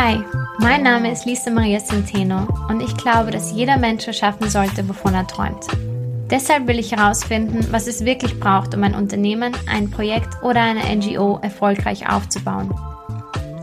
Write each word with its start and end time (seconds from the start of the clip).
Hi, 0.00 0.22
mein 0.60 0.84
Name 0.84 1.10
ist 1.10 1.26
Lisa 1.26 1.50
Maria 1.50 1.80
Centeno 1.80 2.46
und 2.68 2.80
ich 2.80 2.96
glaube, 2.96 3.32
dass 3.32 3.50
jeder 3.50 3.76
Mensch 3.76 4.06
erschaffen 4.06 4.48
sollte, 4.48 4.88
wovon 4.88 5.12
er 5.12 5.26
träumt. 5.26 5.66
Deshalb 6.30 6.68
will 6.68 6.78
ich 6.78 6.92
herausfinden, 6.92 7.66
was 7.72 7.88
es 7.88 8.04
wirklich 8.04 8.38
braucht, 8.38 8.76
um 8.76 8.84
ein 8.84 8.94
Unternehmen, 8.94 9.56
ein 9.66 9.90
Projekt 9.90 10.40
oder 10.40 10.62
eine 10.62 10.84
NGO 10.94 11.40
erfolgreich 11.42 12.08
aufzubauen. 12.08 12.72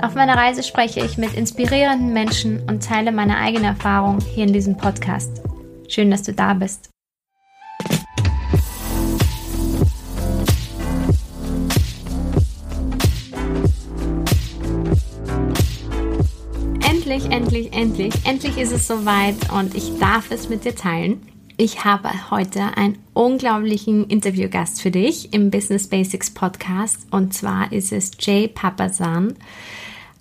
Auf 0.02 0.16
meiner 0.16 0.36
Reise 0.36 0.61
spreche 0.61 1.00
ich 1.05 1.18
mit 1.18 1.34
inspirierenden 1.36 2.11
Menschen 2.11 2.61
und 2.67 2.83
teile 2.83 3.13
meine 3.13 3.38
eigene 3.38 3.67
Erfahrung 3.67 4.20
hier 4.20 4.45
in 4.45 4.52
diesem 4.52 4.75
Podcast. 4.75 5.41
Schön, 5.88 6.11
dass 6.11 6.23
du 6.23 6.33
da 6.33 6.54
bist. 6.54 6.89
Endlich, 17.55 17.73
endlich, 17.73 18.14
endlich, 18.25 18.57
ist 18.57 18.73
es 18.73 18.86
soweit 18.86 19.50
und 19.54 19.75
ich 19.75 19.97
darf 19.97 20.29
es 20.29 20.50
mit 20.50 20.65
dir 20.65 20.75
teilen. 20.75 21.21
Ich 21.55 21.86
habe 21.86 22.09
heute 22.29 22.75
einen 22.75 22.97
unglaublichen 23.13 24.07
Interviewgast 24.07 24.82
für 24.82 24.91
dich 24.91 25.33
im 25.33 25.51
Business 25.51 25.87
Basics 25.87 26.29
Podcast 26.32 27.07
und 27.11 27.33
zwar 27.33 27.71
ist 27.71 27.93
es 27.93 28.11
Jay 28.19 28.49
Papasan, 28.49 29.36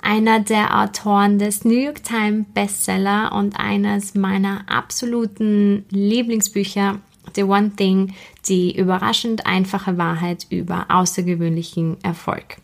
einer 0.01 0.39
der 0.39 0.80
Autoren 0.80 1.41
des 1.41 1.65
New 1.65 1.75
York 1.75 2.05
Times 2.05 2.47
Bestseller 2.55 3.33
und 3.33 3.59
eines 3.59 4.14
meiner 4.14 4.61
absoluten 4.69 5.87
Lieblingsbücher 5.91 7.01
The 7.34 7.42
One 7.42 7.73
Thing, 7.75 8.14
die 8.47 8.78
überraschend 8.78 9.45
einfache 9.45 9.98
Wahrheit 9.98 10.47
über 10.51 10.87
außergewöhnlichen 10.89 11.97
Erfolg. 12.05 12.59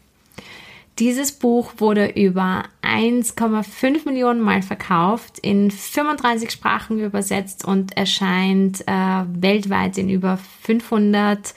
Dieses 1.00 1.32
Buch 1.32 1.72
wurde 1.78 2.08
über 2.08 2.64
1,5 2.82 4.04
Millionen 4.04 4.42
Mal 4.42 4.60
verkauft, 4.60 5.38
in 5.38 5.70
35 5.70 6.50
Sprachen 6.50 7.00
übersetzt 7.00 7.64
und 7.64 7.96
erscheint 7.96 8.86
äh, 8.86 9.24
weltweit 9.32 9.96
in 9.96 10.10
über 10.10 10.38
500 10.60 11.54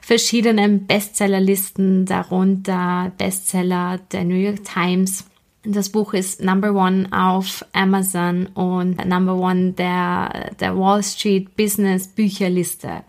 verschiedenen 0.00 0.86
Bestsellerlisten, 0.86 2.06
darunter 2.06 3.10
Bestseller 3.18 3.98
der 4.12 4.22
New 4.22 4.36
York 4.36 4.62
Times. 4.62 5.24
Das 5.64 5.88
Buch 5.88 6.14
ist 6.14 6.40
Number 6.40 6.72
One 6.72 7.08
auf 7.10 7.64
Amazon 7.72 8.46
und 8.54 9.04
Number 9.04 9.34
One 9.34 9.72
der, 9.72 10.52
der 10.60 10.78
Wall 10.78 11.02
Street 11.02 11.56
Business 11.56 12.06
Bücherliste 12.06 13.02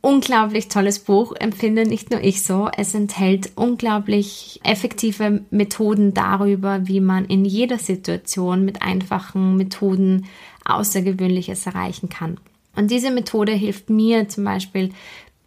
unglaublich 0.00 0.68
tolles 0.68 0.98
Buch, 0.98 1.34
empfinde 1.38 1.86
nicht 1.86 2.10
nur 2.10 2.22
ich 2.22 2.42
so. 2.42 2.68
Es 2.76 2.94
enthält 2.94 3.52
unglaublich 3.54 4.60
effektive 4.64 5.42
Methoden 5.50 6.14
darüber, 6.14 6.86
wie 6.86 7.00
man 7.00 7.26
in 7.26 7.44
jeder 7.44 7.78
Situation 7.78 8.64
mit 8.64 8.82
einfachen 8.82 9.56
Methoden 9.56 10.26
Außergewöhnliches 10.64 11.66
erreichen 11.66 12.08
kann. 12.08 12.38
Und 12.76 12.90
diese 12.90 13.10
Methode 13.10 13.52
hilft 13.52 13.90
mir 13.90 14.28
zum 14.28 14.44
Beispiel, 14.44 14.90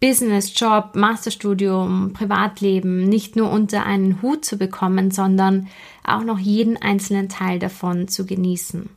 Business, 0.00 0.52
Job, 0.54 0.90
Masterstudium, 0.94 2.12
Privatleben 2.12 3.04
nicht 3.04 3.36
nur 3.36 3.50
unter 3.50 3.86
einen 3.86 4.20
Hut 4.20 4.44
zu 4.44 4.58
bekommen, 4.58 5.10
sondern 5.10 5.68
auch 6.04 6.24
noch 6.24 6.38
jeden 6.38 6.76
einzelnen 6.76 7.30
Teil 7.30 7.58
davon 7.58 8.06
zu 8.06 8.26
genießen. 8.26 8.90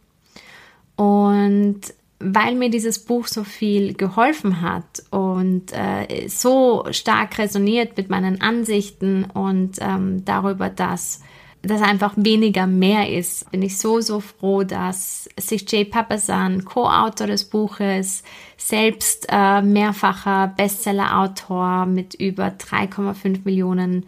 Und 0.97 1.79
weil 2.19 2.55
mir 2.55 2.69
dieses 2.69 2.99
Buch 2.99 3.27
so 3.27 3.43
viel 3.43 3.93
geholfen 3.93 4.61
hat 4.61 5.03
und 5.11 5.71
äh, 5.71 6.27
so 6.27 6.85
stark 6.91 7.37
resoniert 7.37 7.95
mit 7.95 8.09
meinen 8.09 8.41
Ansichten 8.41 9.25
und 9.25 9.77
ähm, 9.79 10.25
darüber, 10.25 10.69
dass 10.69 11.21
das 11.61 11.81
einfach 11.81 12.13
weniger 12.15 12.65
mehr 12.65 13.11
ist, 13.11 13.51
bin 13.51 13.61
ich 13.61 13.77
so, 13.77 13.99
so 13.99 14.19
froh, 14.19 14.63
dass 14.63 15.29
sich 15.39 15.69
Jay 15.69 15.85
Papasan, 15.85 16.65
Co-Autor 16.65 17.27
des 17.27 17.45
Buches, 17.45 18.23
selbst 18.57 19.27
äh, 19.29 19.61
mehrfacher 19.61 20.53
Bestseller-Autor 20.55 21.85
mit 21.85 22.13
über 22.15 22.47
3,5 22.47 23.41
Millionen 23.43 24.05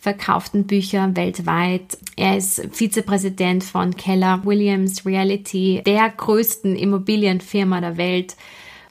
verkauften 0.00 0.66
Bücher 0.66 1.14
weltweit. 1.14 1.98
Er 2.16 2.36
ist 2.36 2.66
Vizepräsident 2.72 3.62
von 3.62 3.96
Keller 3.96 4.40
Williams 4.44 5.04
Reality, 5.04 5.82
der 5.84 6.08
größten 6.08 6.74
Immobilienfirma 6.74 7.80
der 7.82 7.98
Welt. 7.98 8.34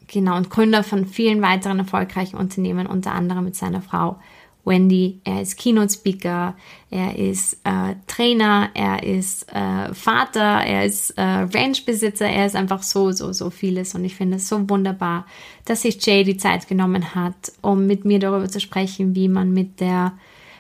Genau, 0.08 0.38
und 0.38 0.50
Gründer 0.50 0.84
von 0.84 1.06
vielen 1.06 1.42
weiteren 1.42 1.80
erfolgreichen 1.80 2.38
Unternehmen, 2.38 2.88
unter 2.88 3.14
anderem 3.14 3.46
mit 3.46 3.56
seiner 3.56 3.81
Frau 3.81 4.18
Wendy. 4.66 5.20
Er 5.24 5.42
ist 5.42 5.58
Keynote 5.58 5.94
Speaker, 5.94 6.56
er 6.92 7.18
ist 7.18 7.59
äh, 7.64 7.96
Trainer, 8.06 8.70
er 8.76 9.02
ist 9.02 9.52
äh, 9.52 9.94
Vater, 9.94 10.62
er 10.64 10.86
ist 10.86 11.12
äh, 11.12 11.22
Ranchbesitzer, 11.22 12.28
er 12.28 12.46
ist 12.46 12.56
einfach 12.56 12.84
so, 12.84 13.12
so, 13.12 13.34
so 13.34 13.50
vieles. 13.50 13.96
Und 13.96 14.06
ich 14.06 14.16
finde 14.16 14.38
es 14.38 14.47
so 14.47 14.70
wunderbar, 14.70 15.26
dass 15.66 15.81
sich 15.81 16.06
Jay 16.06 16.24
die 16.24 16.38
Zeit 16.38 16.68
genommen 16.68 17.16
hat, 17.16 17.52
um 17.62 17.88
mit 17.88 18.06
mir 18.06 18.20
darüber 18.20 18.47
zu 18.47 18.59
sprechen, 18.59 19.16
wie 19.16 19.28
man 19.28 19.52
mit 19.52 19.80
der 19.80 20.14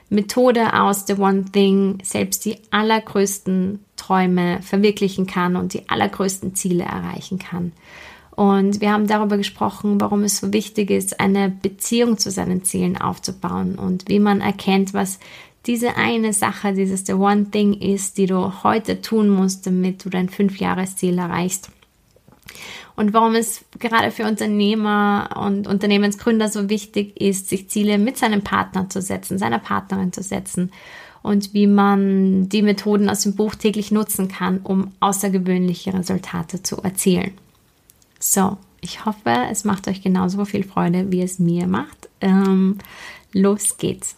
Methode 0.09 0.73
aus 0.73 1.05
The 1.07 1.15
One 1.15 1.45
Thing 1.51 1.99
selbst 2.03 2.45
die 2.45 2.57
allergrößten 2.71 3.79
Träume 3.95 4.61
verwirklichen 4.61 5.27
kann 5.27 5.55
und 5.55 5.73
die 5.73 5.87
allergrößten 5.89 6.55
Ziele 6.55 6.83
erreichen 6.83 7.37
kann. 7.37 7.73
Und 8.31 8.79
wir 8.79 8.91
haben 8.91 9.07
darüber 9.07 9.37
gesprochen, 9.37 9.99
warum 9.99 10.23
es 10.23 10.37
so 10.37 10.53
wichtig 10.53 10.91
ist, 10.91 11.19
eine 11.19 11.49
Beziehung 11.49 12.17
zu 12.17 12.31
seinen 12.31 12.63
Zielen 12.63 12.97
aufzubauen 12.97 13.75
und 13.75 14.07
wie 14.07 14.19
man 14.19 14.41
erkennt, 14.41 14.93
was 14.93 15.19
diese 15.65 15.97
eine 15.97 16.31
Sache, 16.31 16.73
dieses 16.73 17.05
The 17.05 17.13
One 17.13 17.51
Thing 17.51 17.73
ist, 17.73 18.17
die 18.17 18.27
du 18.27 18.63
heute 18.63 19.01
tun 19.01 19.29
musst, 19.29 19.67
damit 19.67 20.05
du 20.05 20.09
dein 20.09 20.29
Fünfjahresziel 20.29 21.17
erreichst 21.17 21.69
und 22.99 23.13
warum 23.13 23.33
es 23.35 23.63
gerade 23.79 24.11
für 24.11 24.25
Unternehmer 24.25 25.29
und 25.41 25.67
Unternehmensgründer 25.67 26.49
so 26.49 26.67
wichtig 26.67 27.19
ist, 27.19 27.47
sich 27.47 27.69
Ziele 27.69 27.97
mit 27.97 28.17
seinem 28.17 28.41
Partner 28.41 28.89
zu 28.89 29.01
setzen, 29.01 29.37
seiner 29.37 29.59
Partnerin 29.59 30.11
zu 30.11 30.21
setzen 30.21 30.73
und 31.21 31.53
wie 31.53 31.65
man 31.65 32.49
die 32.49 32.61
Methoden 32.61 33.09
aus 33.09 33.21
dem 33.21 33.37
Buch 33.37 33.55
täglich 33.55 33.91
nutzen 33.91 34.27
kann, 34.27 34.59
um 34.65 34.91
außergewöhnliche 34.99 35.93
Resultate 35.93 36.61
zu 36.61 36.83
erzielen. 36.83 37.31
So, 38.19 38.57
ich 38.81 39.05
hoffe, 39.05 39.31
es 39.49 39.63
macht 39.63 39.87
euch 39.87 40.01
genauso 40.01 40.43
viel 40.43 40.65
Freude, 40.65 41.09
wie 41.09 41.21
es 41.21 41.39
mir 41.39 41.67
macht. 41.67 42.09
Ähm, 42.19 42.79
los 43.31 43.77
geht's. 43.77 44.17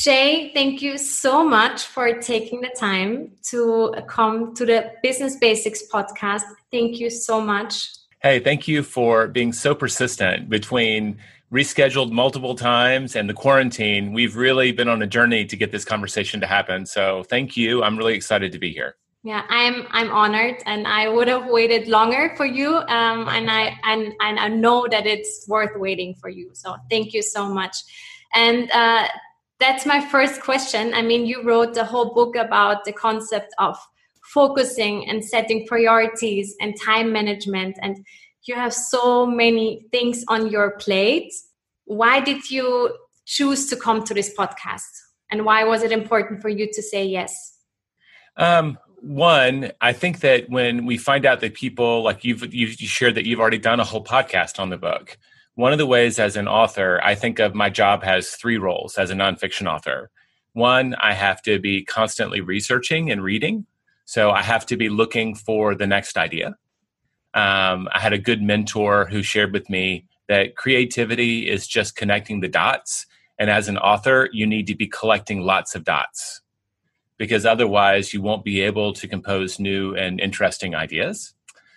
Jay, 0.00 0.50
thank 0.54 0.80
you 0.80 0.96
so 0.96 1.46
much 1.46 1.82
for 1.82 2.22
taking 2.22 2.62
the 2.62 2.70
time 2.70 3.32
to 3.42 3.94
come 4.08 4.54
to 4.54 4.64
the 4.64 4.90
Business 5.02 5.36
Basics 5.36 5.82
podcast. 5.92 6.40
Thank 6.70 6.98
you 6.98 7.10
so 7.10 7.38
much. 7.38 7.90
Hey, 8.22 8.40
thank 8.40 8.66
you 8.66 8.82
for 8.82 9.28
being 9.28 9.52
so 9.52 9.74
persistent 9.74 10.48
between 10.48 11.18
rescheduled 11.52 12.12
multiple 12.12 12.54
times 12.54 13.14
and 13.14 13.28
the 13.28 13.34
quarantine. 13.34 14.14
We've 14.14 14.36
really 14.36 14.72
been 14.72 14.88
on 14.88 15.02
a 15.02 15.06
journey 15.06 15.44
to 15.44 15.54
get 15.54 15.70
this 15.70 15.84
conversation 15.84 16.40
to 16.40 16.46
happen. 16.46 16.86
So, 16.86 17.22
thank 17.24 17.54
you. 17.58 17.82
I'm 17.82 17.98
really 17.98 18.14
excited 18.14 18.52
to 18.52 18.58
be 18.58 18.72
here. 18.72 18.96
Yeah, 19.22 19.44
I'm 19.50 19.86
I'm 19.90 20.10
honored, 20.10 20.62
and 20.64 20.86
I 20.86 21.10
would 21.10 21.28
have 21.28 21.44
waited 21.50 21.88
longer 21.88 22.32
for 22.38 22.46
you, 22.46 22.76
um, 22.76 23.28
and 23.28 23.50
I 23.50 23.78
and 23.84 24.14
and 24.18 24.40
I 24.40 24.48
know 24.48 24.88
that 24.90 25.04
it's 25.06 25.46
worth 25.46 25.76
waiting 25.76 26.14
for 26.14 26.30
you. 26.30 26.52
So 26.54 26.76
thank 26.88 27.12
you 27.12 27.20
so 27.20 27.52
much. 27.52 27.76
And 28.32 28.70
uh, 28.70 29.08
that's 29.60 29.86
my 29.86 30.00
first 30.00 30.40
question. 30.40 30.94
I 30.94 31.02
mean, 31.02 31.26
you 31.26 31.42
wrote 31.42 31.74
the 31.74 31.84
whole 31.84 32.14
book 32.14 32.34
about 32.34 32.84
the 32.84 32.92
concept 32.92 33.54
of 33.58 33.78
focusing 34.22 35.08
and 35.08 35.24
setting 35.24 35.66
priorities 35.66 36.54
and 36.60 36.74
time 36.80 37.12
management, 37.12 37.78
and 37.82 38.04
you 38.44 38.54
have 38.54 38.72
so 38.72 39.26
many 39.26 39.86
things 39.92 40.24
on 40.28 40.48
your 40.50 40.72
plate. 40.78 41.32
Why 41.84 42.20
did 42.20 42.50
you 42.50 42.96
choose 43.26 43.68
to 43.68 43.76
come 43.76 44.02
to 44.04 44.14
this 44.14 44.34
podcast? 44.34 44.90
And 45.30 45.44
why 45.44 45.64
was 45.64 45.82
it 45.82 45.92
important 45.92 46.42
for 46.42 46.48
you 46.48 46.68
to 46.72 46.82
say 46.82 47.04
yes? 47.04 47.58
Um, 48.36 48.78
one, 49.00 49.72
I 49.80 49.92
think 49.92 50.20
that 50.20 50.48
when 50.48 50.86
we 50.86 50.98
find 50.98 51.26
out 51.26 51.40
that 51.40 51.54
people 51.54 52.02
like 52.02 52.24
you've 52.24 52.52
you've 52.52 52.72
shared 52.72 53.14
that 53.14 53.26
you've 53.26 53.40
already 53.40 53.58
done 53.58 53.80
a 53.80 53.84
whole 53.84 54.04
podcast 54.04 54.58
on 54.58 54.70
the 54.70 54.76
book, 54.76 55.18
one 55.54 55.72
of 55.72 55.78
the 55.78 55.86
ways 55.86 56.18
as 56.18 56.36
an 56.36 56.48
author, 56.48 57.00
I 57.02 57.14
think 57.14 57.38
of 57.38 57.54
my 57.54 57.70
job 57.70 58.02
has 58.02 58.30
three 58.30 58.58
roles 58.58 58.96
as 58.96 59.10
a 59.10 59.14
nonfiction 59.14 59.70
author. 59.70 60.10
One, 60.52 60.94
I 60.94 61.12
have 61.12 61.42
to 61.42 61.58
be 61.58 61.84
constantly 61.84 62.40
researching 62.40 63.10
and 63.10 63.22
reading. 63.22 63.66
So 64.04 64.30
I 64.30 64.42
have 64.42 64.66
to 64.66 64.76
be 64.76 64.88
looking 64.88 65.34
for 65.34 65.74
the 65.74 65.86
next 65.86 66.16
idea. 66.16 66.56
Um, 67.34 67.88
I 67.92 68.00
had 68.00 68.12
a 68.12 68.18
good 68.18 68.42
mentor 68.42 69.06
who 69.06 69.22
shared 69.22 69.52
with 69.52 69.70
me 69.70 70.06
that 70.28 70.56
creativity 70.56 71.48
is 71.48 71.66
just 71.66 71.96
connecting 71.96 72.40
the 72.40 72.48
dots. 72.48 73.06
And 73.38 73.50
as 73.50 73.68
an 73.68 73.78
author, 73.78 74.28
you 74.32 74.46
need 74.46 74.66
to 74.66 74.74
be 74.74 74.86
collecting 74.86 75.42
lots 75.42 75.74
of 75.74 75.84
dots 75.84 76.40
because 77.18 77.44
otherwise 77.44 78.14
you 78.14 78.22
won't 78.22 78.44
be 78.44 78.62
able 78.62 78.92
to 78.94 79.06
compose 79.06 79.60
new 79.60 79.94
and 79.94 80.20
interesting 80.20 80.74
ideas. 80.74 81.34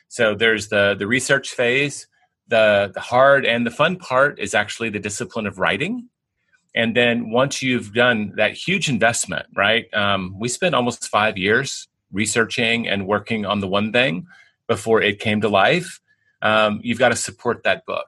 So 0.07 0.35
there's 0.35 0.69
the 0.69 0.95
the 0.97 1.05
research 1.05 1.49
phase. 1.49 2.07
The 2.47 2.91
the 2.93 2.99
hard 2.99 3.45
and 3.45 3.65
the 3.65 3.71
fun 3.71 3.97
part 3.97 4.39
is 4.39 4.53
actually 4.53 4.89
the 4.89 4.99
discipline 4.99 5.47
of 5.47 5.59
writing. 5.59 6.09
And 6.75 6.95
then 6.95 7.29
once 7.29 7.61
you've 7.61 7.93
done 7.93 8.33
that 8.35 8.53
huge 8.53 8.89
investment, 8.89 9.45
right? 9.55 9.91
Um, 9.93 10.35
we 10.39 10.49
spent 10.49 10.73
almost 10.75 11.07
five 11.07 11.37
years 11.37 11.87
researching 12.11 12.87
and 12.87 13.07
working 13.07 13.45
on 13.45 13.59
the 13.59 13.67
one 13.67 13.91
thing 13.91 14.25
before 14.67 15.01
it 15.01 15.19
came 15.19 15.41
to 15.41 15.49
life. 15.49 15.99
Um, 16.41 16.79
you've 16.83 16.99
got 16.99 17.09
to 17.09 17.15
support 17.15 17.63
that 17.63 17.85
book. 17.85 18.07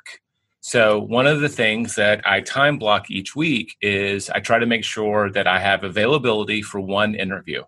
So, 0.62 1.00
one 1.00 1.28
of 1.28 1.42
the 1.42 1.50
things 1.50 1.94
that 1.94 2.28
I 2.28 2.42
time 2.42 2.80
block 2.80 3.12
each 3.12 3.36
week 3.36 3.76
is 3.82 4.32
I 4.32 4.40
try 4.40 4.58
to 4.58 4.66
make 4.66 4.84
sure 4.84 5.30
that 5.30 5.46
I 5.46 5.60
have 5.60 5.84
availability 5.84 6.64
for 6.64 6.80
one 6.80 7.14
interview, 7.14 7.64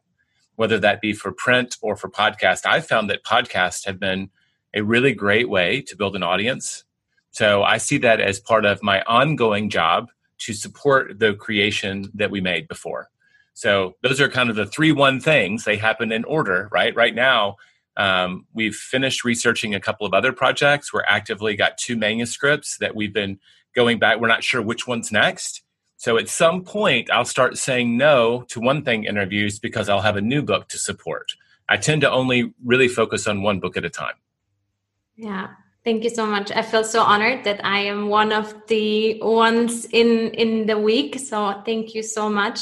whether 0.56 0.80
that 0.80 1.00
be 1.00 1.14
for 1.14 1.32
print 1.32 1.78
or 1.82 1.96
for 1.96 2.10
podcast. 2.10 2.66
I've 2.66 2.88
found 2.88 3.10
that 3.12 3.24
podcasts 3.24 3.86
have 3.86 4.00
been 4.00 4.32
a 4.74 4.82
really 4.82 5.14
great 5.14 5.50
way 5.50 5.82
to 5.82 5.96
build 5.96 6.16
an 6.16 6.24
audience. 6.24 6.84
So, 7.32 7.64
I 7.64 7.78
see 7.78 7.98
that 8.00 8.20
as 8.20 8.40
part 8.40 8.66
of 8.66 8.84
my 8.84 9.02
ongoing 9.04 9.70
job 9.70 10.10
to 10.40 10.54
support 10.54 11.20
the 11.20 11.34
creation 11.34 12.12
that 12.14 12.32
we 12.32 12.42
made 12.42 12.68
before. 12.68 13.10
So, 13.54 13.96
those 14.02 14.22
are 14.22 14.30
kind 14.30 14.50
of 14.50 14.56
the 14.56 14.66
three 14.66 14.92
one 14.92 15.20
things. 15.20 15.64
They 15.64 15.78
happen 15.78 16.12
in 16.12 16.24
order, 16.26 16.70
right? 16.72 16.96
Right 16.96 17.16
now, 17.16 17.58
um, 17.98 18.46
we've 18.54 18.76
finished 18.76 19.26
researching 19.26 19.74
a 19.74 19.80
couple 19.80 20.06
of 20.06 20.14
other 20.14 20.32
projects. 20.32 20.94
We're 20.94 21.04
actively 21.08 21.56
got 21.56 21.78
two 21.78 21.98
manuscripts 21.98 22.78
that 22.78 22.96
we've 22.96 23.14
been 23.14 23.40
going 23.76 23.98
back. 24.00 24.20
We're 24.20 24.28
not 24.28 24.44
sure 24.44 24.62
which 24.62 24.88
one's 24.88 25.12
next. 25.12 25.64
So 25.98 26.18
at 26.18 26.30
some 26.30 26.64
point, 26.64 27.10
I'll 27.10 27.26
start 27.26 27.58
saying 27.58 27.98
no 27.98 28.44
to 28.50 28.60
one 28.60 28.84
thing 28.84 29.06
interviews 29.06 29.58
because 29.58 29.90
I'll 29.90 30.02
have 30.02 30.16
a 30.16 30.22
new 30.22 30.44
book 30.44 30.68
to 30.70 30.78
support. 30.78 31.32
I 31.68 31.78
tend 31.78 32.02
to 32.02 32.12
only 32.12 32.54
really 32.64 32.88
focus 32.88 33.28
on 33.28 33.42
one 33.42 33.60
book 33.60 33.76
at 33.76 33.84
a 33.84 33.90
time. 33.90 34.14
Yeah. 35.18 35.48
Thank 35.84 36.04
you 36.04 36.10
so 36.10 36.26
much. 36.26 36.52
I 36.52 36.62
feel 36.62 36.84
so 36.84 37.02
honored 37.02 37.44
that 37.46 37.64
I 37.66 37.80
am 37.80 38.10
one 38.10 38.32
of 38.34 38.54
the 38.68 39.20
ones 39.22 39.86
in 39.86 40.32
in 40.32 40.66
the 40.68 40.78
week. 40.78 41.18
So 41.18 41.62
thank 41.66 41.96
you 41.96 42.04
so 42.04 42.30
much. 42.30 42.60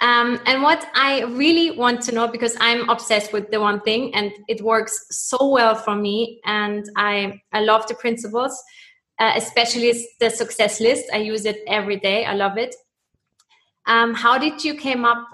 Um, 0.00 0.40
and 0.46 0.62
what 0.62 0.86
I 0.94 1.22
really 1.22 1.76
want 1.76 2.00
to 2.02 2.12
know, 2.12 2.28
because 2.28 2.56
I'm 2.60 2.88
obsessed 2.88 3.32
with 3.32 3.50
the 3.50 3.60
one 3.60 3.80
thing 3.80 4.14
and 4.14 4.32
it 4.48 4.60
works 4.60 5.06
so 5.10 5.48
well 5.48 5.74
for 5.74 5.94
me, 5.94 6.40
and 6.44 6.84
I, 6.96 7.40
I 7.52 7.60
love 7.60 7.86
the 7.86 7.94
principles, 7.94 8.60
uh, 9.18 9.32
especially 9.36 9.92
the 10.20 10.30
success 10.30 10.80
list. 10.80 11.04
I 11.12 11.18
use 11.18 11.44
it 11.44 11.58
every 11.68 11.96
day. 11.96 12.24
I 12.24 12.34
love 12.34 12.58
it. 12.58 12.74
Um, 13.86 14.14
how 14.14 14.36
did 14.36 14.64
you 14.64 14.74
came 14.74 15.04
up 15.04 15.26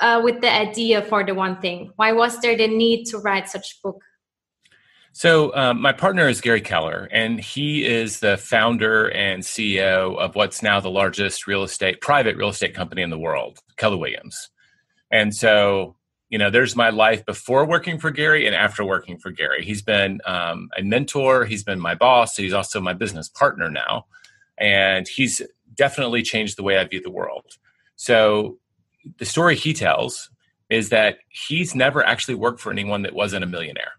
uh, 0.00 0.20
with 0.22 0.40
the 0.40 0.52
idea 0.52 1.02
for 1.02 1.24
the 1.24 1.34
one 1.34 1.60
thing? 1.60 1.92
Why 1.96 2.12
was 2.12 2.40
there 2.40 2.56
the 2.56 2.68
need 2.68 3.06
to 3.06 3.18
write 3.18 3.48
such 3.48 3.82
book? 3.82 4.00
So, 5.18 5.50
um, 5.56 5.80
my 5.80 5.94
partner 5.94 6.28
is 6.28 6.42
Gary 6.42 6.60
Keller, 6.60 7.08
and 7.10 7.40
he 7.40 7.86
is 7.86 8.20
the 8.20 8.36
founder 8.36 9.10
and 9.12 9.42
CEO 9.42 10.14
of 10.18 10.34
what's 10.34 10.62
now 10.62 10.78
the 10.78 10.90
largest 10.90 11.46
real 11.46 11.62
estate, 11.62 12.02
private 12.02 12.36
real 12.36 12.50
estate 12.50 12.74
company 12.74 13.00
in 13.00 13.08
the 13.08 13.18
world, 13.18 13.58
Keller 13.78 13.96
Williams. 13.96 14.50
And 15.10 15.34
so, 15.34 15.96
you 16.28 16.36
know, 16.36 16.50
there's 16.50 16.76
my 16.76 16.90
life 16.90 17.24
before 17.24 17.64
working 17.64 17.98
for 17.98 18.10
Gary 18.10 18.46
and 18.46 18.54
after 18.54 18.84
working 18.84 19.16
for 19.16 19.30
Gary. 19.30 19.64
He's 19.64 19.80
been 19.80 20.20
um, 20.26 20.68
a 20.76 20.82
mentor, 20.82 21.46
he's 21.46 21.64
been 21.64 21.80
my 21.80 21.94
boss, 21.94 22.36
he's 22.36 22.52
also 22.52 22.78
my 22.78 22.92
business 22.92 23.30
partner 23.30 23.70
now. 23.70 24.04
And 24.58 25.08
he's 25.08 25.40
definitely 25.74 26.24
changed 26.24 26.58
the 26.58 26.62
way 26.62 26.76
I 26.76 26.84
view 26.84 27.00
the 27.00 27.08
world. 27.08 27.56
So, 27.94 28.58
the 29.16 29.24
story 29.24 29.56
he 29.56 29.72
tells 29.72 30.28
is 30.68 30.90
that 30.90 31.20
he's 31.30 31.74
never 31.74 32.04
actually 32.04 32.34
worked 32.34 32.60
for 32.60 32.70
anyone 32.70 33.00
that 33.00 33.14
wasn't 33.14 33.44
a 33.44 33.46
millionaire 33.46 33.92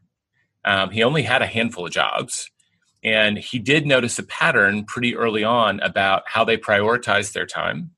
um, 0.68 0.90
he 0.90 1.02
only 1.02 1.24
had 1.24 1.42
a 1.42 1.48
handful 1.48 1.86
of 1.86 1.94
jobs. 1.94 2.52
And 3.02 3.38
he 3.38 3.58
did 3.58 3.88
notice 3.88 4.20
a 4.20 4.24
pattern 4.24 4.84
pretty 4.84 5.16
early 5.16 5.44
on 5.44 5.80
about 5.80 6.24
how 6.26 6.44
they 6.44 6.58
prioritized 6.58 7.32
their 7.32 7.46
time 7.46 7.92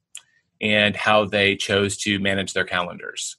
and 0.62 0.96
how 0.96 1.26
they 1.26 1.56
chose 1.56 1.98
to 1.98 2.20
manage 2.20 2.54
their 2.54 2.66
calendars. 2.66 3.38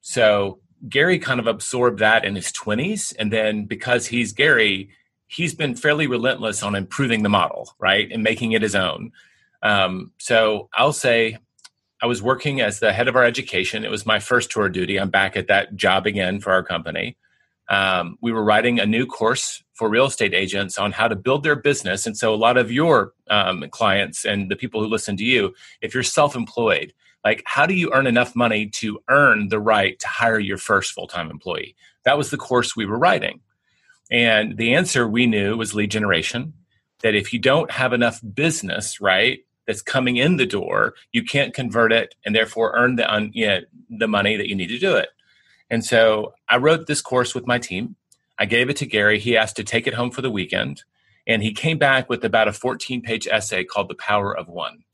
So 0.00 0.58
Gary 0.88 1.20
kind 1.20 1.38
of 1.38 1.46
absorbed 1.46 2.00
that 2.00 2.24
in 2.24 2.34
his 2.34 2.50
20s. 2.50 3.14
And 3.16 3.32
then 3.32 3.64
because 3.64 4.08
he's 4.08 4.32
Gary, 4.32 4.90
he's 5.28 5.54
been 5.54 5.76
fairly 5.76 6.08
relentless 6.08 6.64
on 6.64 6.74
improving 6.74 7.22
the 7.22 7.28
model, 7.28 7.72
right? 7.78 8.10
And 8.10 8.24
making 8.24 8.52
it 8.52 8.62
his 8.62 8.74
own. 8.74 9.12
Um, 9.62 10.10
so 10.18 10.68
I'll 10.74 10.92
say 10.92 11.38
I 12.02 12.06
was 12.06 12.22
working 12.22 12.60
as 12.60 12.80
the 12.80 12.92
head 12.92 13.06
of 13.06 13.14
our 13.14 13.24
education. 13.24 13.84
It 13.84 13.90
was 13.90 14.04
my 14.04 14.18
first 14.18 14.50
tour 14.50 14.68
duty. 14.68 14.98
I'm 14.98 15.10
back 15.10 15.36
at 15.36 15.46
that 15.46 15.76
job 15.76 16.06
again 16.06 16.40
for 16.40 16.52
our 16.52 16.64
company 16.64 17.16
um, 17.68 18.18
we 18.20 18.32
were 18.32 18.44
writing 18.44 18.78
a 18.78 18.86
new 18.86 19.06
course 19.06 19.62
for 19.72 19.88
real 19.88 20.06
estate 20.06 20.34
agents 20.34 20.78
on 20.78 20.92
how 20.92 21.08
to 21.08 21.16
build 21.16 21.42
their 21.42 21.56
business. 21.56 22.06
And 22.06 22.16
so, 22.16 22.34
a 22.34 22.36
lot 22.36 22.56
of 22.56 22.70
your 22.70 23.12
um, 23.28 23.64
clients 23.70 24.24
and 24.24 24.50
the 24.50 24.56
people 24.56 24.82
who 24.82 24.88
listen 24.88 25.16
to 25.16 25.24
you, 25.24 25.54
if 25.80 25.94
you're 25.94 26.02
self 26.02 26.36
employed, 26.36 26.92
like 27.24 27.42
how 27.46 27.66
do 27.66 27.74
you 27.74 27.90
earn 27.92 28.06
enough 28.06 28.36
money 28.36 28.66
to 28.66 29.00
earn 29.08 29.48
the 29.48 29.60
right 29.60 29.98
to 29.98 30.06
hire 30.06 30.38
your 30.38 30.58
first 30.58 30.92
full 30.92 31.06
time 31.06 31.30
employee? 31.30 31.74
That 32.04 32.18
was 32.18 32.30
the 32.30 32.36
course 32.36 32.76
we 32.76 32.86
were 32.86 32.98
writing. 32.98 33.40
And 34.10 34.58
the 34.58 34.74
answer 34.74 35.08
we 35.08 35.26
knew 35.26 35.56
was 35.56 35.74
lead 35.74 35.90
generation. 35.90 36.52
That 37.02 37.14
if 37.14 37.32
you 37.32 37.38
don't 37.38 37.70
have 37.70 37.92
enough 37.92 38.20
business, 38.34 39.00
right, 39.00 39.40
that's 39.66 39.82
coming 39.82 40.16
in 40.16 40.36
the 40.36 40.46
door, 40.46 40.94
you 41.12 41.22
can't 41.22 41.54
convert 41.54 41.92
it 41.92 42.14
and 42.24 42.34
therefore 42.34 42.72
earn 42.76 42.96
the, 42.96 43.12
un, 43.12 43.30
you 43.34 43.46
know, 43.46 43.60
the 43.90 44.08
money 44.08 44.36
that 44.36 44.48
you 44.48 44.54
need 44.54 44.68
to 44.68 44.78
do 44.78 44.94
it. 44.94 45.08
And 45.74 45.84
so 45.84 46.34
I 46.48 46.58
wrote 46.58 46.86
this 46.86 47.02
course 47.02 47.34
with 47.34 47.48
my 47.48 47.58
team. 47.58 47.96
I 48.38 48.44
gave 48.44 48.70
it 48.70 48.76
to 48.76 48.86
Gary. 48.86 49.18
He 49.18 49.36
asked 49.36 49.56
to 49.56 49.64
take 49.64 49.88
it 49.88 49.94
home 49.94 50.12
for 50.12 50.22
the 50.22 50.30
weekend. 50.30 50.84
And 51.26 51.42
he 51.42 51.52
came 51.52 51.78
back 51.78 52.08
with 52.08 52.24
about 52.24 52.46
a 52.46 52.52
14 52.52 53.02
page 53.02 53.26
essay 53.26 53.64
called 53.64 53.88
The 53.88 53.96
Power 53.96 54.36
of 54.36 54.46
One. 54.46 54.84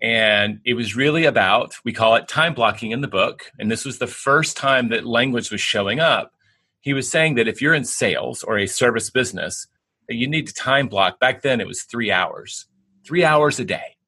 And 0.00 0.60
it 0.64 0.72
was 0.72 0.96
really 0.96 1.26
about, 1.26 1.74
we 1.84 1.92
call 1.92 2.14
it 2.14 2.26
time 2.26 2.54
blocking 2.54 2.90
in 2.90 3.02
the 3.02 3.06
book. 3.06 3.52
And 3.58 3.70
this 3.70 3.84
was 3.84 3.98
the 3.98 4.06
first 4.06 4.56
time 4.56 4.88
that 4.88 5.04
language 5.04 5.50
was 5.50 5.60
showing 5.60 6.00
up. 6.00 6.32
He 6.80 6.94
was 6.94 7.10
saying 7.10 7.34
that 7.34 7.46
if 7.46 7.60
you're 7.60 7.74
in 7.74 7.84
sales 7.84 8.42
or 8.42 8.56
a 8.56 8.66
service 8.66 9.10
business, 9.10 9.66
you 10.08 10.26
need 10.26 10.46
to 10.46 10.54
time 10.54 10.88
block. 10.88 11.20
Back 11.20 11.42
then, 11.42 11.60
it 11.60 11.66
was 11.66 11.82
three 11.82 12.10
hours, 12.10 12.64
three 13.04 13.24
hours 13.24 13.60
a 13.60 13.64
day. 13.66 13.98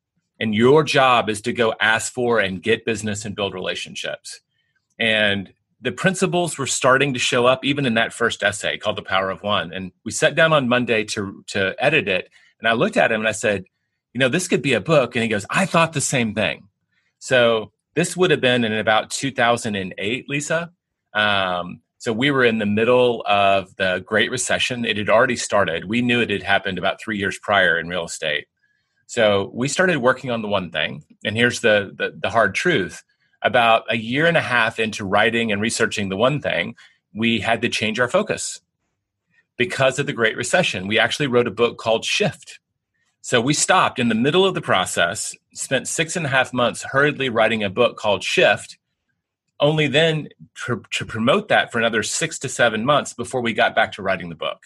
And 0.40 0.55
your 0.55 0.82
job 0.82 1.29
is 1.29 1.43
to 1.43 1.52
go 1.52 1.75
ask 1.79 2.11
for 2.11 2.40
and 2.40 2.62
get 2.62 2.87
business 2.87 3.26
and 3.26 3.37
build 3.37 3.52
relationships. 3.52 4.40
And 4.99 5.52
the 5.82 5.93
principles 5.93 6.56
were 6.56 6.67
starting 6.67 7.12
to 7.12 7.19
show 7.19 7.44
up 7.44 7.64
even 7.64 7.84
in 7.84 7.94
that 7.94 8.12
first 8.12 8.43
essay 8.43 8.79
called 8.79 8.96
the 8.96 9.03
power 9.03 9.31
of 9.31 9.43
one. 9.43 9.72
And 9.72 9.91
we 10.05 10.12
sat 10.12 10.34
down 10.34 10.53
on 10.53 10.69
monday 10.69 11.05
to 11.05 11.44
to 11.48 11.74
edit 11.79 12.08
it 12.08 12.31
and 12.58 12.69
i 12.69 12.72
looked 12.72 12.96
at 12.96 13.12
him 13.12 13.20
and 13.20 13.29
i 13.29 13.32
said 13.32 13.65
you 14.15 14.19
know 14.19 14.29
this 14.29 14.48
could 14.48 14.62
be 14.62 14.74
a 14.74 14.81
book. 14.81 15.15
And 15.17 15.22
he 15.22 15.29
goes 15.29 15.44
i 15.51 15.67
thought 15.67 15.93
the 15.93 16.01
same 16.01 16.34
thing. 16.34 16.69
So 17.19 17.72
this 17.94 18.17
would 18.17 18.31
have 18.31 18.41
been 18.41 18.65
in 18.65 18.72
about 18.72 19.10
2008 19.10 20.29
lisa. 20.29 20.70
Um, 21.15 21.82
so 21.98 22.12
we 22.12 22.31
were 22.31 22.44
in 22.44 22.58
the 22.58 22.67
middle 22.67 23.22
of 23.29 23.77
the 23.77 24.03
great 24.05 24.31
recession. 24.31 24.84
It 24.84 24.96
had 24.96 25.08
already 25.08 25.36
started. 25.36 25.84
We 25.84 26.03
knew 26.03 26.20
it 26.20 26.31
had 26.31 26.43
happened 26.43 26.79
about 26.79 27.01
three 27.01 27.19
years 27.19 27.39
prior 27.39 27.79
in 27.79 27.89
real 27.89 28.05
estate. 28.05 28.46
So 29.06 29.51
we 29.55 29.69
started 29.69 29.98
working 29.98 30.31
on 30.31 30.43
the 30.43 30.48
one 30.48 30.70
thing 30.70 31.05
and 31.24 31.36
here's 31.36 31.60
the, 31.60 31.93
the, 31.96 32.19
the 32.20 32.31
hard 32.31 32.55
truth 32.55 33.03
about 33.43 33.84
a 33.89 33.96
year 33.96 34.27
and 34.27 34.37
a 34.37 34.43
half 34.43 34.79
into 34.79 35.05
writing 35.05 35.53
and 35.53 35.61
researching 35.61 36.08
the 36.08 36.17
one 36.17 36.41
thing, 36.41 36.77
we 37.15 37.41
had 37.41 37.63
to 37.63 37.69
change 37.69 38.01
our 38.01 38.08
focus 38.08 38.61
because 39.56 39.99
of 39.99 40.06
the 40.06 40.13
Great 40.13 40.37
Recession. 40.37 40.87
We 40.87 40.99
actually 40.99 41.27
wrote 41.27 41.46
a 41.46 41.53
book 41.53 41.79
called 41.79 42.05
Shift. 42.05 42.58
So 43.20 43.41
we 43.41 43.55
stopped 43.55 43.99
in 43.99 44.08
the 44.08 44.15
middle 44.15 44.44
of 44.44 44.55
the 44.55 44.61
process, 44.61 45.34
spent 45.55 45.87
six 45.87 46.17
and 46.17 46.27
a 46.27 46.29
half 46.29 46.53
months 46.53 46.82
hurriedly 46.82 47.29
writing 47.29 47.63
a 47.63 47.70
book 47.70 47.96
called 47.96 48.25
Shift, 48.25 48.79
only 49.61 49.87
then 49.87 50.29
to, 50.67 50.82
to 50.94 51.06
promote 51.06 51.49
that 51.49 51.70
for 51.70 51.79
another 51.79 52.03
six 52.03 52.39
to 52.41 52.49
seven 52.49 52.84
months 52.84 53.15
before 53.15 53.41
we 53.41 53.53
got 53.53 53.77
back 53.77 53.93
to 53.93 54.03
writing 54.03 54.29
the 54.29 54.34
book. 54.34 54.65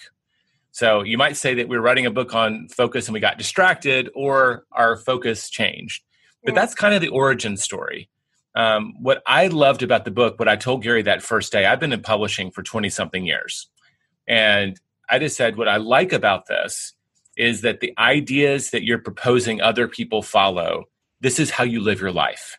So 0.70 1.02
you 1.02 1.18
might 1.18 1.36
say 1.36 1.54
that 1.54 1.68
we 1.68 1.76
were 1.76 1.82
writing 1.82 2.06
a 2.06 2.10
book 2.10 2.34
on 2.34 2.68
focus 2.68 3.06
and 3.06 3.14
we 3.14 3.20
got 3.20 3.38
distracted, 3.38 4.10
or 4.14 4.64
our 4.72 4.96
focus 4.96 5.50
changed. 5.50 6.02
But 6.44 6.54
that's 6.54 6.74
kind 6.74 6.94
of 6.94 7.00
the 7.00 7.08
origin 7.08 7.56
story 7.56 8.08
um, 8.56 8.94
what 9.00 9.22
I 9.26 9.48
loved 9.48 9.82
about 9.82 10.06
the 10.06 10.10
book, 10.10 10.38
what 10.38 10.48
I 10.48 10.56
told 10.56 10.82
Gary 10.82 11.02
that 11.02 11.22
first 11.22 11.52
day, 11.52 11.66
I've 11.66 11.78
been 11.78 11.92
in 11.92 12.00
publishing 12.00 12.50
for 12.50 12.62
20 12.62 12.88
something 12.88 13.26
years. 13.26 13.68
And 14.26 14.80
I 15.10 15.18
just 15.18 15.36
said, 15.36 15.56
what 15.56 15.68
I 15.68 15.76
like 15.76 16.12
about 16.12 16.46
this 16.46 16.94
is 17.36 17.60
that 17.60 17.80
the 17.80 17.92
ideas 17.98 18.70
that 18.70 18.82
you're 18.82 18.98
proposing 18.98 19.60
other 19.60 19.86
people 19.86 20.22
follow, 20.22 20.84
this 21.20 21.38
is 21.38 21.50
how 21.50 21.64
you 21.64 21.80
live 21.80 22.00
your 22.00 22.12
life. 22.12 22.58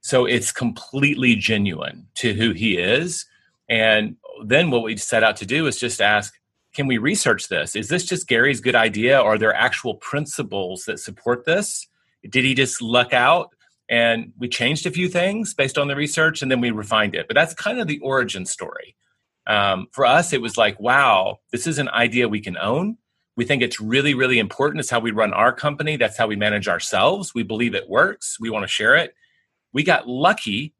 So 0.00 0.24
it's 0.24 0.52
completely 0.52 1.36
genuine 1.36 2.06
to 2.14 2.32
who 2.32 2.52
he 2.52 2.78
is. 2.78 3.26
And 3.68 4.16
then 4.44 4.70
what 4.70 4.84
we 4.84 4.96
set 4.96 5.22
out 5.22 5.36
to 5.36 5.46
do 5.46 5.66
is 5.66 5.76
just 5.76 6.00
ask, 6.00 6.32
can 6.72 6.86
we 6.86 6.96
research 6.96 7.48
this? 7.48 7.76
Is 7.76 7.88
this 7.88 8.06
just 8.06 8.26
Gary's 8.26 8.60
good 8.60 8.74
idea? 8.74 9.20
or 9.20 9.34
Are 9.34 9.38
there 9.38 9.54
actual 9.54 9.96
principles 9.96 10.84
that 10.84 10.98
support 10.98 11.44
this? 11.44 11.86
Did 12.28 12.44
he 12.44 12.54
just 12.54 12.80
luck 12.80 13.12
out? 13.12 13.50
And 13.88 14.32
we 14.38 14.48
changed 14.48 14.86
a 14.86 14.90
few 14.90 15.08
things 15.08 15.54
based 15.54 15.78
on 15.78 15.88
the 15.88 15.96
research 15.96 16.42
and 16.42 16.50
then 16.50 16.60
we 16.60 16.70
refined 16.70 17.14
it. 17.14 17.28
But 17.28 17.34
that's 17.34 17.54
kind 17.54 17.78
of 17.78 17.86
the 17.86 17.98
origin 18.00 18.44
story. 18.46 18.96
Um, 19.46 19.86
for 19.92 20.04
us 20.04 20.32
it 20.32 20.42
was 20.42 20.56
like 20.56 20.80
wow 20.80 21.38
this 21.52 21.68
is 21.68 21.78
an 21.78 21.88
idea 21.90 22.28
we 22.28 22.40
can 22.40 22.58
own. 22.58 22.98
We 23.36 23.44
think 23.44 23.62
it's 23.62 23.80
really 23.80 24.14
really 24.14 24.38
important. 24.38 24.80
It's 24.80 24.90
how 24.90 25.00
we 25.00 25.12
run 25.12 25.32
our 25.32 25.52
company. 25.52 25.96
That's 25.96 26.16
how 26.16 26.26
we 26.26 26.36
manage 26.36 26.68
ourselves. 26.68 27.34
We 27.34 27.42
believe 27.42 27.74
it 27.74 27.88
works. 27.88 28.38
We 28.40 28.50
want 28.50 28.64
to 28.64 28.68
share 28.68 28.96
it. 28.96 29.14
We 29.72 29.84
got 29.84 30.08
lucky 30.08 30.74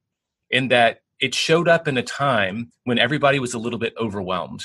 in 0.50 0.68
that 0.68 1.02
it 1.20 1.34
showed 1.34 1.68
up 1.68 1.88
in 1.88 1.96
a 1.96 2.02
time 2.02 2.72
when 2.84 2.98
everybody 2.98 3.38
was 3.38 3.54
a 3.54 3.58
little 3.58 3.78
bit 3.78 3.94
overwhelmed 3.98 4.64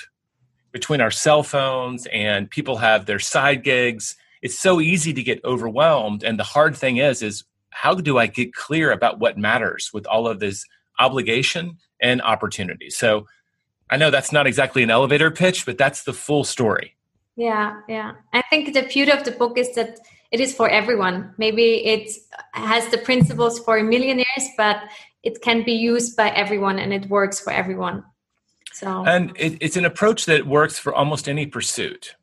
between 0.72 1.02
our 1.02 1.12
cell 1.12 1.44
phones 1.44 2.08
and 2.14 2.50
people 2.50 2.78
have 2.78 3.06
their 3.06 3.20
side 3.20 3.64
gigs. 3.64 4.16
It's 4.42 4.58
so 4.58 4.82
easy 4.82 5.14
to 5.14 5.24
get 5.24 5.44
overwhelmed 5.44 6.24
and 6.24 6.40
the 6.40 6.44
hard 6.44 6.76
thing 6.76 6.98
is 6.98 7.22
is 7.22 7.44
how 7.72 7.94
do 7.96 8.18
i 8.18 8.28
get 8.28 8.54
clear 8.54 8.92
about 8.92 9.20
what 9.20 9.38
matters 9.38 9.90
with 9.94 10.06
all 10.06 10.28
of 10.28 10.40
this 10.40 10.66
obligation 11.00 11.78
and 12.02 12.22
opportunity? 12.22 12.90
So 12.90 13.26
i 13.90 13.98
know 13.98 14.12
that's 14.12 14.32
not 14.32 14.48
exactly 14.48 14.84
an 14.84 14.90
elevator 14.90 15.32
pitch 15.32 15.66
but 15.66 15.78
that's 15.78 16.04
the 16.04 16.14
full 16.14 16.44
story. 16.44 16.96
Yeah 17.36 17.82
yeah. 17.88 18.14
I 18.34 18.42
think 18.50 18.74
the 18.74 18.84
beauty 18.84 19.12
of 19.12 19.24
the 19.24 19.32
book 19.32 19.58
is 19.58 19.74
that 19.76 20.00
it 20.32 20.40
is 20.40 20.56
for 20.56 20.70
everyone. 20.70 21.34
Maybe 21.38 21.86
it 21.86 22.10
has 22.54 22.88
the 22.88 22.98
principles 22.98 23.60
for 23.60 23.82
millionaires 23.84 24.48
but 24.58 24.78
it 25.24 25.42
can 25.42 25.64
be 25.64 25.74
used 25.74 26.16
by 26.16 26.30
everyone 26.30 26.80
and 26.80 26.94
it 26.94 27.10
works 27.10 27.40
for 27.40 27.52
everyone. 27.52 28.04
So 28.74 29.06
and 29.06 29.32
it, 29.38 29.58
it's 29.62 29.78
an 29.78 29.86
approach 29.86 30.26
that 30.26 30.48
works 30.48 30.80
for 30.80 30.94
almost 30.94 31.28
any 31.28 31.46
pursuit. 31.46 32.16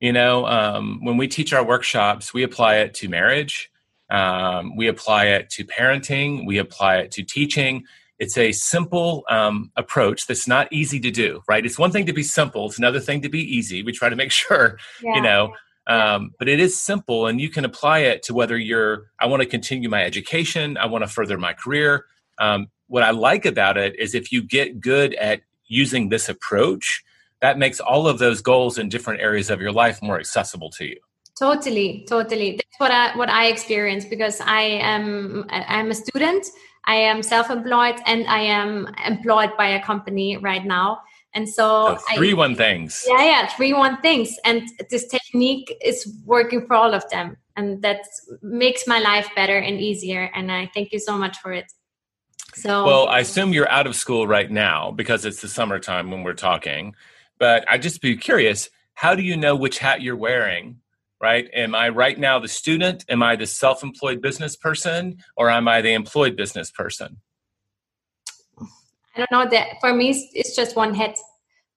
You 0.00 0.12
know 0.12 0.46
um, 0.46 1.00
when 1.02 1.16
we 1.16 1.26
teach 1.26 1.52
our 1.52 1.64
workshops 1.64 2.32
we 2.32 2.42
apply 2.42 2.76
it 2.76 2.94
to 2.94 3.08
marriage 3.08 3.70
um, 4.10 4.76
we 4.76 4.88
apply 4.88 5.26
it 5.26 5.50
to 5.50 5.64
parenting 5.64 6.46
we 6.46 6.58
apply 6.58 6.96
it 6.98 7.10
to 7.12 7.22
teaching. 7.22 7.84
It's 8.18 8.36
a 8.36 8.50
simple 8.50 9.24
um, 9.28 9.70
approach 9.76 10.26
that's 10.26 10.48
not 10.48 10.72
easy 10.72 10.98
to 11.00 11.10
do 11.10 11.42
right? 11.48 11.64
It's 11.64 11.78
one 11.78 11.92
thing 11.92 12.06
to 12.06 12.12
be 12.12 12.22
simple 12.22 12.66
it's 12.66 12.78
another 12.78 13.00
thing 13.00 13.22
to 13.22 13.28
be 13.28 13.40
easy. 13.40 13.82
We 13.82 13.92
try 13.92 14.08
to 14.08 14.16
make 14.16 14.32
sure 14.42 14.78
yeah. 15.02 15.14
you 15.14 15.22
know 15.22 15.52
um, 15.88 16.32
but 16.38 16.48
it 16.48 16.60
is 16.60 16.80
simple 16.80 17.26
and 17.26 17.40
you 17.40 17.48
can 17.48 17.64
apply 17.64 18.00
it 18.00 18.22
to 18.24 18.34
whether 18.34 18.56
you're 18.56 19.10
i 19.18 19.26
want 19.26 19.42
to 19.42 19.48
continue 19.48 19.88
my 19.88 20.04
education 20.04 20.76
i 20.76 20.86
want 20.86 21.02
to 21.02 21.08
further 21.08 21.38
my 21.38 21.52
career. 21.52 22.04
Um, 22.38 22.68
what 22.86 23.02
i 23.02 23.10
like 23.10 23.44
about 23.44 23.76
it 23.76 23.98
is 23.98 24.14
if 24.14 24.30
you 24.32 24.42
get 24.42 24.80
good 24.80 25.14
at 25.14 25.40
using 25.66 26.08
this 26.08 26.28
approach 26.28 27.04
that 27.40 27.58
makes 27.58 27.78
all 27.78 28.08
of 28.08 28.18
those 28.18 28.40
goals 28.40 28.78
in 28.78 28.88
different 28.88 29.20
areas 29.20 29.50
of 29.50 29.60
your 29.60 29.72
life 29.72 30.02
more 30.02 30.18
accessible 30.18 30.70
to 30.70 30.84
you 30.86 30.98
totally 31.38 32.04
totally. 32.08 32.52
That's 32.52 32.78
what 32.78 32.90
i 32.90 33.16
what 33.16 33.28
i 33.28 33.46
experience 33.46 34.04
because 34.04 34.40
i 34.40 34.62
am 34.62 35.44
i'm 35.50 35.90
a 35.90 35.94
student. 35.94 36.46
I 36.84 36.94
am 36.94 37.22
self-employed 37.22 37.96
and 38.06 38.26
i 38.26 38.40
am 38.40 38.88
employed 39.06 39.50
by 39.56 39.68
a 39.68 39.82
company 39.82 40.36
right 40.36 40.64
now. 40.64 41.00
And 41.34 41.48
so, 41.48 41.96
so 41.96 42.16
three 42.16 42.32
I, 42.32 42.34
one 42.34 42.54
things. 42.54 43.04
Yeah 43.06 43.24
yeah 43.24 43.46
three 43.48 43.72
one 43.72 44.00
things. 44.00 44.36
And 44.44 44.62
this 44.90 45.06
technique 45.06 45.76
is 45.84 46.16
working 46.24 46.66
for 46.66 46.74
all 46.74 46.94
of 46.94 47.08
them. 47.10 47.36
And 47.56 47.82
that 47.82 48.00
makes 48.42 48.86
my 48.86 48.98
life 48.98 49.28
better 49.36 49.58
and 49.58 49.80
easier. 49.80 50.30
And 50.34 50.50
i 50.50 50.70
thank 50.74 50.92
you 50.92 50.98
so 50.98 51.18
much 51.18 51.38
for 51.38 51.52
it. 51.52 51.70
So 52.54 52.84
well 52.84 53.08
i 53.08 53.20
assume 53.20 53.52
you're 53.52 53.70
out 53.70 53.86
of 53.86 53.94
school 53.94 54.26
right 54.26 54.50
now 54.50 54.90
because 54.90 55.24
it's 55.24 55.40
the 55.40 55.48
summertime 55.48 56.10
when 56.10 56.22
we're 56.22 56.34
talking. 56.50 56.94
But 57.38 57.68
i'd 57.70 57.82
just 57.82 58.00
be 58.00 58.16
curious 58.16 58.70
how 58.94 59.14
do 59.14 59.22
you 59.22 59.36
know 59.36 59.54
which 59.54 59.78
hat 59.78 60.02
you're 60.02 60.16
wearing 60.16 60.80
right? 61.20 61.48
Am 61.52 61.74
i 61.74 61.88
right 61.88 62.18
now 62.18 62.38
the 62.38 62.48
student? 62.48 63.04
Am 63.08 63.22
i 63.22 63.36
the 63.36 63.46
self-employed 63.46 64.20
business 64.20 64.56
person 64.56 65.18
or 65.36 65.50
am 65.50 65.68
i 65.68 65.80
the 65.80 65.92
employed 65.92 66.36
business 66.36 66.70
person? 66.70 67.18
I 68.60 69.26
don't 69.26 69.32
know 69.32 69.50
that 69.50 69.80
for 69.80 69.92
me 69.92 70.10
it's 70.32 70.54
just 70.54 70.76
one 70.76 70.94
hat 70.94 71.18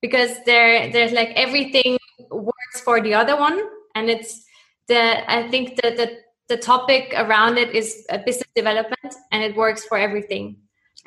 because 0.01 0.31
there 0.45 0.91
there's 0.91 1.11
like 1.11 1.29
everything 1.35 1.97
works 2.29 2.81
for 2.83 3.01
the 3.01 3.15
other 3.15 3.35
one 3.35 3.59
and 3.95 4.09
it's 4.09 4.43
the 4.87 5.31
i 5.31 5.47
think 5.49 5.81
that 5.81 5.97
the 5.97 6.17
the 6.49 6.57
topic 6.57 7.13
around 7.15 7.57
it 7.57 7.73
is 7.73 8.05
uh, 8.09 8.17
business 8.25 8.47
development 8.55 9.15
and 9.31 9.41
it 9.41 9.55
works 9.55 9.85
for 9.85 9.97
everything. 9.97 10.57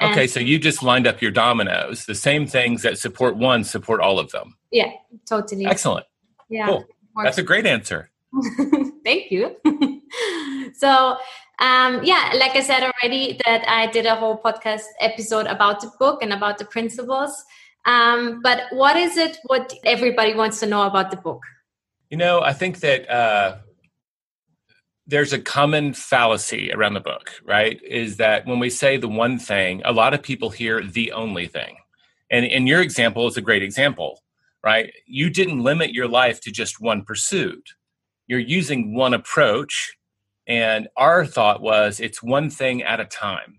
And 0.01 0.11
okay 0.11 0.27
so 0.27 0.41
you 0.41 0.59
just 0.59 0.83
lined 0.83 1.07
up 1.07 1.23
your 1.23 1.31
dominoes 1.31 2.07
the 2.07 2.17
same 2.17 2.47
things 2.47 2.83
that 2.83 2.99
support 2.99 3.37
one 3.37 3.63
support 3.63 4.01
all 4.01 4.19
of 4.19 4.33
them. 4.33 4.57
Yeah 4.73 4.91
totally. 5.29 5.67
Excellent. 5.67 6.07
Yeah. 6.49 6.67
Cool. 6.67 6.85
that's 7.23 7.39
a 7.39 7.45
great 7.45 7.67
answer 7.67 8.11
thank 9.05 9.31
you 9.31 9.57
so 10.75 11.17
um, 11.61 12.03
yeah 12.03 12.33
like 12.35 12.57
i 12.57 12.61
said 12.61 12.83
already 12.83 13.39
that 13.45 13.65
i 13.69 13.87
did 13.89 14.07
a 14.07 14.15
whole 14.15 14.39
podcast 14.39 14.85
episode 15.01 15.47
about 15.47 15.81
the 15.81 15.91
book 15.99 16.23
and 16.23 16.33
about 16.33 16.59
the 16.59 16.65
principles 16.65 17.45
um, 17.87 18.41
but 18.43 18.63
what 18.71 18.97
is 18.97 19.17
it 19.17 19.39
what 19.45 19.73
everybody 19.85 20.35
wants 20.35 20.61
to 20.61 20.67
know 20.67 20.83
about 20.83 21.11
the 21.11 21.17
book 21.17 21.43
you 22.11 22.17
know 22.17 22.41
i 22.43 22.53
think 22.53 22.81
that 22.81 23.09
uh, 23.11 23.57
there's 25.07 25.33
a 25.33 25.39
common 25.39 25.93
fallacy 25.93 26.73
around 26.73 26.95
the 26.95 27.01
book, 27.01 27.31
right? 27.45 27.81
Is 27.83 28.17
that 28.17 28.47
when 28.47 28.59
we 28.59 28.71
say 28.71 28.97
the 28.97 29.09
one 29.09 29.39
thing, 29.39 29.83
a 29.85 29.93
lot 29.93 30.15
of 30.15 30.23
people 30.23 30.51
hear 30.51 30.83
the 30.83 31.13
only 31.13 31.47
thing. 31.47 31.77
And 32.31 32.45
in 32.47 32.67
your 32.67 32.81
example 32.81 33.27
is 33.27 33.37
a 33.37 33.43
great 33.43 33.63
example, 33.63 34.23
right? 34.65 34.91
You 35.07 35.29
didn't 35.29 35.63
limit 35.63 35.93
your 35.93 36.09
life 36.09 36.41
to 36.43 36.51
just 36.51 36.81
one 36.81 37.05
pursuit. 37.05 37.75
You're 38.27 38.41
using 38.41 38.95
one 38.95 39.15
approach. 39.15 39.97
And 40.47 40.89
our 40.97 41.25
thought 41.27 41.63
was 41.63 42.01
it's 42.01 42.23
one 42.23 42.51
thing 42.51 42.83
at 42.83 43.01
a 43.01 43.05
time. 43.05 43.59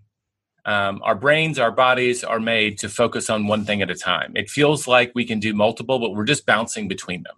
Um, 0.64 1.00
our 1.04 1.14
brains, 1.14 1.58
our 1.58 1.72
bodies 1.72 2.24
are 2.24 2.40
made 2.40 2.78
to 2.78 2.88
focus 2.88 3.30
on 3.30 3.46
one 3.46 3.64
thing 3.64 3.82
at 3.82 3.90
a 3.90 3.94
time. 3.94 4.32
It 4.36 4.50
feels 4.50 4.88
like 4.88 5.12
we 5.14 5.24
can 5.24 5.40
do 5.40 5.54
multiple, 5.54 5.98
but 5.98 6.12
we're 6.12 6.24
just 6.24 6.46
bouncing 6.46 6.88
between 6.88 7.22
them. 7.22 7.36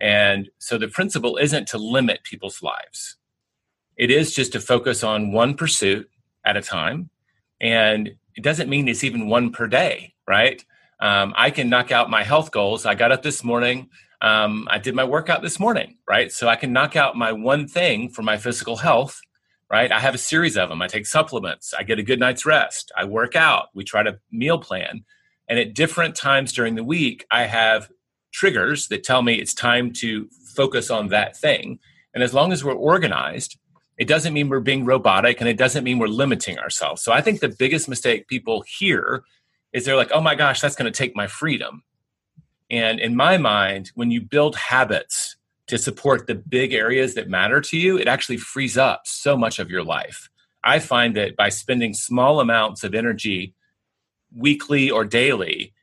And 0.00 0.50
so 0.58 0.78
the 0.78 0.88
principle 0.88 1.38
isn't 1.38 1.68
to 1.68 1.78
limit 1.78 2.24
people's 2.24 2.62
lives 2.62 3.16
it 3.96 4.10
is 4.10 4.32
just 4.32 4.52
to 4.52 4.60
focus 4.60 5.04
on 5.04 5.32
one 5.32 5.54
pursuit 5.54 6.08
at 6.44 6.56
a 6.56 6.62
time. 6.62 7.10
And 7.60 8.10
it 8.34 8.42
doesn't 8.42 8.68
mean 8.68 8.88
it's 8.88 9.04
even 9.04 9.28
one 9.28 9.52
per 9.52 9.66
day, 9.66 10.14
right? 10.26 10.64
Um, 11.00 11.34
I 11.36 11.50
can 11.50 11.68
knock 11.68 11.92
out 11.92 12.10
my 12.10 12.24
health 12.24 12.50
goals. 12.50 12.86
I 12.86 12.94
got 12.94 13.12
up 13.12 13.22
this 13.22 13.44
morning. 13.44 13.90
Um, 14.22 14.68
I 14.70 14.78
did 14.78 14.94
my 14.94 15.04
workout 15.04 15.42
this 15.42 15.58
morning, 15.58 15.98
right? 16.08 16.30
So 16.30 16.48
I 16.48 16.54
can 16.54 16.72
knock 16.72 16.94
out 16.94 17.16
my 17.16 17.32
one 17.32 17.66
thing 17.66 18.08
for 18.08 18.22
my 18.22 18.36
physical 18.36 18.76
health, 18.76 19.20
right? 19.68 19.90
I 19.90 19.98
have 19.98 20.14
a 20.14 20.18
series 20.18 20.56
of 20.56 20.68
them. 20.68 20.80
I 20.80 20.86
take 20.86 21.06
supplements. 21.06 21.74
I 21.76 21.82
get 21.82 21.98
a 21.98 22.04
good 22.04 22.20
night's 22.20 22.46
rest. 22.46 22.92
I 22.96 23.04
work 23.04 23.34
out. 23.34 23.66
We 23.74 23.82
try 23.82 24.04
to 24.04 24.20
meal 24.30 24.58
plan. 24.58 25.04
And 25.48 25.58
at 25.58 25.74
different 25.74 26.14
times 26.14 26.52
during 26.52 26.76
the 26.76 26.84
week, 26.84 27.26
I 27.32 27.44
have 27.44 27.90
triggers 28.32 28.86
that 28.88 29.02
tell 29.02 29.22
me 29.22 29.34
it's 29.34 29.54
time 29.54 29.92
to 29.94 30.28
focus 30.54 30.88
on 30.88 31.08
that 31.08 31.36
thing. 31.36 31.80
And 32.14 32.22
as 32.22 32.32
long 32.32 32.52
as 32.52 32.62
we're 32.62 32.74
organized, 32.74 33.58
it 33.98 34.06
doesn't 34.06 34.32
mean 34.32 34.48
we're 34.48 34.60
being 34.60 34.84
robotic 34.84 35.40
and 35.40 35.48
it 35.48 35.56
doesn't 35.58 35.84
mean 35.84 35.98
we're 35.98 36.06
limiting 36.06 36.58
ourselves. 36.58 37.02
So 37.02 37.12
I 37.12 37.20
think 37.22 37.40
the 37.40 37.48
biggest 37.48 37.88
mistake 37.88 38.28
people 38.28 38.64
hear 38.78 39.24
is 39.72 39.84
they're 39.84 39.96
like, 39.96 40.12
oh 40.12 40.20
my 40.20 40.36
gosh, 40.36 40.60
that's 40.60 40.76
going 40.76 40.90
to 40.90 40.96
take 40.96 41.16
my 41.16 41.26
freedom. 41.26 41.82
And 42.72 42.98
in 42.98 43.14
my 43.14 43.36
mind, 43.36 43.92
when 43.94 44.10
you 44.10 44.22
build 44.22 44.56
habits 44.56 45.36
to 45.66 45.76
support 45.76 46.26
the 46.26 46.34
big 46.34 46.72
areas 46.72 47.14
that 47.14 47.28
matter 47.28 47.60
to 47.60 47.76
you, 47.76 47.98
it 47.98 48.08
actually 48.08 48.38
frees 48.38 48.78
up 48.78 49.02
so 49.04 49.36
much 49.36 49.58
of 49.58 49.70
your 49.70 49.84
life. 49.84 50.30
I 50.64 50.78
find 50.78 51.14
that 51.16 51.36
by 51.36 51.50
spending 51.50 51.92
small 51.92 52.40
amounts 52.40 52.82
of 52.82 52.94
energy 52.94 53.54
weekly 54.34 54.90
or 54.90 55.04
daily 55.04 55.74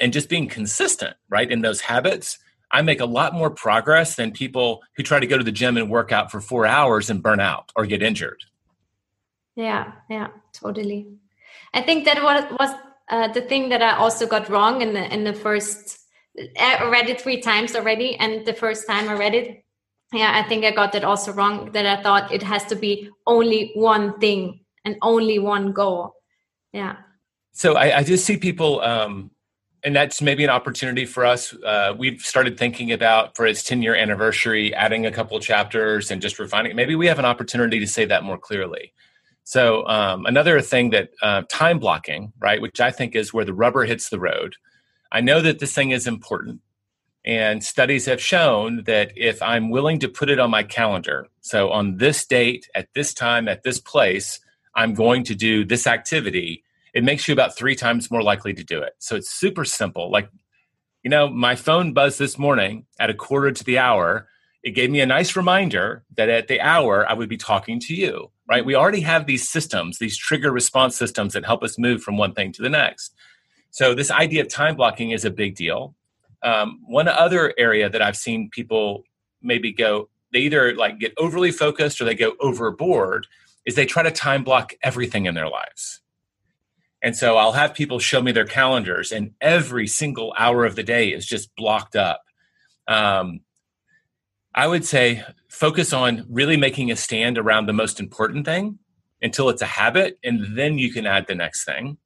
and 0.00 0.12
just 0.12 0.28
being 0.28 0.48
consistent, 0.48 1.16
right, 1.28 1.50
in 1.50 1.62
those 1.62 1.82
habits, 1.82 2.38
I 2.70 2.82
make 2.82 3.00
a 3.00 3.06
lot 3.06 3.32
more 3.32 3.50
progress 3.50 4.16
than 4.16 4.32
people 4.32 4.82
who 4.96 5.02
try 5.02 5.20
to 5.20 5.26
go 5.26 5.38
to 5.38 5.44
the 5.44 5.52
gym 5.52 5.76
and 5.76 5.88
work 5.88 6.10
out 6.12 6.30
for 6.30 6.40
four 6.40 6.66
hours 6.66 7.10
and 7.10 7.22
burn 7.22 7.40
out 7.40 7.72
or 7.76 7.86
get 7.86 8.02
injured. 8.02 8.44
Yeah, 9.54 9.92
yeah, 10.10 10.28
totally. 10.52 11.06
I 11.74 11.82
think 11.82 12.04
that 12.04 12.22
was 12.22 12.74
uh, 13.08 13.28
the 13.28 13.40
thing 13.40 13.70
that 13.70 13.82
I 13.82 13.96
also 13.96 14.26
got 14.26 14.48
wrong 14.48 14.82
in 14.82 14.92
the 14.94 15.12
in 15.12 15.24
the 15.24 15.32
first. 15.32 15.97
I 16.60 16.88
read 16.88 17.08
it 17.08 17.20
three 17.20 17.40
times 17.40 17.74
already, 17.74 18.16
and 18.16 18.46
the 18.46 18.52
first 18.52 18.86
time 18.86 19.08
I 19.08 19.14
read 19.14 19.34
it, 19.34 19.64
yeah, 20.12 20.32
I 20.34 20.48
think 20.48 20.64
I 20.64 20.70
got 20.70 20.92
that 20.92 21.04
also 21.04 21.32
wrong. 21.32 21.72
That 21.72 21.86
I 21.86 22.02
thought 22.02 22.32
it 22.32 22.42
has 22.42 22.64
to 22.66 22.76
be 22.76 23.10
only 23.26 23.72
one 23.74 24.18
thing 24.18 24.60
and 24.84 24.96
only 25.02 25.38
one 25.38 25.72
goal. 25.72 26.14
Yeah. 26.72 26.96
So 27.52 27.74
I, 27.74 27.98
I 27.98 28.02
just 28.04 28.24
see 28.24 28.36
people 28.36 28.80
um, 28.82 29.30
and 29.84 29.94
that's 29.94 30.20
maybe 30.20 30.44
an 30.44 30.50
opportunity 30.50 31.06
for 31.06 31.24
us. 31.24 31.54
Uh, 31.54 31.94
we've 31.96 32.20
started 32.20 32.58
thinking 32.58 32.92
about 32.92 33.36
for 33.36 33.46
its 33.46 33.62
10 33.62 33.82
year 33.82 33.94
anniversary, 33.94 34.74
adding 34.74 35.06
a 35.06 35.12
couple 35.12 35.38
chapters 35.40 36.10
and 36.10 36.20
just 36.20 36.38
refining. 36.38 36.74
Maybe 36.74 36.94
we 36.94 37.06
have 37.06 37.18
an 37.18 37.24
opportunity 37.24 37.78
to 37.78 37.86
say 37.86 38.04
that 38.06 38.24
more 38.24 38.38
clearly. 38.38 38.92
So 39.44 39.86
um, 39.86 40.26
another 40.26 40.60
thing 40.60 40.90
that 40.90 41.10
uh, 41.22 41.42
time 41.48 41.78
blocking, 41.78 42.32
right, 42.38 42.60
which 42.60 42.80
I 42.80 42.90
think 42.90 43.14
is 43.14 43.32
where 43.32 43.44
the 43.44 43.54
rubber 43.54 43.84
hits 43.84 44.10
the 44.10 44.18
road. 44.18 44.56
I 45.10 45.20
know 45.20 45.40
that 45.40 45.58
this 45.58 45.74
thing 45.74 45.90
is 45.90 46.06
important, 46.06 46.60
and 47.24 47.62
studies 47.64 48.06
have 48.06 48.20
shown 48.20 48.84
that 48.84 49.12
if 49.16 49.42
I'm 49.42 49.70
willing 49.70 49.98
to 50.00 50.08
put 50.08 50.30
it 50.30 50.38
on 50.38 50.50
my 50.50 50.62
calendar, 50.62 51.26
so 51.40 51.70
on 51.70 51.96
this 51.96 52.26
date, 52.26 52.68
at 52.74 52.88
this 52.94 53.14
time, 53.14 53.48
at 53.48 53.62
this 53.62 53.80
place, 53.80 54.40
I'm 54.74 54.94
going 54.94 55.24
to 55.24 55.34
do 55.34 55.64
this 55.64 55.86
activity, 55.86 56.62
it 56.94 57.04
makes 57.04 57.26
you 57.26 57.32
about 57.32 57.56
three 57.56 57.74
times 57.74 58.10
more 58.10 58.22
likely 58.22 58.54
to 58.54 58.64
do 58.64 58.80
it. 58.80 58.94
So 58.98 59.16
it's 59.16 59.30
super 59.30 59.64
simple. 59.64 60.10
Like, 60.10 60.30
you 61.02 61.10
know, 61.10 61.28
my 61.28 61.54
phone 61.54 61.92
buzzed 61.92 62.18
this 62.18 62.38
morning 62.38 62.86
at 62.98 63.10
a 63.10 63.14
quarter 63.14 63.50
to 63.50 63.64
the 63.64 63.78
hour. 63.78 64.28
It 64.62 64.72
gave 64.72 64.90
me 64.90 65.00
a 65.00 65.06
nice 65.06 65.36
reminder 65.36 66.04
that 66.16 66.28
at 66.28 66.48
the 66.48 66.60
hour 66.60 67.08
I 67.08 67.14
would 67.14 67.28
be 67.28 67.36
talking 67.36 67.78
to 67.80 67.94
you, 67.94 68.30
right? 68.48 68.64
We 68.64 68.74
already 68.74 69.00
have 69.02 69.26
these 69.26 69.48
systems, 69.48 69.98
these 69.98 70.16
trigger 70.16 70.50
response 70.50 70.96
systems 70.96 71.32
that 71.34 71.44
help 71.44 71.62
us 71.62 71.78
move 71.78 72.02
from 72.02 72.16
one 72.16 72.34
thing 72.34 72.52
to 72.52 72.62
the 72.62 72.70
next. 72.70 73.14
So, 73.70 73.94
this 73.94 74.10
idea 74.10 74.42
of 74.42 74.48
time 74.48 74.76
blocking 74.76 75.10
is 75.10 75.24
a 75.24 75.30
big 75.30 75.54
deal. 75.54 75.94
Um, 76.42 76.80
one 76.86 77.08
other 77.08 77.52
area 77.58 77.88
that 77.90 78.00
I've 78.02 78.16
seen 78.16 78.48
people 78.50 79.04
maybe 79.42 79.72
go, 79.72 80.08
they 80.32 80.40
either 80.40 80.74
like 80.74 80.98
get 80.98 81.12
overly 81.18 81.50
focused 81.50 82.00
or 82.00 82.04
they 82.04 82.14
go 82.14 82.34
overboard 82.40 83.26
is 83.66 83.74
they 83.74 83.86
try 83.86 84.02
to 84.02 84.10
time 84.10 84.44
block 84.44 84.72
everything 84.82 85.26
in 85.26 85.34
their 85.34 85.48
lives. 85.48 86.00
And 87.02 87.16
so 87.16 87.36
I'll 87.36 87.52
have 87.52 87.74
people 87.74 87.98
show 87.98 88.20
me 88.20 88.32
their 88.32 88.44
calendars, 88.44 89.12
and 89.12 89.32
every 89.40 89.86
single 89.86 90.34
hour 90.36 90.64
of 90.64 90.74
the 90.74 90.82
day 90.82 91.10
is 91.10 91.26
just 91.26 91.54
blocked 91.54 91.94
up. 91.94 92.22
Um, 92.88 93.40
I 94.54 94.66
would 94.66 94.84
say 94.84 95.22
focus 95.48 95.92
on 95.92 96.26
really 96.28 96.56
making 96.56 96.90
a 96.90 96.96
stand 96.96 97.38
around 97.38 97.66
the 97.66 97.72
most 97.72 98.00
important 98.00 98.44
thing 98.44 98.78
until 99.22 99.48
it's 99.50 99.62
a 99.62 99.66
habit, 99.66 100.18
and 100.24 100.56
then 100.56 100.78
you 100.78 100.92
can 100.92 101.06
add 101.06 101.26
the 101.28 101.34
next 101.34 101.64
thing. 101.64 101.98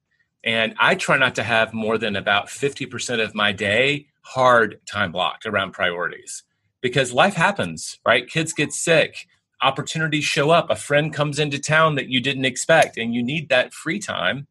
And 0.44 0.74
I 0.78 0.94
try 0.94 1.16
not 1.16 1.34
to 1.36 1.42
have 1.42 1.72
more 1.72 1.98
than 1.98 2.16
about 2.16 2.48
50% 2.48 3.22
of 3.22 3.34
my 3.34 3.52
day 3.52 4.06
hard 4.22 4.80
time 4.86 5.12
blocked 5.12 5.46
around 5.46 5.72
priorities 5.72 6.42
because 6.80 7.12
life 7.12 7.34
happens, 7.34 7.98
right? 8.04 8.28
Kids 8.28 8.52
get 8.52 8.72
sick, 8.72 9.26
opportunities 9.62 10.24
show 10.24 10.50
up, 10.50 10.70
a 10.70 10.76
friend 10.76 11.12
comes 11.14 11.38
into 11.38 11.58
town 11.58 11.94
that 11.94 12.08
you 12.08 12.20
didn't 12.20 12.44
expect, 12.44 12.98
and 12.98 13.14
you 13.14 13.22
need 13.22 13.48
that 13.48 13.72
free 13.72 13.98
time. 13.98 14.46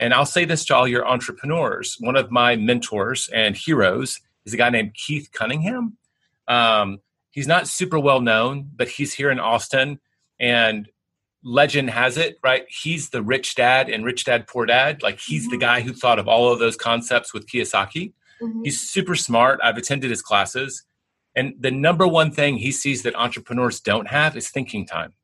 And 0.00 0.12
I'll 0.12 0.26
say 0.26 0.44
this 0.44 0.64
to 0.66 0.74
all 0.74 0.88
your 0.88 1.06
entrepreneurs. 1.06 1.96
One 2.00 2.16
of 2.16 2.30
my 2.30 2.56
mentors 2.56 3.28
and 3.32 3.56
heroes 3.56 4.20
is 4.44 4.54
a 4.54 4.56
guy 4.56 4.70
named 4.70 4.94
Keith 4.94 5.30
Cunningham. 5.32 5.96
Um, 6.48 6.98
he's 7.30 7.46
not 7.46 7.68
super 7.68 7.98
well 7.98 8.20
known, 8.20 8.68
but 8.74 8.88
he's 8.88 9.14
here 9.14 9.30
in 9.30 9.38
Austin. 9.38 10.00
And 10.40 10.88
legend 11.44 11.90
has 11.90 12.16
it, 12.16 12.38
right? 12.42 12.64
He's 12.68 13.10
the 13.10 13.22
rich 13.22 13.54
dad 13.54 13.90
and 13.90 14.04
rich 14.04 14.24
dad, 14.24 14.46
poor 14.46 14.66
dad. 14.66 15.02
Like 15.02 15.20
he's 15.20 15.42
mm-hmm. 15.42 15.50
the 15.52 15.58
guy 15.58 15.80
who 15.82 15.92
thought 15.92 16.18
of 16.18 16.26
all 16.26 16.52
of 16.52 16.58
those 16.58 16.76
concepts 16.76 17.32
with 17.32 17.46
Kiyosaki. 17.46 18.12
Mm-hmm. 18.42 18.62
He's 18.64 18.80
super 18.80 19.14
smart. 19.14 19.60
I've 19.62 19.76
attended 19.76 20.10
his 20.10 20.22
classes. 20.22 20.84
And 21.36 21.54
the 21.58 21.70
number 21.70 22.06
one 22.06 22.30
thing 22.30 22.56
he 22.56 22.72
sees 22.72 23.02
that 23.02 23.14
entrepreneurs 23.14 23.80
don't 23.80 24.08
have 24.08 24.36
is 24.36 24.50
thinking 24.50 24.86
time. 24.86 25.14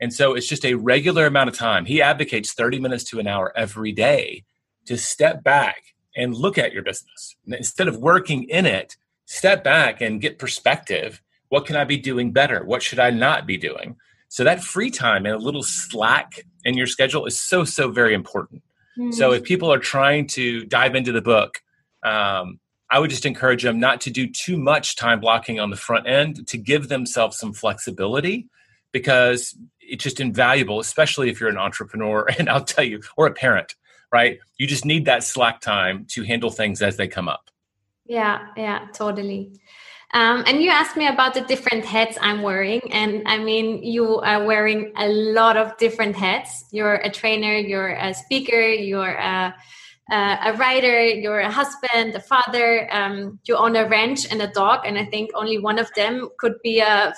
And 0.00 0.12
so 0.12 0.34
it's 0.34 0.48
just 0.48 0.64
a 0.64 0.74
regular 0.74 1.26
amount 1.26 1.48
of 1.48 1.56
time. 1.56 1.86
He 1.86 2.02
advocates 2.02 2.52
30 2.52 2.80
minutes 2.80 3.04
to 3.04 3.20
an 3.20 3.26
hour 3.26 3.52
every 3.56 3.92
day 3.92 4.44
to 4.86 4.98
step 4.98 5.42
back 5.42 5.82
and 6.16 6.34
look 6.34 6.58
at 6.58 6.72
your 6.72 6.82
business. 6.82 7.36
Instead 7.46 7.88
of 7.88 7.98
working 7.98 8.44
in 8.44 8.66
it, 8.66 8.96
step 9.24 9.64
back 9.64 10.00
and 10.00 10.20
get 10.20 10.38
perspective. 10.38 11.22
What 11.48 11.64
can 11.64 11.76
I 11.76 11.84
be 11.84 11.96
doing 11.96 12.32
better? 12.32 12.64
What 12.64 12.82
should 12.82 12.98
I 12.98 13.10
not 13.10 13.46
be 13.46 13.56
doing? 13.56 13.96
So 14.34 14.42
that 14.42 14.64
free 14.64 14.90
time 14.90 15.26
and 15.26 15.34
a 15.36 15.38
little 15.38 15.62
slack 15.62 16.44
in 16.64 16.76
your 16.76 16.88
schedule 16.88 17.24
is 17.24 17.38
so, 17.38 17.62
so 17.62 17.92
very 17.92 18.14
important. 18.14 18.64
Mm-hmm. 18.98 19.12
So 19.12 19.30
if 19.30 19.44
people 19.44 19.72
are 19.72 19.78
trying 19.78 20.26
to 20.30 20.64
dive 20.64 20.96
into 20.96 21.12
the 21.12 21.22
book, 21.22 21.60
um, 22.02 22.58
I 22.90 22.98
would 22.98 23.10
just 23.10 23.26
encourage 23.26 23.62
them 23.62 23.78
not 23.78 24.00
to 24.00 24.10
do 24.10 24.26
too 24.26 24.56
much 24.56 24.96
time 24.96 25.20
blocking 25.20 25.60
on 25.60 25.70
the 25.70 25.76
front 25.76 26.08
end 26.08 26.48
to 26.48 26.58
give 26.58 26.88
themselves 26.88 27.38
some 27.38 27.52
flexibility 27.52 28.48
because 28.90 29.56
it's 29.78 30.02
just 30.02 30.18
invaluable, 30.18 30.80
especially 30.80 31.30
if 31.30 31.38
you're 31.38 31.48
an 31.48 31.56
entrepreneur 31.56 32.28
and 32.36 32.48
I'll 32.48 32.64
tell 32.64 32.82
you, 32.82 33.02
or 33.16 33.28
a 33.28 33.32
parent, 33.32 33.76
right? 34.10 34.40
You 34.58 34.66
just 34.66 34.84
need 34.84 35.04
that 35.04 35.22
slack 35.22 35.60
time 35.60 36.06
to 36.06 36.24
handle 36.24 36.50
things 36.50 36.82
as 36.82 36.96
they 36.96 37.06
come 37.06 37.28
up. 37.28 37.50
Yeah, 38.04 38.48
yeah, 38.56 38.88
totally. 38.92 39.52
Um, 40.14 40.44
and 40.46 40.62
you 40.62 40.70
asked 40.70 40.96
me 40.96 41.08
about 41.08 41.34
the 41.34 41.40
different 41.40 41.84
hats 41.84 42.16
I'm 42.20 42.42
wearing. 42.42 42.80
And 42.92 43.22
I 43.26 43.36
mean, 43.38 43.82
you 43.82 44.20
are 44.20 44.44
wearing 44.44 44.92
a 44.96 45.08
lot 45.08 45.56
of 45.56 45.76
different 45.76 46.14
hats. 46.14 46.64
You're 46.70 46.94
a 46.94 47.10
trainer, 47.10 47.56
you're 47.56 47.90
a 47.90 48.14
speaker, 48.14 48.62
you're 48.62 49.16
a 49.16 49.54
uh, 50.12 50.36
a 50.44 50.52
writer, 50.54 51.02
you're 51.06 51.40
a 51.40 51.50
husband, 51.50 52.14
a 52.14 52.20
father, 52.20 52.88
um, 52.92 53.40
you 53.44 53.56
own 53.56 53.74
a 53.74 53.88
ranch 53.88 54.30
and 54.30 54.42
a 54.42 54.48
dog, 54.48 54.80
and 54.84 54.98
I 54.98 55.06
think 55.06 55.30
only 55.34 55.58
one 55.58 55.78
of 55.78 55.90
them 55.94 56.28
could 56.38 56.60
be 56.62 56.80
a, 56.80 57.14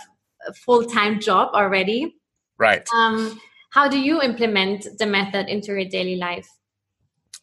a 0.46 0.52
full 0.54 0.84
time 0.84 1.20
job 1.20 1.50
already. 1.52 2.14
Right. 2.58 2.88
Um, 2.94 3.40
how 3.70 3.88
do 3.88 3.98
you 3.98 4.22
implement 4.22 4.86
the 4.98 5.06
method 5.06 5.48
into 5.48 5.72
your 5.72 5.84
daily 5.84 6.16
life? 6.16 6.48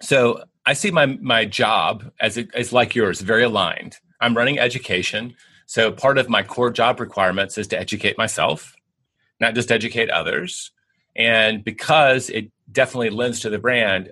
So 0.02 0.44
I 0.66 0.74
see 0.74 0.92
my 0.92 1.06
my 1.06 1.46
job 1.46 2.12
as 2.20 2.38
it, 2.38 2.50
as 2.56 2.72
like 2.74 2.96
yours, 2.96 3.22
very 3.22 3.44
aligned. 3.44 3.98
I'm 4.22 4.36
running 4.38 4.60
education, 4.60 5.36
so 5.66 5.92
part 5.92 6.18
of 6.18 6.30
my 6.30 6.44
core 6.44 6.72
job 6.72 7.00
requirements 7.00 7.58
is 7.58 7.68
to 7.68 7.80
educate 7.80 8.18
myself, 8.18 8.76
not 9.40 9.56
just 9.56 9.72
educate 9.72 10.10
others. 10.10 10.72
And 11.16 11.64
because 11.64 12.30
it 12.30 12.52
definitely 12.72 13.10
lends 13.10 13.40
to 13.42 13.50
the 13.50 13.60
brand, 13.60 14.12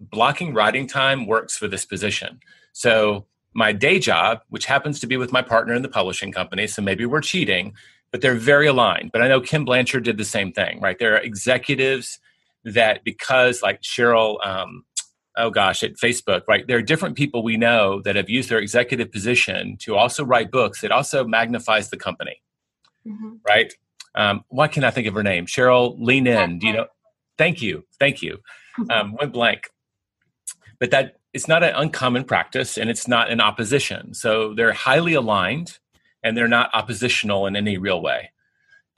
blocking 0.00 0.54
writing 0.54 0.86
time 0.86 1.26
works 1.26 1.56
for 1.56 1.68
this 1.68 1.84
position. 1.84 2.40
So 2.72 3.26
my 3.54 3.72
day 3.72 3.98
job, 3.98 4.40
which 4.48 4.66
happens 4.66 5.00
to 5.00 5.06
be 5.06 5.16
with 5.16 5.32
my 5.32 5.42
partner 5.42 5.74
in 5.74 5.82
the 5.82 5.88
publishing 5.88 6.32
company, 6.32 6.66
so 6.66 6.82
maybe 6.82 7.06
we're 7.06 7.20
cheating, 7.20 7.74
but 8.10 8.20
they're 8.20 8.34
very 8.34 8.66
aligned. 8.66 9.12
But 9.12 9.22
I 9.22 9.28
know 9.28 9.40
Ken 9.40 9.64
Blanchard 9.64 10.04
did 10.04 10.18
the 10.18 10.24
same 10.24 10.52
thing, 10.52 10.80
right? 10.80 10.98
There 10.98 11.14
are 11.14 11.20
executives 11.20 12.18
that 12.64 13.04
because 13.04 13.62
like 13.62 13.82
Sheryl, 13.82 14.44
um, 14.46 14.84
oh 15.36 15.50
gosh, 15.50 15.82
at 15.82 15.94
Facebook, 15.94 16.42
right? 16.48 16.66
There 16.66 16.78
are 16.78 16.82
different 16.82 17.16
people 17.16 17.42
we 17.42 17.56
know 17.56 18.00
that 18.02 18.16
have 18.16 18.28
used 18.28 18.50
their 18.50 18.58
executive 18.58 19.10
position 19.10 19.76
to 19.80 19.96
also 19.96 20.24
write 20.24 20.50
books. 20.50 20.84
It 20.84 20.92
also 20.92 21.24
magnifies 21.24 21.90
the 21.90 21.96
company, 21.96 22.42
mm-hmm. 23.06 23.36
right? 23.46 23.72
Um, 24.14 24.44
why 24.48 24.68
can 24.68 24.84
I 24.84 24.90
think 24.90 25.06
of 25.06 25.14
her 25.14 25.22
name? 25.22 25.46
Sheryl, 25.46 25.96
lean 25.98 26.26
in. 26.26 26.58
Do 26.58 26.66
you 26.66 26.72
know? 26.74 26.86
Thank 27.38 27.62
you, 27.62 27.84
thank 27.98 28.22
you. 28.22 28.38
Um, 28.88 29.14
went 29.20 29.34
blank 29.34 29.68
but 30.82 30.90
that 30.90 31.18
it's 31.32 31.46
not 31.46 31.62
an 31.62 31.72
uncommon 31.76 32.24
practice 32.24 32.76
and 32.76 32.90
it's 32.90 33.06
not 33.06 33.30
an 33.30 33.40
opposition. 33.40 34.12
So 34.14 34.52
they're 34.52 34.72
highly 34.72 35.14
aligned 35.14 35.78
and 36.24 36.36
they're 36.36 36.48
not 36.48 36.70
oppositional 36.74 37.46
in 37.46 37.54
any 37.54 37.78
real 37.78 38.02
way. 38.02 38.32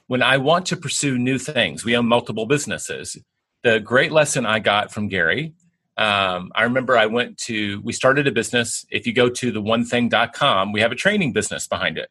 When 0.07 0.23
I 0.23 0.39
want 0.39 0.65
to 0.69 0.79
pursue 0.79 1.19
new 1.19 1.37
things, 1.37 1.85
we 1.85 1.95
own 1.95 2.07
multiple 2.07 2.47
businesses. 2.47 3.19
The 3.65 3.81
great 3.81 4.13
lesson 4.13 4.47
I 4.47 4.61
got 4.61 4.93
from 4.95 5.09
Gary, 5.09 5.53
um, 5.97 6.51
I 6.55 6.65
remember 6.65 6.97
I 6.97 7.07
went 7.07 7.39
to, 7.39 7.81
we 7.83 7.93
started 7.93 8.27
a 8.27 8.33
business. 8.33 8.85
If 8.91 9.07
you 9.07 9.13
go 9.13 9.29
to 9.29 9.53
the 9.53 9.63
onething.com, 9.63 10.73
we 10.73 10.81
have 10.81 10.93
a 10.93 10.97
training 10.97 11.33
business 11.33 11.67
behind 11.67 11.99
it. 11.99 12.11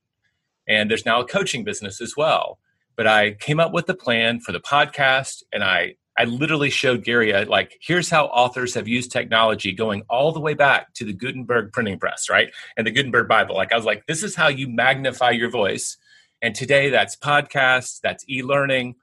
And 0.68 0.90
there's 0.90 1.06
now 1.06 1.20
a 1.20 1.26
coaching 1.28 1.64
business 1.64 2.00
as 2.00 2.16
well. 2.16 2.60
But 2.96 3.08
I 3.08 3.32
came 3.32 3.60
up 3.60 3.74
with 3.74 3.88
the 3.88 3.94
plan 3.94 4.40
for 4.40 4.52
the 4.52 4.62
podcast 4.62 5.44
and 5.52 5.64
I 5.64 5.96
I 6.16 6.26
literally 6.26 6.70
showed 6.70 7.04
Gary, 7.04 7.34
uh, 7.34 7.48
like, 7.48 7.80
here's 7.82 8.10
how 8.10 8.26
authors 8.26 8.76
have 8.76 8.88
used 8.88 9.12
technology 9.12 9.72
going 9.72 10.04
all 10.10 10.32
the 10.32 10.40
way 10.40 10.54
back 10.54 10.94
to 10.94 11.06
the 11.06 11.14
Gutenberg 11.14 11.74
printing 11.74 11.98
press, 11.98 12.30
right? 12.30 12.52
And 12.78 12.86
the 12.86 12.92
Gutenberg 12.92 13.28
Bible. 13.28 13.56
Like, 13.56 13.74
I 13.74 13.76
was 13.76 13.86
like, 13.86 14.06
this 14.06 14.22
is 14.22 14.36
how 14.36 14.48
you 14.48 14.68
magnify 14.68 15.32
your 15.32 15.50
voice. 15.50 15.98
And 16.40 16.54
today 16.54 16.90
that's 16.92 17.16
podcasts, 17.16 18.00
that's 18.00 18.24
e 18.30 18.44
learning. 18.44 18.96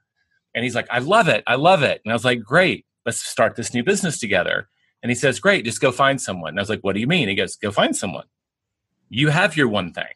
And 0.55 0.63
he's 0.63 0.75
like, 0.75 0.87
I 0.89 0.99
love 0.99 1.27
it. 1.27 1.43
I 1.47 1.55
love 1.55 1.83
it. 1.83 2.01
And 2.05 2.11
I 2.11 2.15
was 2.15 2.23
like, 2.23 2.43
great, 2.43 2.85
let's 3.05 3.21
start 3.21 3.55
this 3.55 3.73
new 3.73 3.83
business 3.83 4.19
together. 4.19 4.69
And 5.03 5.09
he 5.09 5.15
says, 5.15 5.39
great, 5.39 5.65
just 5.65 5.81
go 5.81 5.91
find 5.91 6.21
someone. 6.21 6.49
And 6.49 6.59
I 6.59 6.61
was 6.61 6.69
like, 6.69 6.81
what 6.81 6.93
do 6.93 6.99
you 6.99 7.07
mean? 7.07 7.27
He 7.27 7.35
goes, 7.35 7.55
go 7.55 7.71
find 7.71 7.95
someone. 7.95 8.25
You 9.09 9.29
have 9.29 9.57
your 9.57 9.67
one 9.67 9.93
thing. 9.93 10.13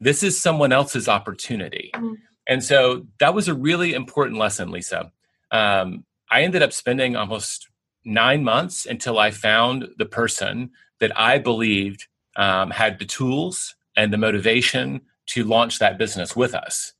This 0.00 0.22
is 0.22 0.40
someone 0.40 0.72
else's 0.72 1.08
opportunity. 1.08 1.90
Mm-hmm. 1.94 2.14
And 2.48 2.64
so 2.64 3.06
that 3.20 3.34
was 3.34 3.48
a 3.48 3.54
really 3.54 3.94
important 3.94 4.38
lesson, 4.38 4.70
Lisa 4.70 5.12
um, 5.52 6.04
I 6.30 6.42
ended 6.42 6.62
up 6.62 6.72
spending 6.72 7.14
almost 7.14 7.68
nine 8.04 8.42
months 8.42 8.86
until 8.86 9.18
I 9.18 9.30
found 9.30 9.88
the 9.98 10.06
person 10.06 10.70
that 10.98 11.16
I 11.16 11.38
believed 11.38 12.06
um, 12.36 12.70
had 12.70 12.98
the 12.98 13.04
tools 13.04 13.76
and 13.96 14.12
the 14.12 14.18
motivation 14.18 15.02
to 15.26 15.44
launch 15.44 15.78
that 15.78 15.98
business 15.98 16.34
with 16.34 16.54
us. 16.54 16.94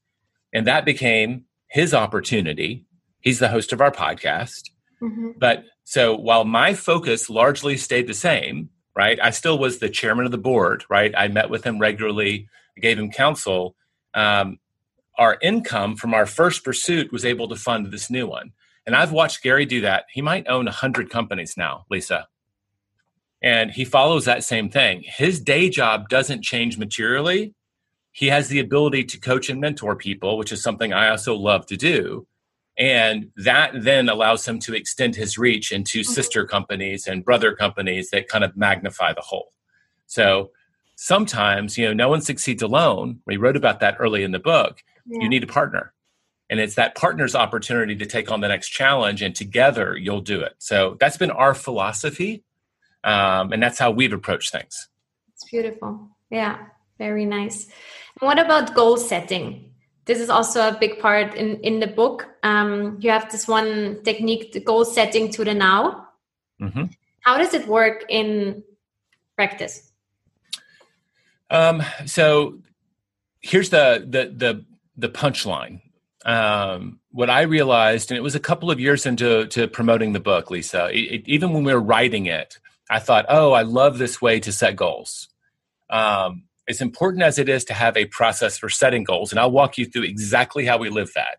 And 0.52 0.66
that 0.66 0.84
became 0.84 1.46
his 1.68 1.94
opportunity. 1.94 2.84
He's 3.20 3.38
the 3.38 3.48
host 3.48 3.72
of 3.72 3.80
our 3.80 3.90
podcast. 3.90 4.70
Mm-hmm. 5.02 5.30
But 5.38 5.64
so 5.84 6.14
while 6.14 6.44
my 6.44 6.74
focus 6.74 7.28
largely 7.28 7.76
stayed 7.76 8.06
the 8.06 8.14
same, 8.14 8.70
right, 8.96 9.18
I 9.20 9.30
still 9.30 9.58
was 9.58 9.78
the 9.78 9.90
chairman 9.90 10.24
of 10.24 10.30
the 10.32 10.38
board, 10.38 10.84
right? 10.88 11.12
I 11.16 11.28
met 11.28 11.50
with 11.50 11.64
him 11.64 11.78
regularly, 11.78 12.48
I 12.76 12.80
gave 12.80 12.98
him 12.98 13.10
counsel. 13.10 13.74
Um, 14.14 14.58
our 15.18 15.38
income 15.42 15.96
from 15.96 16.14
our 16.14 16.26
first 16.26 16.64
pursuit 16.64 17.12
was 17.12 17.24
able 17.24 17.48
to 17.48 17.56
fund 17.56 17.90
this 17.90 18.10
new 18.10 18.26
one. 18.26 18.52
And 18.86 18.96
I've 18.96 19.12
watched 19.12 19.42
Gary 19.42 19.66
do 19.66 19.82
that. 19.82 20.04
He 20.12 20.22
might 20.22 20.48
own 20.48 20.64
100 20.64 21.10
companies 21.10 21.54
now, 21.56 21.84
Lisa. 21.90 22.26
And 23.42 23.70
he 23.70 23.84
follows 23.84 24.24
that 24.24 24.44
same 24.44 24.70
thing. 24.70 25.02
His 25.04 25.40
day 25.40 25.68
job 25.68 26.08
doesn't 26.08 26.44
change 26.44 26.78
materially. 26.78 27.54
He 28.12 28.28
has 28.28 28.48
the 28.48 28.60
ability 28.60 29.04
to 29.04 29.20
coach 29.20 29.48
and 29.48 29.60
mentor 29.60 29.96
people, 29.96 30.38
which 30.38 30.52
is 30.52 30.62
something 30.62 30.92
I 30.92 31.08
also 31.08 31.34
love 31.34 31.66
to 31.66 31.76
do. 31.76 32.26
And 32.78 33.30
that 33.36 33.72
then 33.74 34.08
allows 34.08 34.48
him 34.48 34.58
to 34.60 34.74
extend 34.74 35.14
his 35.14 35.36
reach 35.36 35.72
into 35.72 36.00
Mm-hmm. 36.00 36.12
sister 36.12 36.46
companies 36.46 37.06
and 37.06 37.24
brother 37.24 37.54
companies 37.54 38.10
that 38.10 38.28
kind 38.28 38.44
of 38.44 38.56
magnify 38.56 39.12
the 39.12 39.20
whole. 39.20 39.52
So 40.06 40.50
sometimes, 40.96 41.76
you 41.76 41.86
know, 41.86 41.92
no 41.92 42.08
one 42.08 42.22
succeeds 42.22 42.62
alone. 42.62 43.20
We 43.26 43.36
wrote 43.36 43.56
about 43.56 43.80
that 43.80 43.96
early 43.98 44.22
in 44.22 44.32
the 44.32 44.38
book. 44.38 44.82
Yeah. 45.06 45.22
You 45.22 45.28
need 45.28 45.44
a 45.44 45.46
partner. 45.46 45.92
And 46.48 46.60
it's 46.60 46.74
that 46.74 46.94
partner's 46.94 47.34
opportunity 47.34 47.96
to 47.96 48.06
take 48.06 48.30
on 48.30 48.40
the 48.40 48.48
next 48.48 48.68
challenge, 48.68 49.22
and 49.22 49.34
together 49.34 49.96
you'll 49.96 50.20
do 50.20 50.42
it. 50.42 50.54
So 50.58 50.96
that's 51.00 51.16
been 51.16 51.30
our 51.30 51.54
philosophy. 51.54 52.44
Um, 53.04 53.52
and 53.52 53.62
that's 53.62 53.78
how 53.78 53.90
we've 53.90 54.12
approached 54.12 54.52
things. 54.52 54.88
It's 55.32 55.44
beautiful. 55.50 56.10
Yeah, 56.30 56.58
very 56.98 57.24
nice. 57.24 57.66
And 58.20 58.26
what 58.26 58.38
about 58.38 58.74
goal 58.74 58.96
setting? 58.96 59.71
This 60.04 60.18
is 60.18 60.28
also 60.30 60.68
a 60.68 60.76
big 60.78 60.98
part 60.98 61.34
in, 61.34 61.60
in 61.60 61.78
the 61.80 61.86
book. 61.86 62.28
Um, 62.42 62.98
you 63.00 63.10
have 63.10 63.30
this 63.30 63.46
one 63.46 64.02
technique, 64.02 64.52
the 64.52 64.60
goal 64.60 64.84
setting 64.84 65.30
to 65.32 65.44
the 65.44 65.54
now. 65.54 66.08
Mhm. 66.60 66.92
How 67.20 67.38
does 67.38 67.54
it 67.54 67.68
work 67.68 68.04
in 68.08 68.64
practice? 69.36 69.92
Um, 71.50 71.82
so 72.06 72.58
here's 73.40 73.70
the 73.70 74.04
the 74.08 74.32
the 74.34 74.64
the 74.96 75.08
punchline. 75.08 75.82
Um, 76.24 77.00
what 77.10 77.28
I 77.30 77.42
realized, 77.42 78.10
and 78.10 78.18
it 78.18 78.22
was 78.22 78.34
a 78.34 78.40
couple 78.40 78.70
of 78.70 78.80
years 78.80 79.06
into 79.06 79.46
to 79.48 79.68
promoting 79.68 80.12
the 80.12 80.20
book, 80.20 80.50
Lisa. 80.50 80.88
It, 80.90 80.98
it- 81.14 81.28
even 81.28 81.52
when 81.52 81.64
we 81.64 81.72
were 81.72 81.80
writing 81.80 82.26
it, 82.26 82.58
I 82.90 82.98
thought, 83.00 83.26
"Oh, 83.28 83.52
I 83.52 83.62
love 83.62 83.98
this 83.98 84.20
way 84.22 84.40
to 84.40 84.52
set 84.52 84.76
goals." 84.76 85.28
Um, 85.90 86.44
as 86.68 86.80
important 86.80 87.22
as 87.22 87.38
it 87.38 87.48
is 87.48 87.64
to 87.66 87.74
have 87.74 87.96
a 87.96 88.06
process 88.06 88.58
for 88.58 88.68
setting 88.68 89.04
goals, 89.04 89.32
and 89.32 89.40
I'll 89.40 89.50
walk 89.50 89.78
you 89.78 89.86
through 89.86 90.04
exactly 90.04 90.64
how 90.66 90.78
we 90.78 90.90
live 90.90 91.12
that. 91.14 91.38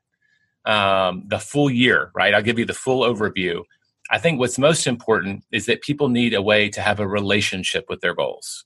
Um, 0.71 1.23
the 1.27 1.39
full 1.39 1.69
year, 1.69 2.11
right? 2.15 2.33
I'll 2.33 2.41
give 2.41 2.59
you 2.59 2.65
the 2.65 2.73
full 2.73 3.01
overview. 3.01 3.63
I 4.11 4.17
think 4.19 4.39
what's 4.39 4.59
most 4.59 4.87
important 4.87 5.43
is 5.51 5.65
that 5.65 5.81
people 5.81 6.09
need 6.09 6.33
a 6.33 6.41
way 6.41 6.69
to 6.69 6.81
have 6.81 6.99
a 6.99 7.07
relationship 7.07 7.85
with 7.89 8.01
their 8.01 8.13
goals 8.13 8.65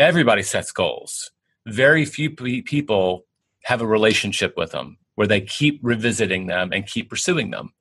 everybody 0.00 0.42
sets 0.42 0.72
goals. 0.72 1.30
Very 1.66 2.04
few 2.06 2.30
pe- 2.30 2.62
people 2.62 3.26
have 3.64 3.82
a 3.82 3.86
relationship 3.86 4.54
with 4.56 4.72
them 4.72 4.96
where 5.14 5.26
they 5.26 5.42
keep 5.42 5.78
revisiting 5.82 6.46
them 6.46 6.72
and 6.72 6.86
keep 6.86 7.10
pursuing 7.10 7.50
them, 7.50 7.74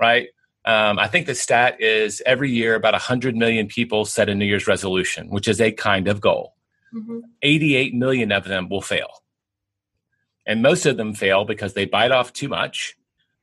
right? 0.00 0.28
Um, 0.64 0.98
I 0.98 1.06
think 1.08 1.26
the 1.26 1.34
stat 1.34 1.80
is 1.80 2.22
every 2.24 2.50
year 2.50 2.74
about 2.74 2.94
100 2.94 3.36
million 3.36 3.68
people 3.68 4.06
set 4.06 4.30
a 4.30 4.34
New 4.34 4.46
Year's 4.46 4.66
resolution, 4.66 5.28
which 5.28 5.46
is 5.46 5.60
a 5.60 5.70
kind 5.70 6.08
of 6.08 6.20
goal. 6.20 6.54
Mhm. 6.94 7.20
88 7.42 7.94
million 7.94 8.32
of 8.32 8.44
them 8.44 8.68
will 8.68 8.80
fail. 8.80 9.22
And 10.46 10.62
most 10.62 10.86
of 10.86 10.96
them 10.96 11.14
fail 11.14 11.44
because 11.44 11.74
they 11.74 11.84
bite 11.84 12.10
off 12.10 12.32
too 12.32 12.48
much 12.48 12.96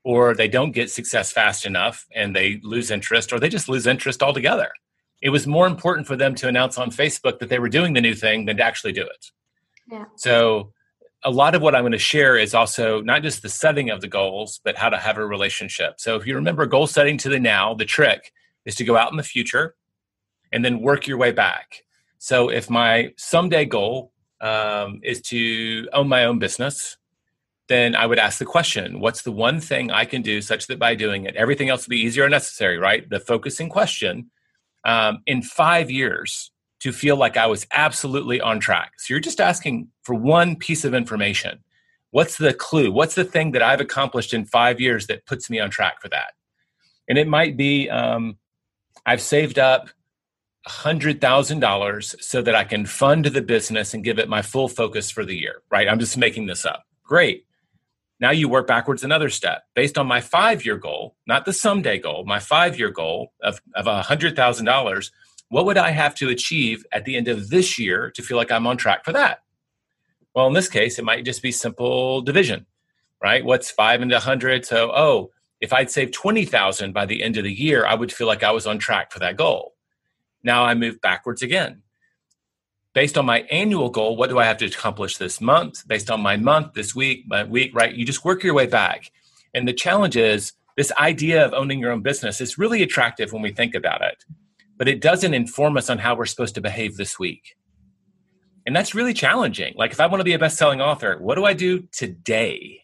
or 0.04 0.34
they 0.34 0.48
don't 0.48 0.72
get 0.72 0.90
success 0.90 1.32
fast 1.32 1.66
enough 1.66 2.06
and 2.14 2.36
they 2.36 2.60
lose 2.64 2.90
interest 2.92 3.32
or 3.32 3.40
they 3.40 3.50
just 3.50 3.70
lose 3.70 3.86
interest 3.88 4.24
altogether. 4.24 4.72
It 5.22 5.30
was 5.30 5.48
more 5.48 5.68
important 5.68 6.08
for 6.08 6.16
them 6.16 6.36
to 6.36 6.48
announce 6.48 6.78
on 6.78 6.92
Facebook 6.92 7.40
that 7.40 7.50
they 7.50 7.60
were 7.60 7.70
doing 7.70 7.94
the 7.94 8.02
new 8.02 8.14
thing 8.16 8.46
than 8.46 8.58
to 8.58 8.64
actually 8.64 8.92
do 8.94 9.04
it. 9.04 9.32
Yeah. 9.92 10.06
So, 10.16 10.72
a 11.24 11.32
lot 11.32 11.56
of 11.56 11.62
what 11.64 11.74
I'm 11.74 11.82
going 11.82 11.92
to 11.92 11.98
share 11.98 12.38
is 12.38 12.54
also 12.54 13.02
not 13.02 13.24
just 13.24 13.42
the 13.42 13.50
setting 13.50 13.90
of 13.90 14.02
the 14.02 14.08
goals, 14.08 14.60
but 14.64 14.78
how 14.78 14.90
to 14.90 14.98
have 14.98 15.18
a 15.18 15.26
relationship. 15.26 15.96
So, 16.00 16.16
if 16.16 16.28
you 16.28 16.36
remember 16.36 16.66
goal 16.68 16.86
setting 16.86 17.18
to 17.20 17.30
the 17.30 17.40
now, 17.40 17.74
the 17.74 17.86
trick 17.86 18.32
is 18.66 18.76
to 18.76 18.84
go 18.84 18.96
out 18.98 19.10
in 19.12 19.18
the 19.18 19.24
future 19.24 19.76
and 20.52 20.64
then 20.64 20.82
work 20.82 21.08
your 21.08 21.18
way 21.18 21.32
back. 21.32 21.85
So, 22.26 22.50
if 22.50 22.72
my 22.72 23.14
someday 23.18 23.66
goal 23.66 24.12
um, 24.42 25.00
is 25.04 25.22
to 25.30 25.88
own 25.94 26.08
my 26.08 26.26
own 26.26 26.40
business, 26.40 26.98
then 27.68 27.96
I 27.96 28.08
would 28.08 28.18
ask 28.18 28.40
the 28.40 28.46
question 28.46 29.00
what's 29.00 29.22
the 29.22 29.32
one 29.32 29.60
thing 29.60 29.92
I 29.92 30.06
can 30.06 30.24
do 30.24 30.42
such 30.42 30.66
that 30.66 30.80
by 30.80 30.96
doing 30.96 31.26
it, 31.26 31.36
everything 31.36 31.70
else 31.70 31.86
will 31.86 31.92
be 31.92 32.00
easier 32.00 32.24
or 32.24 32.30
necessary, 32.30 32.80
right? 32.80 33.08
The 33.08 33.20
focusing 33.20 33.70
question 33.70 34.32
um, 34.86 35.20
in 35.28 35.44
five 35.44 35.92
years 35.92 36.50
to 36.80 36.92
feel 36.92 37.16
like 37.16 37.38
I 37.38 37.46
was 37.46 37.68
absolutely 37.72 38.42
on 38.42 38.60
track. 38.60 38.94
So 38.98 39.14
you're 39.14 39.20
just 39.20 39.40
asking 39.40 39.90
for 40.02 40.16
one 40.16 40.56
piece 40.56 40.84
of 40.84 40.96
information. 40.96 41.60
What's 42.10 42.40
the 42.40 42.56
clue? 42.56 42.92
What's 42.92 43.14
the 43.14 43.24
thing 43.24 43.52
that 43.52 43.62
I've 43.62 43.82
accomplished 43.82 44.34
in 44.34 44.46
five 44.46 44.82
years 44.82 45.06
that 45.06 45.28
puts 45.28 45.48
me 45.48 45.60
on 45.60 45.70
track 45.70 46.02
for 46.02 46.10
that? 46.10 46.34
And 47.08 47.20
it 47.20 47.28
might 47.28 47.56
be 47.56 47.88
um, 47.88 48.40
I've 49.06 49.22
saved 49.22 49.60
up 49.60 49.90
$100,000 50.68 52.22
so 52.22 52.42
that 52.42 52.56
I 52.56 52.64
can 52.64 52.86
fund 52.86 53.26
the 53.26 53.42
business 53.42 53.94
and 53.94 54.04
give 54.04 54.20
it 54.20 54.30
my 54.30 54.42
full 54.42 54.68
focus 54.68 55.12
for 55.12 55.24
the 55.24 55.36
year, 55.36 55.62
right? 55.70 55.88
I'm 55.88 56.00
just 56.00 56.18
making 56.18 56.48
this 56.48 56.66
up. 56.66 56.86
Great. 57.04 57.46
Now 58.20 58.32
you 58.32 58.48
work 58.48 58.68
backwards 58.68 59.04
another 59.04 59.30
step. 59.30 59.64
Based 59.76 59.98
on 59.98 60.08
my 60.08 60.22
five 60.22 60.66
year 60.66 60.78
goal, 60.78 61.16
not 61.28 61.46
the 61.46 61.54
someday 61.54 62.00
goal, 62.00 62.26
my 62.26 62.40
five 62.40 62.80
year 62.80 62.90
goal 62.90 63.34
of, 63.44 63.62
of 63.76 63.86
$100,000, 63.86 65.12
what 65.50 65.66
would 65.66 65.78
I 65.78 65.92
have 65.92 66.16
to 66.16 66.30
achieve 66.30 66.86
at 66.92 67.06
the 67.06 67.16
end 67.16 67.28
of 67.28 67.50
this 67.50 67.78
year 67.78 68.12
to 68.16 68.24
feel 68.24 68.38
like 68.38 68.52
I'm 68.52 68.66
on 68.66 68.78
track 68.78 69.06
for 69.06 69.14
that? 69.14 69.40
Well, 70.34 70.48
in 70.48 70.54
this 70.54 70.68
case, 70.68 70.98
it 70.98 71.06
might 71.06 71.26
just 71.26 71.44
be 71.44 71.52
simple 71.52 72.22
division, 72.22 72.66
right? 73.22 73.46
What's 73.46 73.70
five 73.70 74.02
into 74.02 74.16
100? 74.16 74.66
So, 74.66 74.92
oh, 74.92 75.32
if 75.62 75.72
I'd 75.72 75.92
save 75.92 76.12
20,000 76.12 76.94
by 76.94 77.06
the 77.06 77.24
end 77.24 77.38
of 77.38 77.44
the 77.44 77.54
year, 77.54 77.86
I 77.86 77.96
would 77.96 78.12
feel 78.12 78.28
like 78.28 78.44
I 78.44 78.52
was 78.52 78.68
on 78.68 78.80
track 78.80 79.12
for 79.12 79.20
that 79.20 79.38
goal. 79.38 79.75
Now 80.46 80.64
I 80.64 80.76
move 80.76 81.02
backwards 81.02 81.42
again. 81.42 81.82
Based 82.94 83.18
on 83.18 83.26
my 83.26 83.42
annual 83.52 83.90
goal, 83.90 84.16
what 84.16 84.30
do 84.30 84.40
I 84.40 84.46
have 84.46 84.58
to 84.60 84.66
accomplish 84.68 85.18
this 85.18 85.42
month? 85.42 85.86
Based 85.88 86.10
on 86.10 86.22
my 86.22 86.38
month, 86.38 86.74
this 86.74 86.96
week, 86.96 87.26
my 87.28 87.44
week, 87.44 87.72
right? 87.74 87.94
You 87.94 88.06
just 88.06 88.24
work 88.24 88.44
your 88.44 88.54
way 88.54 88.68
back. 88.68 89.12
And 89.54 89.68
the 89.68 89.74
challenge 89.74 90.16
is 90.16 90.54
this 90.78 90.92
idea 91.00 91.44
of 91.44 91.54
owning 91.54 91.80
your 91.80 91.92
own 91.92 92.02
business 92.02 92.40
is 92.40 92.58
really 92.58 92.84
attractive 92.84 93.34
when 93.34 93.42
we 93.42 93.52
think 93.52 93.76
about 93.76 94.02
it, 94.02 94.24
but 94.78 94.88
it 94.88 95.02
doesn't 95.02 95.34
inform 95.34 95.78
us 95.78 95.90
on 95.90 95.98
how 95.98 96.16
we're 96.16 96.26
supposed 96.26 96.56
to 96.56 96.62
behave 96.62 96.96
this 96.96 97.18
week. 97.18 97.58
And 98.66 98.76
that's 98.76 98.96
really 98.96 99.14
challenging. 99.14 99.74
Like, 99.76 99.92
if 99.92 100.00
I 100.00 100.08
want 100.08 100.22
to 100.22 100.26
be 100.26 100.34
a 100.34 100.40
best 100.40 100.58
selling 100.58 100.82
author, 100.82 101.18
what 101.20 101.36
do 101.36 101.46
I 101.46 101.54
do 101.54 101.88
today? 101.92 102.82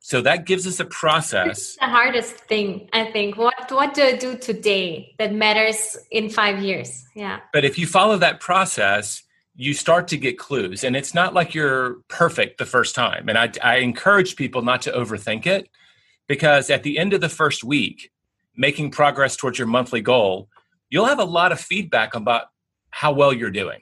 So 0.00 0.20
that 0.22 0.46
gives 0.46 0.66
us 0.66 0.80
a 0.80 0.84
process. 0.84 1.58
It's 1.58 1.76
the 1.76 1.86
hardest 1.86 2.34
thing, 2.34 2.88
I 2.92 3.10
think. 3.12 3.36
What 3.72 3.94
do 3.94 4.02
I 4.02 4.16
do 4.16 4.36
today 4.36 5.14
that 5.18 5.32
matters 5.32 5.96
in 6.10 6.30
five 6.30 6.62
years? 6.62 7.04
Yeah. 7.14 7.40
But 7.52 7.64
if 7.64 7.78
you 7.78 7.86
follow 7.86 8.16
that 8.18 8.40
process, 8.40 9.22
you 9.54 9.74
start 9.74 10.08
to 10.08 10.16
get 10.16 10.38
clues. 10.38 10.84
And 10.84 10.96
it's 10.96 11.14
not 11.14 11.34
like 11.34 11.54
you're 11.54 11.96
perfect 12.08 12.58
the 12.58 12.66
first 12.66 12.94
time. 12.94 13.28
And 13.28 13.36
I, 13.36 13.50
I 13.62 13.76
encourage 13.76 14.36
people 14.36 14.62
not 14.62 14.82
to 14.82 14.92
overthink 14.92 15.46
it 15.46 15.68
because 16.26 16.70
at 16.70 16.82
the 16.82 16.98
end 16.98 17.12
of 17.12 17.20
the 17.20 17.28
first 17.28 17.62
week, 17.62 18.10
making 18.56 18.90
progress 18.90 19.36
towards 19.36 19.58
your 19.58 19.68
monthly 19.68 20.00
goal, 20.00 20.48
you'll 20.90 21.06
have 21.06 21.18
a 21.18 21.24
lot 21.24 21.52
of 21.52 21.60
feedback 21.60 22.14
about 22.14 22.46
how 22.90 23.12
well 23.12 23.32
you're 23.32 23.50
doing. 23.50 23.80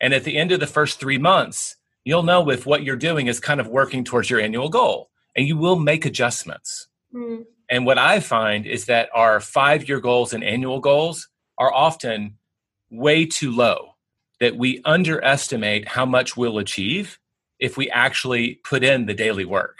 And 0.00 0.12
at 0.12 0.24
the 0.24 0.36
end 0.36 0.52
of 0.52 0.60
the 0.60 0.66
first 0.66 1.00
three 1.00 1.18
months, 1.18 1.76
you'll 2.04 2.22
know 2.22 2.50
if 2.50 2.66
what 2.66 2.82
you're 2.82 2.96
doing 2.96 3.26
is 3.26 3.40
kind 3.40 3.60
of 3.60 3.68
working 3.68 4.04
towards 4.04 4.30
your 4.30 4.40
annual 4.40 4.68
goal 4.68 5.10
and 5.34 5.46
you 5.46 5.56
will 5.56 5.76
make 5.76 6.04
adjustments. 6.04 6.88
Mm. 7.14 7.44
And 7.68 7.84
what 7.84 7.98
I 7.98 8.20
find 8.20 8.66
is 8.66 8.86
that 8.86 9.08
our 9.14 9.40
five 9.40 9.88
year 9.88 10.00
goals 10.00 10.32
and 10.32 10.44
annual 10.44 10.80
goals 10.80 11.28
are 11.58 11.72
often 11.72 12.38
way 12.90 13.26
too 13.26 13.50
low, 13.50 13.94
that 14.40 14.56
we 14.56 14.80
underestimate 14.84 15.88
how 15.88 16.06
much 16.06 16.36
we'll 16.36 16.58
achieve 16.58 17.18
if 17.58 17.76
we 17.76 17.90
actually 17.90 18.56
put 18.64 18.84
in 18.84 19.06
the 19.06 19.14
daily 19.14 19.44
work. 19.44 19.78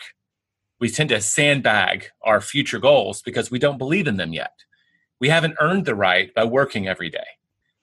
We 0.81 0.91
tend 0.91 1.11
to 1.11 1.21
sandbag 1.21 2.07
our 2.23 2.41
future 2.41 2.79
goals 2.79 3.23
because 3.23 3.51
we 3.51 3.59
don't 3.59 3.79
believe 3.79 4.07
in 4.07 4.17
them 4.17 4.33
yet. 4.33 4.53
We 5.21 5.29
haven't 5.29 5.57
earned 5.61 5.87
the 5.87 5.95
right 5.95 6.35
by 6.35 6.45
working 6.45 6.89
every 6.89 7.09
day. 7.09 7.27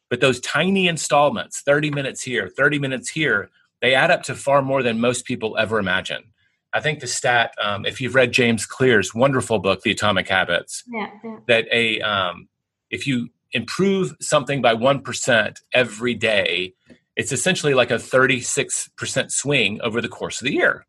But 0.09 0.19
those 0.21 0.39
tiny 0.41 0.87
installments, 0.87 1.61
30 1.61 1.89
minutes 1.89 2.21
here, 2.21 2.47
30 2.47 2.77
minutes 2.77 3.09
here, 3.09 3.49
they 3.81 3.95
add 3.95 4.11
up 4.11 4.23
to 4.23 4.35
far 4.35 4.61
more 4.61 4.83
than 4.83 4.99
most 4.99 5.25
people 5.25 5.57
ever 5.57 5.79
imagine. 5.79 6.32
I 6.73 6.79
think 6.79 6.99
the 6.99 7.07
stat, 7.07 7.53
um, 7.61 7.85
if 7.85 8.01
you've 8.01 8.15
read 8.15 8.31
James 8.31 8.65
Clear's 8.65 9.13
wonderful 9.13 9.59
book, 9.59 9.81
The 9.81 9.91
Atomic 9.91 10.27
Habits, 10.27 10.83
Yeah. 10.87 11.09
yeah. 11.23 11.37
that 11.47 11.67
a 11.71 12.01
um, 12.01 12.47
if 12.89 13.05
you 13.07 13.29
improve 13.51 14.13
something 14.19 14.61
by 14.61 14.73
one 14.73 15.01
percent 15.01 15.59
every 15.73 16.15
day, 16.15 16.73
it's 17.15 17.31
essentially 17.31 17.73
like 17.73 17.91
a 17.91 17.99
thirty-six 17.99 18.89
percent 18.97 19.31
swing 19.31 19.79
over 19.81 20.01
the 20.01 20.09
course 20.09 20.41
of 20.41 20.45
the 20.45 20.53
year, 20.53 20.85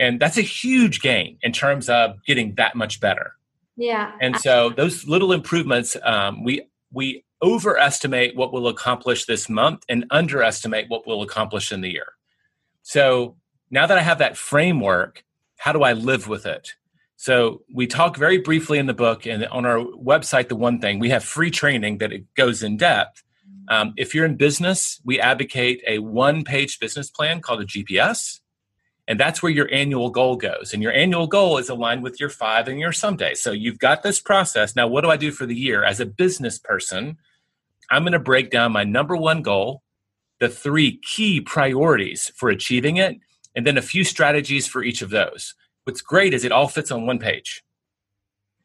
and 0.00 0.18
that's 0.20 0.36
a 0.36 0.42
huge 0.42 1.00
gain 1.00 1.38
in 1.42 1.52
terms 1.52 1.88
of 1.88 2.16
getting 2.26 2.54
that 2.56 2.74
much 2.74 3.00
better. 3.00 3.34
Yeah. 3.76 4.12
And 4.20 4.36
so 4.36 4.70
those 4.70 5.06
little 5.06 5.32
improvements, 5.32 5.96
um, 6.02 6.42
we 6.44 6.66
we 6.92 7.24
overestimate 7.42 8.34
what 8.36 8.52
we'll 8.52 8.68
accomplish 8.68 9.26
this 9.26 9.48
month 9.48 9.82
and 9.88 10.06
underestimate 10.10 10.86
what 10.88 11.06
we'll 11.06 11.22
accomplish 11.22 11.70
in 11.72 11.82
the 11.82 11.90
year. 11.90 12.06
So 12.82 13.36
now 13.74 13.88
that 13.88 13.98
I 13.98 14.02
have 14.02 14.18
that 14.18 14.36
framework, 14.36 15.24
how 15.58 15.72
do 15.72 15.82
I 15.82 15.94
live 15.94 16.28
with 16.28 16.46
it? 16.46 16.74
So 17.16 17.62
we 17.74 17.88
talk 17.88 18.16
very 18.16 18.38
briefly 18.38 18.78
in 18.78 18.86
the 18.86 18.94
book 18.94 19.26
and 19.26 19.44
on 19.46 19.66
our 19.66 19.78
website. 19.78 20.48
The 20.48 20.54
one 20.54 20.80
thing 20.80 21.00
we 21.00 21.10
have 21.10 21.24
free 21.24 21.50
training 21.50 21.98
that 21.98 22.12
it 22.12 22.32
goes 22.36 22.62
in 22.62 22.76
depth. 22.76 23.24
Um, 23.68 23.92
if 23.96 24.14
you're 24.14 24.26
in 24.26 24.36
business, 24.36 25.00
we 25.04 25.18
advocate 25.18 25.82
a 25.88 25.98
one-page 25.98 26.78
business 26.78 27.10
plan 27.10 27.40
called 27.40 27.62
a 27.62 27.64
GPS, 27.64 28.40
And 29.08 29.18
that's 29.18 29.42
where 29.42 29.50
your 29.50 29.68
annual 29.72 30.10
goal 30.10 30.36
goes. 30.36 30.72
And 30.72 30.80
your 30.80 30.92
annual 30.92 31.26
goal 31.26 31.58
is 31.58 31.68
aligned 31.68 32.04
with 32.04 32.20
your 32.20 32.30
five 32.30 32.68
and 32.68 32.78
your 32.78 32.92
someday. 32.92 33.34
So 33.34 33.50
you've 33.50 33.80
got 33.80 34.04
this 34.04 34.20
process. 34.20 34.76
Now, 34.76 34.86
what 34.86 35.02
do 35.02 35.10
I 35.10 35.16
do 35.16 35.32
for 35.32 35.46
the 35.46 35.56
year? 35.56 35.82
As 35.82 35.98
a 35.98 36.06
business 36.06 36.60
person, 36.60 37.16
I'm 37.90 38.02
going 38.02 38.12
to 38.12 38.20
break 38.20 38.50
down 38.50 38.70
my 38.70 38.84
number 38.84 39.16
one 39.16 39.42
goal, 39.42 39.82
the 40.38 40.48
three 40.48 40.98
key 40.98 41.40
priorities 41.40 42.30
for 42.36 42.50
achieving 42.50 42.98
it, 42.98 43.18
and 43.54 43.66
then 43.66 43.78
a 43.78 43.82
few 43.82 44.04
strategies 44.04 44.66
for 44.66 44.82
each 44.82 45.02
of 45.02 45.10
those. 45.10 45.54
What's 45.84 46.00
great 46.00 46.34
is 46.34 46.44
it 46.44 46.52
all 46.52 46.68
fits 46.68 46.90
on 46.90 47.06
one 47.06 47.18
page. 47.18 47.62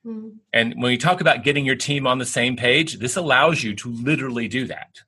Mm-hmm. 0.05 0.29
And 0.53 0.81
when 0.81 0.91
you 0.91 0.97
talk 0.97 1.21
about 1.21 1.43
getting 1.43 1.65
your 1.65 1.75
team 1.75 2.07
on 2.07 2.17
the 2.17 2.25
same 2.25 2.55
page, 2.55 2.99
this 2.99 3.15
allows 3.17 3.63
you 3.63 3.75
to 3.75 3.89
literally 3.91 4.47
do 4.47 4.65
that 4.67 5.01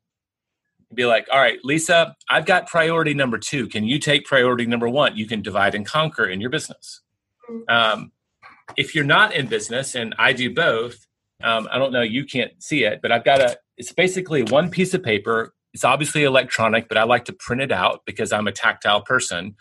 be 0.94 1.06
like, 1.06 1.28
all 1.32 1.40
right, 1.40 1.60
Lisa, 1.64 2.16
I've 2.30 2.46
got 2.46 2.68
priority 2.68 3.14
number 3.14 3.38
two. 3.38 3.68
Can 3.68 3.86
you 3.86 4.00
take 4.00 4.26
priority 4.26 4.66
number 4.66 4.90
one? 4.90 5.16
You 5.16 5.26
can 5.26 5.42
divide 5.42 5.76
and 5.76 5.86
conquer 5.86 6.26
in 6.26 6.42
your 6.42 6.50
business. 6.50 7.02
Mm-hmm. 7.50 7.70
Um, 7.70 8.12
if 8.78 8.96
you're 8.96 9.06
not 9.06 9.34
in 9.34 9.48
business, 9.48 9.96
and 9.96 10.16
I 10.18 10.34
do 10.34 10.54
both, 10.54 11.06
um, 11.44 11.68
I 11.72 11.78
don't 11.78 11.92
know, 11.92 12.02
you 12.02 12.26
can't 12.26 12.52
see 12.62 12.84
it, 12.84 13.02
but 13.02 13.12
I've 13.12 13.26
got 13.26 13.42
a, 13.42 13.58
it's 13.78 13.92
basically 13.92 14.44
one 14.44 14.70
piece 14.70 14.94
of 14.94 15.04
paper. 15.04 15.54
It's 15.74 15.84
obviously 15.84 16.24
electronic, 16.24 16.88
but 16.88 16.98
I 16.98 17.04
like 17.04 17.26
to 17.26 17.34
print 17.34 17.62
it 17.62 17.72
out 17.72 18.02
because 18.06 18.32
I'm 18.32 18.48
a 18.48 18.52
tactile 18.52 19.02
person. 19.02 19.56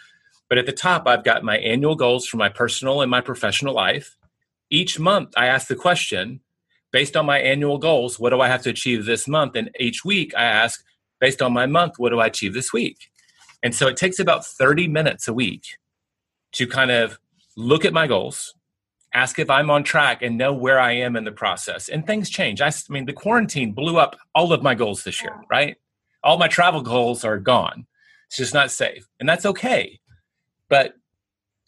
But 0.49 0.59
at 0.59 0.67
the 0.67 0.73
top, 0.73 1.07
I've 1.07 1.25
got 1.25 1.45
my 1.45 1.59
annual 1.59 1.95
goals 1.95 2.27
for 2.27 2.37
my 2.37 2.49
personal 2.49 3.01
and 3.01 3.11
my 3.11 3.21
professional 3.21 3.75
life. 3.75 4.17
Each 4.71 4.99
month, 4.99 5.33
I 5.37 5.47
ask 5.47 5.69
the 5.69 5.77
question, 5.77 6.41
based 6.93 7.17
on 7.17 7.27
my 7.27 7.39
annual 7.39 7.79
goals, 7.79 8.19
what 8.19 8.31
do 8.31 8.41
I 8.41 8.49
have 8.49 8.63
to 8.63 8.71
achieve 8.71 9.05
this 9.05 9.29
month? 9.29 9.55
And 9.55 9.71
each 9.79 10.05
week, 10.05 10.33
I 10.37 10.45
ask, 10.45 10.85
based 11.21 11.41
on 11.41 11.53
my 11.53 11.67
month, 11.67 11.95
what 11.99 12.11
do 12.11 12.19
I 12.19 12.27
achieve 12.27 12.55
this 12.55 12.73
week? 12.73 13.11
And 13.63 13.75
so 13.75 13.87
it 13.87 13.97
takes 13.97 14.19
about 14.19 14.45
30 14.45 14.89
minutes 14.89 15.29
a 15.29 15.35
week 15.35 15.65
to 16.53 16.67
kind 16.67 16.91
of 16.91 17.19
look 17.57 17.85
at 17.85 17.93
my 17.93 18.07
goals, 18.07 18.55
ask 19.13 19.39
if 19.39 19.51
I'm 19.51 19.71
on 19.71 19.85
track, 19.85 20.23
and 20.23 20.37
know 20.37 20.53
where 20.53 20.81
I 20.81 20.93
am 20.93 21.15
in 21.15 21.25
the 21.25 21.33
process. 21.33 21.89
And 21.89 22.07
things 22.07 22.31
change. 22.31 22.61
I, 22.61 22.69
I 22.69 22.73
mean, 22.89 23.07
the 23.07 23.13
quarantine 23.13 23.73
blew 23.73 23.99
up 23.99 24.17
all 24.35 24.53
of 24.53 24.63
my 24.63 24.75
goals 24.75 25.05
this 25.05 25.23
year, 25.23 25.41
right? 25.51 25.77
All 26.23 26.39
my 26.39 26.49
travel 26.49 26.83
goals 26.83 27.25
are 27.25 27.39
gone. 27.39 27.87
It's 28.27 28.37
just 28.37 28.55
not 28.55 28.71
safe. 28.71 29.09
And 29.19 29.29
that's 29.29 29.47
okay. 29.47 30.01
But 30.69 30.95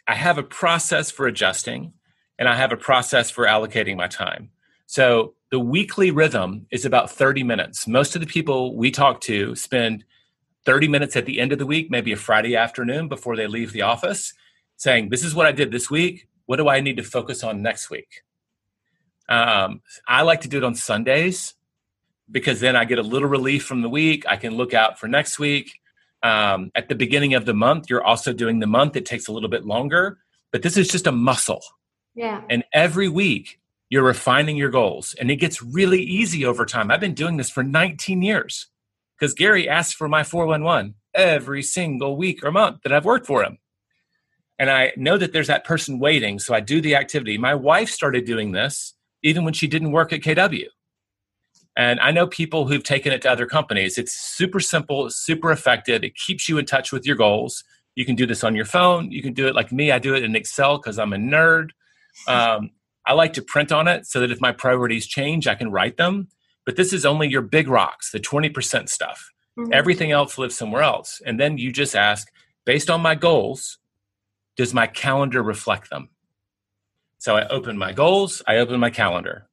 I 0.06 0.14
have 0.14 0.38
a 0.38 0.42
process 0.42 1.10
for 1.10 1.26
adjusting 1.26 1.92
and 2.38 2.48
I 2.48 2.56
have 2.56 2.72
a 2.72 2.76
process 2.76 3.30
for 3.30 3.46
allocating 3.46 3.96
my 3.96 4.08
time. 4.08 4.50
So 4.86 5.34
the 5.50 5.60
weekly 5.60 6.10
rhythm 6.10 6.66
is 6.70 6.84
about 6.84 7.10
30 7.10 7.44
minutes. 7.44 7.86
Most 7.86 8.14
of 8.14 8.20
the 8.20 8.26
people 8.26 8.76
we 8.76 8.90
talk 8.90 9.20
to 9.22 9.54
spend 9.54 10.04
30 10.64 10.88
minutes 10.88 11.16
at 11.16 11.26
the 11.26 11.40
end 11.40 11.52
of 11.52 11.58
the 11.58 11.66
week, 11.66 11.90
maybe 11.90 12.12
a 12.12 12.16
Friday 12.16 12.56
afternoon 12.56 13.08
before 13.08 13.36
they 13.36 13.46
leave 13.46 13.72
the 13.72 13.82
office, 13.82 14.32
saying, 14.76 15.08
This 15.08 15.24
is 15.24 15.34
what 15.34 15.46
I 15.46 15.52
did 15.52 15.72
this 15.72 15.90
week. 15.90 16.28
What 16.46 16.56
do 16.56 16.68
I 16.68 16.80
need 16.80 16.96
to 16.96 17.02
focus 17.02 17.42
on 17.42 17.62
next 17.62 17.90
week? 17.90 18.22
Um, 19.28 19.82
I 20.06 20.22
like 20.22 20.40
to 20.42 20.48
do 20.48 20.58
it 20.58 20.64
on 20.64 20.74
Sundays 20.74 21.54
because 22.32 22.60
then 22.60 22.74
I 22.74 22.84
get 22.84 22.98
a 22.98 23.02
little 23.02 23.28
relief 23.28 23.64
from 23.64 23.82
the 23.82 23.88
week. 23.88 24.24
I 24.26 24.36
can 24.36 24.56
look 24.56 24.74
out 24.74 24.98
for 24.98 25.06
next 25.06 25.38
week. 25.38 25.78
Um, 26.22 26.70
at 26.74 26.88
the 26.88 26.94
beginning 26.94 27.34
of 27.34 27.44
the 27.44 27.54
month, 27.54 27.90
you're 27.90 28.02
also 28.02 28.32
doing 28.32 28.58
the 28.58 28.66
month. 28.66 28.96
It 28.96 29.06
takes 29.06 29.28
a 29.28 29.32
little 29.32 29.48
bit 29.48 29.64
longer, 29.64 30.18
but 30.50 30.62
this 30.62 30.76
is 30.76 30.88
just 30.88 31.06
a 31.06 31.12
muscle. 31.12 31.62
Yeah. 32.14 32.42
And 32.48 32.64
every 32.72 33.08
week, 33.08 33.60
you're 33.90 34.02
refining 34.02 34.56
your 34.56 34.70
goals, 34.70 35.14
and 35.20 35.30
it 35.30 35.36
gets 35.36 35.62
really 35.62 36.00
easy 36.00 36.46
over 36.46 36.64
time. 36.64 36.90
I've 36.90 37.00
been 37.00 37.12
doing 37.12 37.36
this 37.36 37.50
for 37.50 37.62
19 37.62 38.22
years 38.22 38.68
because 39.18 39.34
Gary 39.34 39.68
asks 39.68 39.92
for 39.92 40.08
my 40.08 40.24
411 40.24 40.94
every 41.14 41.62
single 41.62 42.16
week 42.16 42.42
or 42.42 42.50
month 42.50 42.82
that 42.84 42.92
I've 42.92 43.04
worked 43.04 43.26
for 43.26 43.44
him. 43.44 43.58
And 44.58 44.70
I 44.70 44.92
know 44.96 45.18
that 45.18 45.32
there's 45.32 45.48
that 45.48 45.64
person 45.64 45.98
waiting, 45.98 46.38
so 46.38 46.54
I 46.54 46.60
do 46.60 46.80
the 46.80 46.94
activity. 46.96 47.36
My 47.36 47.54
wife 47.54 47.90
started 47.90 48.24
doing 48.24 48.52
this 48.52 48.94
even 49.22 49.44
when 49.44 49.54
she 49.54 49.66
didn't 49.66 49.92
work 49.92 50.12
at 50.12 50.20
KW. 50.20 50.66
And 51.76 52.00
I 52.00 52.10
know 52.10 52.26
people 52.26 52.66
who've 52.66 52.82
taken 52.82 53.12
it 53.12 53.22
to 53.22 53.30
other 53.30 53.46
companies. 53.46 53.96
It's 53.96 54.12
super 54.12 54.60
simple, 54.60 55.08
super 55.10 55.50
effective. 55.50 56.04
It 56.04 56.14
keeps 56.16 56.48
you 56.48 56.58
in 56.58 56.66
touch 56.66 56.92
with 56.92 57.06
your 57.06 57.16
goals. 57.16 57.64
You 57.94 58.04
can 58.04 58.14
do 58.14 58.26
this 58.26 58.44
on 58.44 58.54
your 58.54 58.64
phone. 58.64 59.10
You 59.10 59.22
can 59.22 59.32
do 59.32 59.46
it 59.46 59.54
like 59.54 59.72
me. 59.72 59.90
I 59.90 59.98
do 59.98 60.14
it 60.14 60.22
in 60.22 60.36
Excel 60.36 60.78
because 60.78 60.98
I'm 60.98 61.12
a 61.12 61.16
nerd. 61.16 61.70
Um, 62.28 62.70
I 63.06 63.14
like 63.14 63.32
to 63.34 63.42
print 63.42 63.72
on 63.72 63.88
it 63.88 64.06
so 64.06 64.20
that 64.20 64.30
if 64.30 64.40
my 64.40 64.52
priorities 64.52 65.06
change, 65.06 65.48
I 65.48 65.54
can 65.54 65.70
write 65.70 65.96
them. 65.96 66.28
But 66.64 66.76
this 66.76 66.92
is 66.92 67.04
only 67.04 67.28
your 67.28 67.42
big 67.42 67.68
rocks, 67.68 68.12
the 68.12 68.20
20% 68.20 68.88
stuff. 68.88 69.30
Mm-hmm. 69.58 69.72
Everything 69.72 70.12
else 70.12 70.38
lives 70.38 70.56
somewhere 70.56 70.82
else. 70.82 71.20
And 71.26 71.40
then 71.40 71.58
you 71.58 71.72
just 71.72 71.96
ask, 71.96 72.30
based 72.64 72.88
on 72.88 73.00
my 73.00 73.14
goals, 73.14 73.78
does 74.56 74.72
my 74.72 74.86
calendar 74.86 75.42
reflect 75.42 75.90
them? 75.90 76.10
So 77.18 77.36
I 77.36 77.46
open 77.48 77.76
my 77.76 77.92
goals, 77.92 78.42
I 78.46 78.56
open 78.56 78.78
my 78.80 78.90
calendar. 78.90 79.48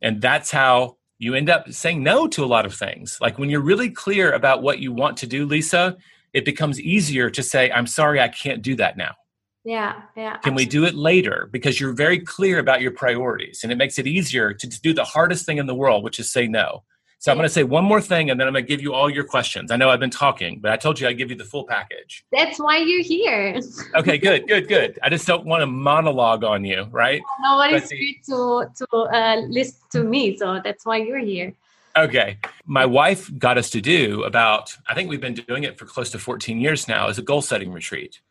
And 0.00 0.20
that's 0.20 0.50
how 0.50 0.96
you 1.20 1.34
end 1.34 1.50
up 1.50 1.70
saying 1.70 2.02
no 2.02 2.26
to 2.26 2.42
a 2.42 2.46
lot 2.46 2.64
of 2.64 2.74
things. 2.74 3.18
Like 3.20 3.38
when 3.38 3.50
you're 3.50 3.60
really 3.60 3.90
clear 3.90 4.32
about 4.32 4.62
what 4.62 4.78
you 4.78 4.90
want 4.90 5.18
to 5.18 5.26
do, 5.26 5.44
Lisa, 5.44 5.98
it 6.32 6.46
becomes 6.46 6.80
easier 6.80 7.28
to 7.28 7.42
say, 7.42 7.70
I'm 7.70 7.86
sorry, 7.86 8.18
I 8.20 8.28
can't 8.28 8.62
do 8.62 8.74
that 8.76 8.96
now. 8.96 9.14
Yeah, 9.62 10.00
yeah. 10.16 10.38
Can 10.38 10.54
absolutely. 10.54 10.64
we 10.64 10.70
do 10.70 10.84
it 10.86 10.94
later? 10.94 11.50
Because 11.52 11.78
you're 11.78 11.92
very 11.92 12.20
clear 12.20 12.58
about 12.58 12.80
your 12.80 12.92
priorities 12.92 13.60
and 13.62 13.70
it 13.70 13.76
makes 13.76 13.98
it 13.98 14.06
easier 14.06 14.54
to, 14.54 14.66
to 14.66 14.80
do 14.80 14.94
the 14.94 15.04
hardest 15.04 15.44
thing 15.44 15.58
in 15.58 15.66
the 15.66 15.74
world, 15.74 16.02
which 16.02 16.18
is 16.18 16.32
say 16.32 16.48
no. 16.48 16.84
So 17.20 17.30
I'm 17.30 17.36
going 17.36 17.46
to 17.46 17.52
say 17.52 17.64
one 17.64 17.84
more 17.84 18.00
thing 18.00 18.30
and 18.30 18.40
then 18.40 18.46
I'm 18.46 18.54
going 18.54 18.64
to 18.64 18.68
give 18.68 18.80
you 18.80 18.94
all 18.94 19.10
your 19.10 19.24
questions. 19.24 19.70
I 19.70 19.76
know 19.76 19.90
I've 19.90 20.00
been 20.00 20.08
talking, 20.08 20.58
but 20.58 20.72
I 20.72 20.78
told 20.78 20.98
you 20.98 21.06
I'd 21.06 21.18
give 21.18 21.28
you 21.28 21.36
the 21.36 21.44
full 21.44 21.64
package. 21.64 22.24
That's 22.32 22.58
why 22.58 22.78
you're 22.78 23.02
here. 23.02 23.60
okay, 23.94 24.16
good, 24.16 24.48
good, 24.48 24.68
good. 24.68 24.98
I 25.02 25.10
just 25.10 25.26
don't 25.26 25.44
want 25.44 25.60
to 25.60 25.66
monologue 25.66 26.44
on 26.44 26.64
you, 26.64 26.84
right? 26.90 27.20
Nobody's 27.42 27.90
here 27.90 28.14
to, 28.28 28.70
to 28.74 28.96
uh, 28.96 29.36
listen 29.48 29.76
to 29.92 30.02
me, 30.02 30.34
so 30.38 30.62
that's 30.64 30.86
why 30.86 30.96
you're 30.96 31.18
here. 31.18 31.52
Okay. 31.94 32.38
My 32.64 32.86
wife 32.86 33.30
got 33.38 33.58
us 33.58 33.68
to 33.70 33.82
do 33.82 34.22
about, 34.24 34.74
I 34.88 34.94
think 34.94 35.10
we've 35.10 35.20
been 35.20 35.34
doing 35.34 35.64
it 35.64 35.78
for 35.78 35.84
close 35.84 36.08
to 36.12 36.18
14 36.18 36.58
years 36.58 36.88
now, 36.88 37.08
is 37.08 37.18
a 37.18 37.22
goal 37.22 37.42
setting 37.42 37.70
retreat. 37.70 38.22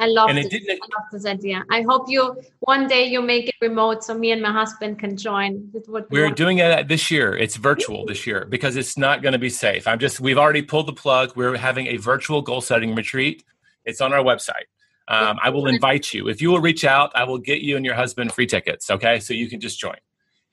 I 0.00 0.06
love 0.06 0.30
and 0.30 0.38
it. 0.38 0.50
Didn't, 0.50 0.80
I 0.82 0.98
love 0.98 1.08
this 1.12 1.26
idea. 1.26 1.62
I 1.70 1.82
hope 1.82 2.08
you 2.08 2.36
one 2.60 2.88
day 2.88 3.04
you 3.04 3.20
make 3.20 3.48
it 3.48 3.54
remote 3.60 4.02
so 4.02 4.14
me 4.14 4.32
and 4.32 4.40
my 4.40 4.50
husband 4.50 4.98
can 4.98 5.14
join. 5.16 5.70
We're 6.10 6.30
doing 6.30 6.58
it 6.58 6.88
this 6.88 7.10
year. 7.10 7.36
It's 7.36 7.56
virtual 7.56 8.06
this 8.06 8.26
year 8.26 8.46
because 8.48 8.76
it's 8.76 8.96
not 8.96 9.22
going 9.22 9.34
to 9.34 9.38
be 9.38 9.50
safe. 9.50 9.86
I'm 9.86 9.98
just 9.98 10.18
we've 10.18 10.38
already 10.38 10.62
pulled 10.62 10.86
the 10.86 10.94
plug. 10.94 11.36
We're 11.36 11.56
having 11.56 11.86
a 11.88 11.98
virtual 11.98 12.40
goal 12.40 12.62
setting 12.62 12.94
retreat. 12.94 13.44
It's 13.84 14.00
on 14.00 14.14
our 14.14 14.24
website. 14.24 14.68
Um, 15.06 15.38
I 15.42 15.50
will 15.50 15.66
invite 15.66 16.14
you. 16.14 16.28
If 16.28 16.40
you 16.40 16.50
will 16.50 16.60
reach 16.60 16.84
out, 16.84 17.10
I 17.14 17.24
will 17.24 17.38
get 17.38 17.60
you 17.60 17.76
and 17.76 17.84
your 17.84 17.96
husband 17.96 18.32
free 18.32 18.46
tickets. 18.46 18.90
Okay, 18.90 19.20
so 19.20 19.34
you 19.34 19.48
can 19.50 19.60
just 19.60 19.78
join. 19.78 19.96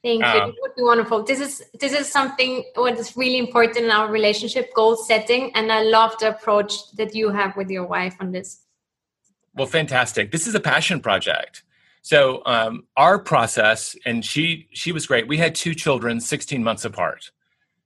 Thank 0.04 0.22
you. 0.22 0.42
Um, 0.42 0.50
it 0.50 0.56
would 0.62 0.76
be 0.76 0.84
wonderful. 0.84 1.24
This 1.24 1.40
is 1.40 1.64
this 1.80 1.94
is 1.94 2.12
something 2.12 2.64
what 2.76 2.98
is 2.98 3.16
really 3.16 3.38
important 3.38 3.86
in 3.86 3.92
our 3.92 4.12
relationship, 4.12 4.74
goal 4.74 4.96
setting, 4.98 5.52
and 5.56 5.72
I 5.72 5.84
love 5.84 6.18
the 6.20 6.30
approach 6.36 6.92
that 6.98 7.16
you 7.16 7.30
have 7.30 7.56
with 7.56 7.70
your 7.70 7.86
wife 7.86 8.16
on 8.20 8.32
this. 8.32 8.66
Well, 9.58 9.67
fantastic. 9.67 10.32
This 10.32 10.46
is 10.46 10.54
a 10.54 10.60
passion 10.60 11.00
project. 11.00 11.63
So 12.04 12.43
um, 12.46 12.84
our 12.96 13.17
process, 13.20 13.96
and 14.06 14.24
she 14.24 14.70
she 14.72 14.91
was 14.91 15.08
great. 15.08 15.28
We 15.28 15.38
had 15.38 15.56
two 15.56 15.74
children, 15.74 16.22
16 16.22 16.63
months 16.63 16.86
apart, 16.86 17.32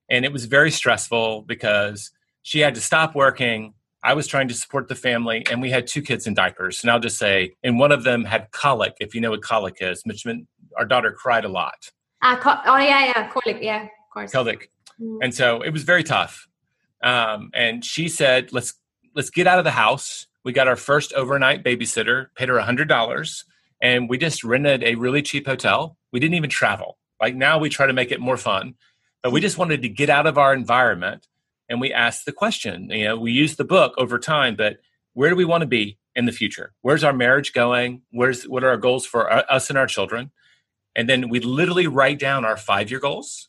and 0.10 0.26
it 0.26 0.34
was 0.34 0.46
very 0.46 0.70
stressful 0.70 1.44
because 1.44 2.12
she 2.44 2.60
had 2.60 2.76
to 2.76 2.82
stop 2.82 3.16
working. 3.16 3.74
I 4.04 4.14
was 4.14 4.28
trying 4.28 4.48
to 4.50 4.54
support 4.54 4.90
the 4.90 4.96
family, 4.96 5.46
and 5.50 5.62
we 5.62 5.70
had 5.70 5.88
two 5.88 6.02
kids 6.02 6.28
in 6.28 6.34
diapers. 6.34 6.84
And 6.84 6.92
I'll 6.92 7.00
just 7.00 7.18
say, 7.18 7.54
and 7.64 7.80
one 7.80 7.92
of 7.92 8.04
them 8.04 8.26
had 8.26 8.52
colic. 8.52 8.96
If 9.00 9.16
you 9.16 9.22
know 9.22 9.32
what 9.32 9.42
colic 9.42 9.78
is, 9.80 10.02
which 10.06 10.26
meant 10.26 10.48
our 10.78 10.86
daughter 10.86 11.12
cried 11.12 11.46
a 11.46 11.50
lot. 11.50 11.90
Uh, 12.22 12.36
co- 12.36 12.60
oh 12.66 12.78
yeah, 12.78 13.06
yeah, 13.06 13.28
colic, 13.30 13.60
yeah, 13.62 13.84
of 13.84 13.90
course. 14.14 14.32
Colic, 14.32 14.70
mm-hmm. 15.00 15.20
and 15.24 15.34
so 15.34 15.62
it 15.62 15.72
was 15.72 15.84
very 15.84 16.04
tough. 16.04 16.48
Um, 17.02 17.50
and 17.54 17.84
she 17.84 18.10
said, 18.10 18.52
"Let's 18.52 18.74
let's 19.16 19.30
get 19.30 19.48
out 19.48 19.58
of 19.58 19.64
the 19.64 19.72
house." 19.72 20.28
We 20.44 20.54
got 20.54 20.68
our 20.68 20.76
first 20.76 21.14
overnight 21.14 21.64
babysitter, 21.64 22.28
paid 22.36 22.50
her 22.50 22.60
$100, 22.60 23.44
and 23.82 24.10
we 24.10 24.18
just 24.18 24.44
rented 24.44 24.84
a 24.84 24.96
really 24.96 25.22
cheap 25.22 25.48
hotel. 25.48 25.98
We 26.12 26.20
didn't 26.20 26.36
even 26.36 26.50
travel. 26.50 26.98
Like 27.20 27.36
now 27.36 27.60
we 27.60 27.70
try 27.70 27.86
to 27.86 27.94
make 27.94 28.12
it 28.12 28.20
more 28.20 28.38
fun, 28.38 28.76
but 29.22 29.32
we 29.32 29.42
just 29.42 29.58
wanted 29.58 29.82
to 29.84 29.90
get 29.90 30.10
out 30.10 30.28
of 30.28 30.38
our 30.38 30.54
environment 30.54 31.28
and 31.70 31.80
we 31.80 31.94
asked 31.94 32.26
the 32.26 32.32
question. 32.32 32.90
You 32.90 33.06
know, 33.06 33.18
we 33.18 33.32
used 33.32 33.58
the 33.58 33.64
book 33.64 33.94
over 33.98 34.20
time, 34.20 34.56
but 34.56 34.78
where 35.14 35.30
do 35.30 35.36
we 35.36 35.46
want 35.46 35.62
to 35.62 35.68
be 35.68 35.98
in 36.16 36.26
the 36.26 36.32
future? 36.32 36.74
Where's 36.82 37.04
our 37.04 37.14
marriage 37.14 37.54
going? 37.54 38.02
Where's 38.12 38.44
what 38.44 38.64
are 38.64 38.70
our 38.70 38.78
goals 38.78 39.06
for 39.06 39.32
us 39.32 39.70
and 39.70 39.78
our 39.78 39.88
children? 39.88 40.32
And 40.96 41.08
then 41.08 41.30
we 41.30 41.40
literally 41.40 41.88
write 41.88 42.20
down 42.20 42.44
our 42.44 42.58
five 42.58 42.92
year 42.92 43.00
goals 43.00 43.48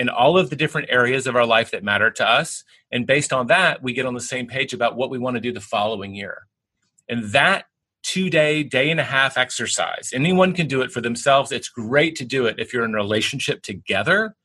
and 0.00 0.08
all 0.08 0.38
of 0.38 0.48
the 0.48 0.56
different 0.56 0.88
areas 0.90 1.26
of 1.26 1.36
our 1.36 1.44
life 1.44 1.70
that 1.70 1.84
matter 1.84 2.10
to 2.10 2.26
us. 2.26 2.64
And 2.90 3.06
based 3.06 3.34
on 3.34 3.48
that, 3.48 3.82
we 3.82 3.92
get 3.92 4.06
on 4.06 4.14
the 4.14 4.20
same 4.20 4.46
page 4.46 4.72
about 4.72 4.96
what 4.96 5.10
we 5.10 5.18
want 5.18 5.36
to 5.36 5.42
do 5.42 5.52
the 5.52 5.60
following 5.60 6.14
year. 6.14 6.46
And 7.06 7.24
that 7.32 7.66
two 8.02 8.30
day, 8.30 8.62
day 8.62 8.90
and 8.90 8.98
a 8.98 9.04
half 9.04 9.36
exercise, 9.36 10.10
anyone 10.14 10.54
can 10.54 10.66
do 10.66 10.80
it 10.80 10.90
for 10.90 11.02
themselves. 11.02 11.52
It's 11.52 11.68
great 11.68 12.16
to 12.16 12.24
do 12.24 12.46
it 12.46 12.58
if 12.58 12.72
you're 12.72 12.86
in 12.86 12.94
a 12.94 12.96
relationship 12.96 13.62
together 13.62 14.36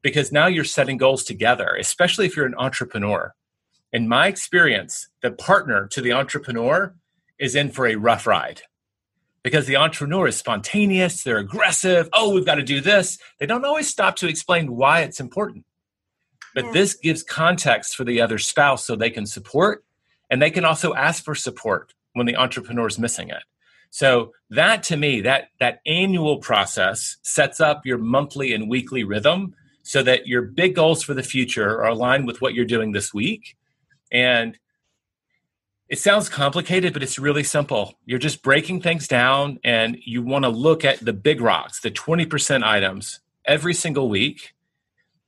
because 0.00 0.32
now 0.32 0.46
you're 0.46 0.64
setting 0.64 0.96
goals 0.96 1.22
together, 1.22 1.76
especially 1.78 2.24
if 2.24 2.34
you're 2.34 2.46
an 2.46 2.54
entrepreneur. 2.56 3.34
In 3.92 4.08
my 4.08 4.26
experience, 4.26 5.08
the 5.20 5.32
partner 5.32 5.86
to 5.88 6.00
the 6.00 6.12
entrepreneur 6.14 6.94
is 7.38 7.54
in 7.54 7.70
for 7.70 7.86
a 7.86 7.96
rough 7.96 8.26
ride 8.26 8.62
because 9.48 9.64
the 9.64 9.76
entrepreneur 9.76 10.28
is 10.28 10.36
spontaneous, 10.36 11.22
they're 11.22 11.38
aggressive. 11.38 12.06
Oh, 12.12 12.34
we've 12.34 12.44
got 12.44 12.56
to 12.56 12.62
do 12.62 12.82
this. 12.82 13.18
They 13.40 13.46
don't 13.46 13.64
always 13.64 13.88
stop 13.88 14.16
to 14.16 14.28
explain 14.28 14.76
why 14.76 15.00
it's 15.00 15.20
important. 15.20 15.64
But 16.54 16.66
yeah. 16.66 16.72
this 16.72 16.92
gives 16.92 17.22
context 17.22 17.96
for 17.96 18.04
the 18.04 18.20
other 18.20 18.36
spouse 18.36 18.84
so 18.84 18.94
they 18.94 19.08
can 19.08 19.24
support 19.24 19.86
and 20.28 20.42
they 20.42 20.50
can 20.50 20.66
also 20.66 20.92
ask 20.92 21.24
for 21.24 21.34
support 21.34 21.94
when 22.12 22.26
the 22.26 22.36
entrepreneur 22.36 22.88
is 22.88 22.98
missing 22.98 23.30
it. 23.30 23.42
So 23.88 24.34
that 24.50 24.82
to 24.84 24.98
me, 24.98 25.22
that 25.22 25.48
that 25.60 25.80
annual 25.86 26.40
process 26.40 27.16
sets 27.22 27.58
up 27.58 27.86
your 27.86 27.96
monthly 27.96 28.52
and 28.52 28.68
weekly 28.68 29.02
rhythm 29.02 29.54
so 29.82 30.02
that 30.02 30.26
your 30.26 30.42
big 30.42 30.74
goals 30.74 31.02
for 31.02 31.14
the 31.14 31.22
future 31.22 31.80
are 31.80 31.88
aligned 31.88 32.26
with 32.26 32.42
what 32.42 32.52
you're 32.52 32.66
doing 32.66 32.92
this 32.92 33.14
week. 33.14 33.56
And 34.12 34.58
it 35.88 35.98
sounds 35.98 36.28
complicated, 36.28 36.92
but 36.92 37.02
it's 37.02 37.18
really 37.18 37.42
simple. 37.42 37.94
You're 38.04 38.18
just 38.18 38.42
breaking 38.42 38.82
things 38.82 39.08
down 39.08 39.58
and 39.64 39.96
you 40.04 40.22
want 40.22 40.44
to 40.44 40.50
look 40.50 40.84
at 40.84 41.00
the 41.00 41.14
big 41.14 41.40
rocks, 41.40 41.80
the 41.80 41.90
20% 41.90 42.62
items 42.62 43.20
every 43.46 43.74
single 43.74 44.08
week. 44.08 44.54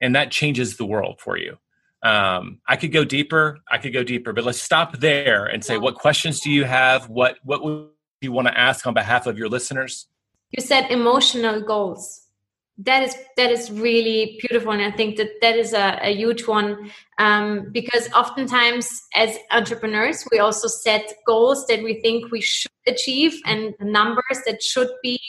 And 0.02 0.14
that 0.14 0.30
changes 0.30 0.76
the 0.76 0.84
world 0.84 1.20
for 1.20 1.36
you. 1.38 1.58
Um, 2.02 2.60
I 2.66 2.76
could 2.76 2.92
go 2.92 3.04
deeper. 3.04 3.58
I 3.70 3.78
could 3.78 3.92
go 3.92 4.02
deeper, 4.02 4.32
but 4.32 4.44
let's 4.44 4.60
stop 4.60 4.98
there 4.98 5.46
and 5.46 5.64
say, 5.64 5.76
what 5.76 5.94
questions 5.94 6.40
do 6.40 6.50
you 6.50 6.64
have? 6.64 7.08
What, 7.08 7.36
what 7.44 7.62
would 7.62 7.88
you 8.20 8.32
want 8.32 8.48
to 8.48 8.58
ask 8.58 8.86
on 8.86 8.94
behalf 8.94 9.26
of 9.26 9.38
your 9.38 9.48
listeners? 9.48 10.06
You 10.50 10.62
said 10.62 10.90
emotional 10.90 11.60
goals 11.60 12.26
that 12.84 13.02
is 13.02 13.14
that 13.36 13.50
is 13.50 13.70
really 13.70 14.38
beautiful 14.40 14.72
and 14.72 14.82
i 14.82 14.90
think 14.90 15.16
that 15.16 15.30
that 15.40 15.56
is 15.56 15.72
a, 15.72 15.98
a 16.02 16.14
huge 16.14 16.46
one 16.46 16.90
um, 17.18 17.68
because 17.72 18.10
oftentimes 18.12 19.02
as 19.14 19.36
entrepreneurs 19.50 20.26
we 20.32 20.38
also 20.38 20.66
set 20.66 21.12
goals 21.26 21.66
that 21.66 21.82
we 21.82 22.00
think 22.00 22.30
we 22.32 22.40
should 22.40 22.70
achieve 22.86 23.34
and 23.44 23.74
numbers 23.80 24.40
that 24.46 24.62
should 24.62 24.88
be 25.02 25.20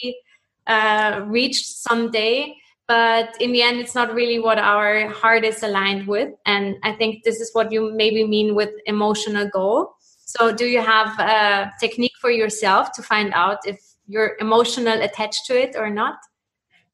uh, 0.68 1.22
reached 1.26 1.66
someday 1.66 2.56
but 2.88 3.30
in 3.42 3.52
the 3.52 3.62
end 3.62 3.80
it's 3.80 3.96
not 3.96 4.14
really 4.14 4.40
what 4.40 4.58
our 4.58 5.10
heart 5.10 5.44
is 5.44 5.62
aligned 5.64 6.08
with 6.08 6.30
and 6.46 6.78
i 6.84 6.92
think 6.94 7.24
this 7.24 7.42
is 7.42 7.50
what 7.54 7.72
you 7.72 7.92
maybe 7.94 8.26
mean 8.26 8.56
with 8.56 8.70
emotional 8.86 9.48
goal. 9.50 9.96
So 10.26 10.54
do 10.56 10.66
you 10.66 10.80
have 10.80 11.20
a 11.20 11.70
technique 11.82 12.14
for 12.22 12.32
yourself 12.32 12.94
to 12.94 13.04
find 13.04 13.34
out 13.34 13.58
if 13.66 13.82
you're 14.08 14.38
emotional 14.40 15.02
attached 15.02 15.46
to 15.48 15.62
it 15.62 15.76
or 15.76 15.90
not 15.90 16.16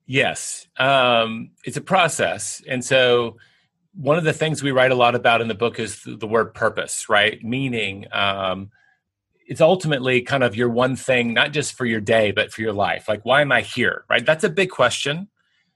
Yes, 0.09 0.67
um, 0.77 1.51
it's 1.65 1.75
a 1.75 1.81
process, 1.81 2.63
and 2.65 2.83
so 2.83 3.35
one 3.93 4.17
of 4.17 4.23
the 4.23 4.31
things 4.31 4.63
we 4.63 4.71
write 4.71 4.91
a 4.91 4.95
lot 4.95 5.15
about 5.15 5.41
in 5.41 5.49
the 5.49 5.53
book 5.53 5.79
is 5.79 6.01
the, 6.05 6.27
word 6.27 6.53
purpose, 6.53 7.09
right? 7.09 7.43
Meaning, 7.43 8.05
um, 8.13 8.71
it's 9.45 9.59
ultimately 9.59 10.21
kind 10.21 10.43
of 10.43 10.55
your 10.55 10.69
one 10.69 10.95
thing, 10.95 11.33
not 11.33 11.51
just 11.51 11.73
for 11.73 11.85
your 11.85 11.99
day, 11.99 12.31
but 12.31 12.53
for 12.53 12.61
your 12.61 12.71
life. 12.71 13.09
Like, 13.09 13.25
why 13.25 13.41
am 13.41 13.51
I 13.51 13.61
here? 13.61 14.05
Right? 14.09 14.25
That's 14.25 14.45
a 14.45 14.49
big 14.49 14.69
question, 14.69 15.27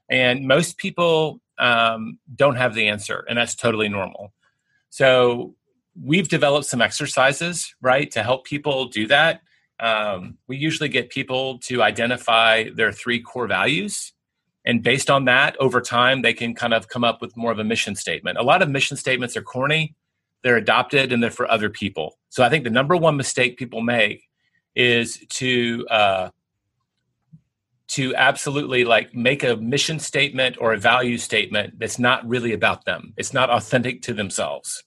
and 0.08 0.48
most 0.48 0.78
people 0.78 1.42
um, 1.58 2.18
don't 2.34 2.56
have 2.56 2.74
the 2.74 2.88
answer, 2.88 3.26
and 3.28 3.36
that's 3.36 3.54
totally 3.54 3.90
normal. 3.90 4.32
So 4.88 5.56
we've 6.02 6.28
developed 6.28 6.66
some 6.66 6.80
exercises, 6.80 7.74
right, 7.82 8.10
to 8.12 8.22
help 8.22 8.46
people 8.46 8.86
do 8.86 9.08
that. 9.08 9.42
Um, 9.78 10.38
we 10.48 10.56
usually 10.56 10.88
get 10.88 11.10
people 11.10 11.58
to 11.64 11.82
identify 11.82 12.70
their 12.74 12.92
three 12.92 13.20
core 13.20 13.46
values 13.46 14.14
and 14.64 14.82
based 14.82 15.10
on 15.10 15.24
that 15.24 15.56
over 15.58 15.80
time 15.80 16.22
they 16.22 16.34
can 16.34 16.54
kind 16.54 16.74
of 16.74 16.88
come 16.88 17.04
up 17.04 17.20
with 17.20 17.36
more 17.36 17.52
of 17.52 17.58
a 17.58 17.64
mission 17.64 17.94
statement. 17.96 18.38
A 18.38 18.42
lot 18.42 18.62
of 18.62 18.68
mission 18.68 18.96
statements 18.96 19.36
are 19.36 19.42
corny. 19.42 19.94
They're 20.42 20.56
adopted 20.56 21.12
and 21.12 21.22
they're 21.22 21.30
for 21.30 21.50
other 21.50 21.70
people. 21.70 22.18
So 22.28 22.42
i 22.42 22.48
think 22.48 22.64
the 22.64 22.70
number 22.70 22.96
one 22.96 23.16
mistake 23.16 23.58
people 23.58 23.82
make 23.82 24.28
is 24.74 25.18
to 25.28 25.86
uh, 25.90 26.30
to 27.88 28.14
absolutely 28.14 28.84
like 28.84 29.14
make 29.14 29.44
a 29.44 29.56
mission 29.56 29.98
statement 29.98 30.56
or 30.58 30.72
a 30.72 30.78
value 30.78 31.18
statement 31.18 31.78
that's 31.78 31.98
not 31.98 32.26
really 32.26 32.54
about 32.54 32.86
them. 32.86 33.12
It's 33.18 33.34
not 33.34 33.50
authentic 33.50 34.00
to 34.02 34.14
themselves. 34.14 34.82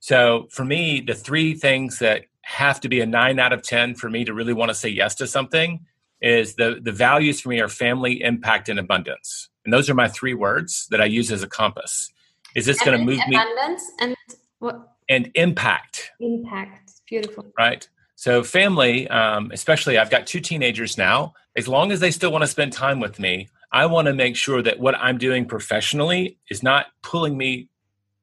So 0.00 0.46
for 0.50 0.64
me 0.64 1.00
the 1.00 1.14
three 1.14 1.54
things 1.54 1.98
that 2.00 2.24
have 2.42 2.80
to 2.80 2.88
be 2.88 3.00
a 3.00 3.06
9 3.06 3.38
out 3.40 3.52
of 3.52 3.62
10 3.62 3.94
for 3.94 4.08
me 4.08 4.24
to 4.24 4.34
really 4.34 4.52
want 4.52 4.68
to 4.68 4.74
say 4.74 4.88
yes 4.88 5.14
to 5.16 5.26
something 5.26 5.84
is 6.20 6.54
the 6.54 6.80
the 6.82 6.92
values 6.92 7.40
for 7.40 7.48
me 7.50 7.60
are 7.60 7.68
family, 7.68 8.22
impact, 8.22 8.68
and 8.68 8.78
abundance. 8.78 9.48
And 9.64 9.72
those 9.72 9.90
are 9.90 9.94
my 9.94 10.08
three 10.08 10.34
words 10.34 10.86
that 10.90 11.00
I 11.00 11.06
use 11.06 11.30
as 11.32 11.42
a 11.42 11.48
compass. 11.48 12.10
Is 12.54 12.66
this 12.66 12.82
going 12.82 12.98
to 12.98 13.04
move 13.04 13.18
abundance 13.26 13.28
me? 13.28 13.36
Abundance 13.36 13.90
and 14.00 14.16
what? 14.60 14.92
And 15.08 15.30
impact. 15.34 16.10
Impact. 16.20 16.92
Beautiful. 17.08 17.46
Right. 17.58 17.88
So 18.14 18.42
family, 18.42 19.06
um, 19.08 19.50
especially, 19.52 19.98
I've 19.98 20.10
got 20.10 20.26
two 20.26 20.40
teenagers 20.40 20.96
now. 20.96 21.34
As 21.54 21.68
long 21.68 21.92
as 21.92 22.00
they 22.00 22.10
still 22.10 22.32
want 22.32 22.42
to 22.42 22.48
spend 22.48 22.72
time 22.72 22.98
with 22.98 23.18
me, 23.18 23.48
I 23.72 23.86
want 23.86 24.06
to 24.06 24.14
make 24.14 24.36
sure 24.36 24.62
that 24.62 24.80
what 24.80 24.94
I'm 24.96 25.18
doing 25.18 25.44
professionally 25.44 26.38
is 26.50 26.62
not 26.62 26.86
pulling 27.02 27.36
me 27.36 27.68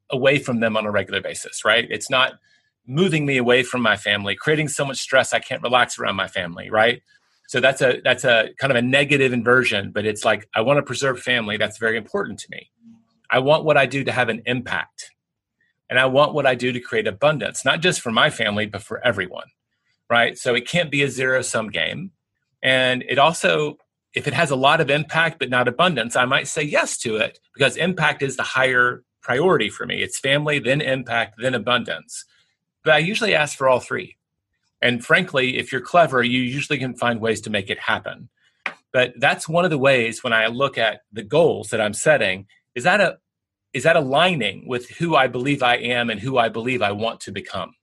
away 0.10 0.39
from 0.39 0.60
them 0.60 0.75
on 0.75 0.86
a 0.86 0.91
regular 0.91 1.21
basis. 1.21 1.63
Right. 1.63 1.88
It's 1.91 2.10
not 2.10 2.34
moving 2.88 3.25
me 3.25 3.38
away 3.38 3.63
from 3.63 3.82
my 3.82 3.95
family, 3.95 4.36
creating 4.36 4.67
so 4.67 4.84
much 4.84 4.99
stress 4.99 5.32
I 5.32 5.39
can't 5.39 5.62
relax 5.62 5.99
around 5.99 6.15
my 6.15 6.27
family. 6.27 6.69
Right. 6.71 7.03
So 7.53 7.59
that's 7.59 7.83
a 7.83 8.01
that's 8.03 8.23
a 8.23 8.49
kind 8.57 8.71
of 8.71 8.77
a 8.77 8.81
negative 8.81 9.31
inversion, 9.31 9.91
but 9.91 10.07
it's 10.07 10.25
like 10.25 10.49
I 10.55 10.61
want 10.61 10.79
to 10.79 10.81
preserve 10.81 11.19
family. 11.19 11.55
That's 11.55 11.77
very 11.77 11.97
important 11.97 12.39
to 12.39 12.47
me. 12.49 12.71
I 13.29 13.37
want 13.37 13.63
what 13.63 13.77
I 13.77 13.85
do 13.85 14.03
to 14.05 14.11
have 14.11 14.27
an 14.29 14.41
impact. 14.47 15.11
And 15.87 15.99
I 15.99 16.07
want 16.07 16.33
what 16.33 16.47
I 16.47 16.55
do 16.55 16.71
to 16.71 16.79
create 16.79 17.05
abundance, 17.05 17.63
not 17.63 17.79
just 17.79 18.01
for 18.01 18.09
my 18.09 18.31
family, 18.31 18.65
but 18.65 18.81
for 18.81 19.05
everyone. 19.05 19.45
Right? 20.09 20.35
So 20.35 20.55
it 20.55 20.67
can't 20.67 20.89
be 20.89 21.03
a 21.03 21.07
zero 21.07 21.43
sum 21.43 21.69
game. 21.69 22.09
And 22.63 23.03
it 23.07 23.19
also 23.19 23.77
if 24.15 24.27
it 24.27 24.33
has 24.33 24.49
a 24.49 24.55
lot 24.55 24.81
of 24.81 24.89
impact 24.89 25.37
but 25.37 25.51
not 25.51 25.67
abundance, 25.67 26.15
I 26.15 26.25
might 26.25 26.47
say 26.47 26.63
yes 26.63 26.97
to 27.01 27.17
it 27.17 27.37
because 27.53 27.77
impact 27.77 28.23
is 28.23 28.35
the 28.35 28.41
higher 28.41 29.03
priority 29.21 29.69
for 29.69 29.85
me. 29.85 30.01
It's 30.01 30.17
family, 30.17 30.57
then 30.57 30.81
impact, 30.81 31.35
then 31.37 31.53
abundance. 31.53 32.25
But 32.83 32.95
I 32.95 32.97
usually 32.97 33.35
ask 33.35 33.55
for 33.55 33.69
all 33.69 33.79
three. 33.79 34.17
And 34.84 35.04
frankly, 35.04 35.58
if 35.58 35.72
you're 35.72 35.80
clever, 35.80 36.22
you 36.22 36.41
usually 36.41 36.78
can 36.78 36.93
find 36.93 37.22
ways 37.22 37.39
to 37.41 37.50
make 37.50 37.69
it 37.69 37.80
happen. 37.80 38.28
But 38.91 39.13
that's 39.17 39.48
one 39.48 39.63
of 39.63 39.72
the 39.72 39.78
ways 39.78 40.24
when 40.24 40.34
I 40.34 40.48
look 40.48 40.78
at 40.78 41.02
the 41.13 41.24
goals 41.24 41.69
that 41.69 41.80
I'm 41.80 41.93
setting, 41.93 42.48
is 42.76 42.84
that 42.84 43.00
a 43.00 43.17
is 43.72 43.84
that 43.84 43.96
aligning 43.96 44.67
with 44.67 44.88
who 44.89 45.15
I 45.15 45.26
believe 45.28 45.63
I 45.63 45.78
am 45.78 46.12
and 46.12 46.19
who 46.19 46.38
I 46.38 46.50
believe 46.50 46.84
I 46.84 46.91
want 46.91 47.22
to 47.22 47.32
become? 47.32 47.74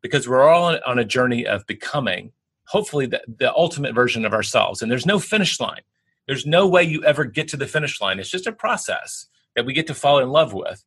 Because 0.00 0.26
we're 0.26 0.48
all 0.48 0.76
on 0.84 0.98
a 0.98 1.04
journey 1.04 1.46
of 1.46 1.64
becoming, 1.66 2.32
hopefully, 2.64 3.06
the, 3.06 3.22
the 3.38 3.54
ultimate 3.54 3.94
version 3.94 4.24
of 4.24 4.32
ourselves. 4.32 4.82
And 4.82 4.90
there's 4.90 5.06
no 5.06 5.20
finish 5.20 5.60
line. 5.60 5.82
There's 6.26 6.46
no 6.46 6.66
way 6.66 6.82
you 6.82 7.04
ever 7.04 7.24
get 7.24 7.46
to 7.48 7.56
the 7.56 7.68
finish 7.68 8.00
line. 8.00 8.18
It's 8.18 8.30
just 8.30 8.48
a 8.48 8.52
process 8.52 9.26
that 9.54 9.64
we 9.64 9.74
get 9.74 9.86
to 9.88 9.94
fall 9.94 10.18
in 10.18 10.30
love 10.30 10.52
with. 10.54 10.82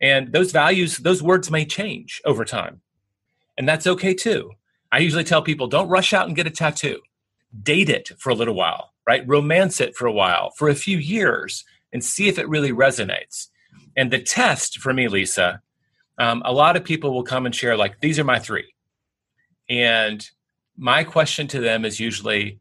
And 0.00 0.32
those 0.32 0.52
values, 0.52 0.98
those 0.98 1.22
words 1.22 1.50
may 1.50 1.66
change 1.66 2.22
over 2.24 2.44
time. 2.44 2.80
And 3.58 3.68
that's 3.68 3.86
okay 3.86 4.14
too. 4.14 4.52
I 4.94 4.98
usually 4.98 5.24
tell 5.24 5.42
people 5.42 5.66
don't 5.66 5.88
rush 5.88 6.12
out 6.12 6.28
and 6.28 6.36
get 6.36 6.46
a 6.46 6.50
tattoo. 6.50 7.00
Date 7.64 7.88
it 7.88 8.12
for 8.16 8.30
a 8.30 8.34
little 8.34 8.54
while, 8.54 8.92
right? 9.08 9.26
Romance 9.26 9.80
it 9.80 9.96
for 9.96 10.06
a 10.06 10.12
while, 10.12 10.50
for 10.56 10.68
a 10.68 10.74
few 10.76 10.98
years, 10.98 11.64
and 11.92 12.04
see 12.04 12.28
if 12.28 12.38
it 12.38 12.48
really 12.48 12.70
resonates. 12.70 13.48
And 13.96 14.12
the 14.12 14.20
test 14.20 14.78
for 14.78 14.94
me, 14.94 15.08
Lisa, 15.08 15.60
um, 16.18 16.42
a 16.44 16.52
lot 16.52 16.76
of 16.76 16.84
people 16.84 17.12
will 17.12 17.24
come 17.24 17.44
and 17.44 17.52
share, 17.52 17.76
like, 17.76 17.98
these 17.98 18.20
are 18.20 18.24
my 18.24 18.38
three. 18.38 18.72
And 19.68 20.30
my 20.76 21.02
question 21.02 21.48
to 21.48 21.60
them 21.60 21.84
is 21.84 21.98
usually 21.98 22.60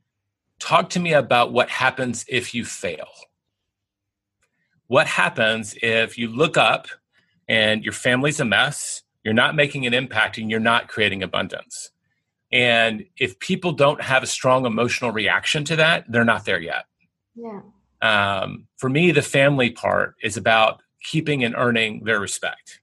talk 0.57 0.89
to 0.89 0.99
me 0.99 1.13
about 1.13 1.53
what 1.53 1.69
happens 1.69 2.25
if 2.27 2.55
you 2.55 2.65
fail. 2.65 3.09
What 4.87 5.05
happens 5.05 5.75
if 5.83 6.17
you 6.17 6.29
look 6.29 6.57
up 6.57 6.87
and 7.47 7.83
your 7.83 7.93
family's 7.93 8.39
a 8.39 8.45
mess, 8.45 9.03
you're 9.23 9.35
not 9.35 9.55
making 9.55 9.85
an 9.85 9.93
impact, 9.93 10.39
and 10.39 10.49
you're 10.49 10.59
not 10.59 10.87
creating 10.87 11.21
abundance? 11.21 11.91
And 12.53 13.05
if 13.17 13.39
people 13.39 13.71
don't 13.71 13.99
have 13.99 14.21
a 14.21 14.27
strong 14.27 14.67
emotional 14.67 15.11
reaction 15.11 15.63
to 15.65 15.75
that, 15.77 16.05
they're 16.07 16.23
not 16.23 16.45
there 16.45 16.61
yet. 16.61 16.85
Yeah. 17.35 17.61
Um, 18.03 18.67
for 18.77 18.89
me, 18.89 19.11
the 19.11 19.23
family 19.23 19.71
part 19.71 20.13
is 20.21 20.37
about 20.37 20.83
keeping 21.01 21.43
and 21.43 21.55
earning 21.55 22.03
their 22.03 22.19
respect. 22.19 22.79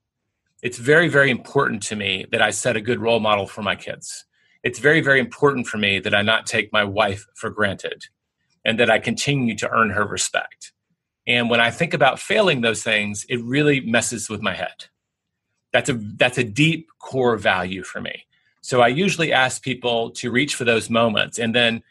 It's 0.61 0.77
very, 0.77 1.07
very 1.07 1.31
important 1.31 1.85
to 1.85 1.95
me 1.95 2.27
that 2.33 2.43
I 2.43 2.51
set 2.51 2.77
a 2.77 2.81
good 2.81 2.99
role 2.99 3.21
model 3.21 3.47
for 3.47 3.63
my 3.63 3.77
kids. 3.77 4.25
It's 4.65 4.81
very, 4.81 5.01
very 5.01 5.21
important 5.21 5.69
for 5.69 5.79
me 5.79 6.01
that 6.01 6.17
I 6.17 6.23
not 6.23 6.47
take 6.47 6.73
my 6.73 6.83
wife 6.83 7.25
for 7.37 7.49
granted 7.49 8.07
and 8.65 8.79
that 8.81 8.91
I 8.91 8.99
continue 8.99 9.57
to 9.57 9.71
earn 9.71 9.91
her 9.91 10.05
respect. 10.05 10.73
And 11.29 11.49
when 11.49 11.61
I 11.61 11.71
think 11.71 11.95
about 11.95 12.19
failing 12.19 12.61
those 12.61 12.83
things, 12.83 13.25
it 13.29 13.41
really 13.45 13.81
messes 13.81 14.29
with 14.29 14.43
my 14.43 14.55
head. 14.55 14.87
That's 15.73 15.89
a 15.89 15.95
that's 15.95 16.39
a 16.39 16.45
deep 16.45 16.89
core 16.99 17.37
value 17.37 17.85
for 17.85 18.01
me. 18.01 18.25
So 18.61 18.81
I 18.81 18.89
usually 18.89 19.33
ask 19.33 19.63
people 19.63 20.11
to 20.13 20.31
reach 20.31 20.55
for 20.55 20.65
those 20.65 20.91
moments. 20.91 21.39
And 21.39 21.55
then 21.55 21.83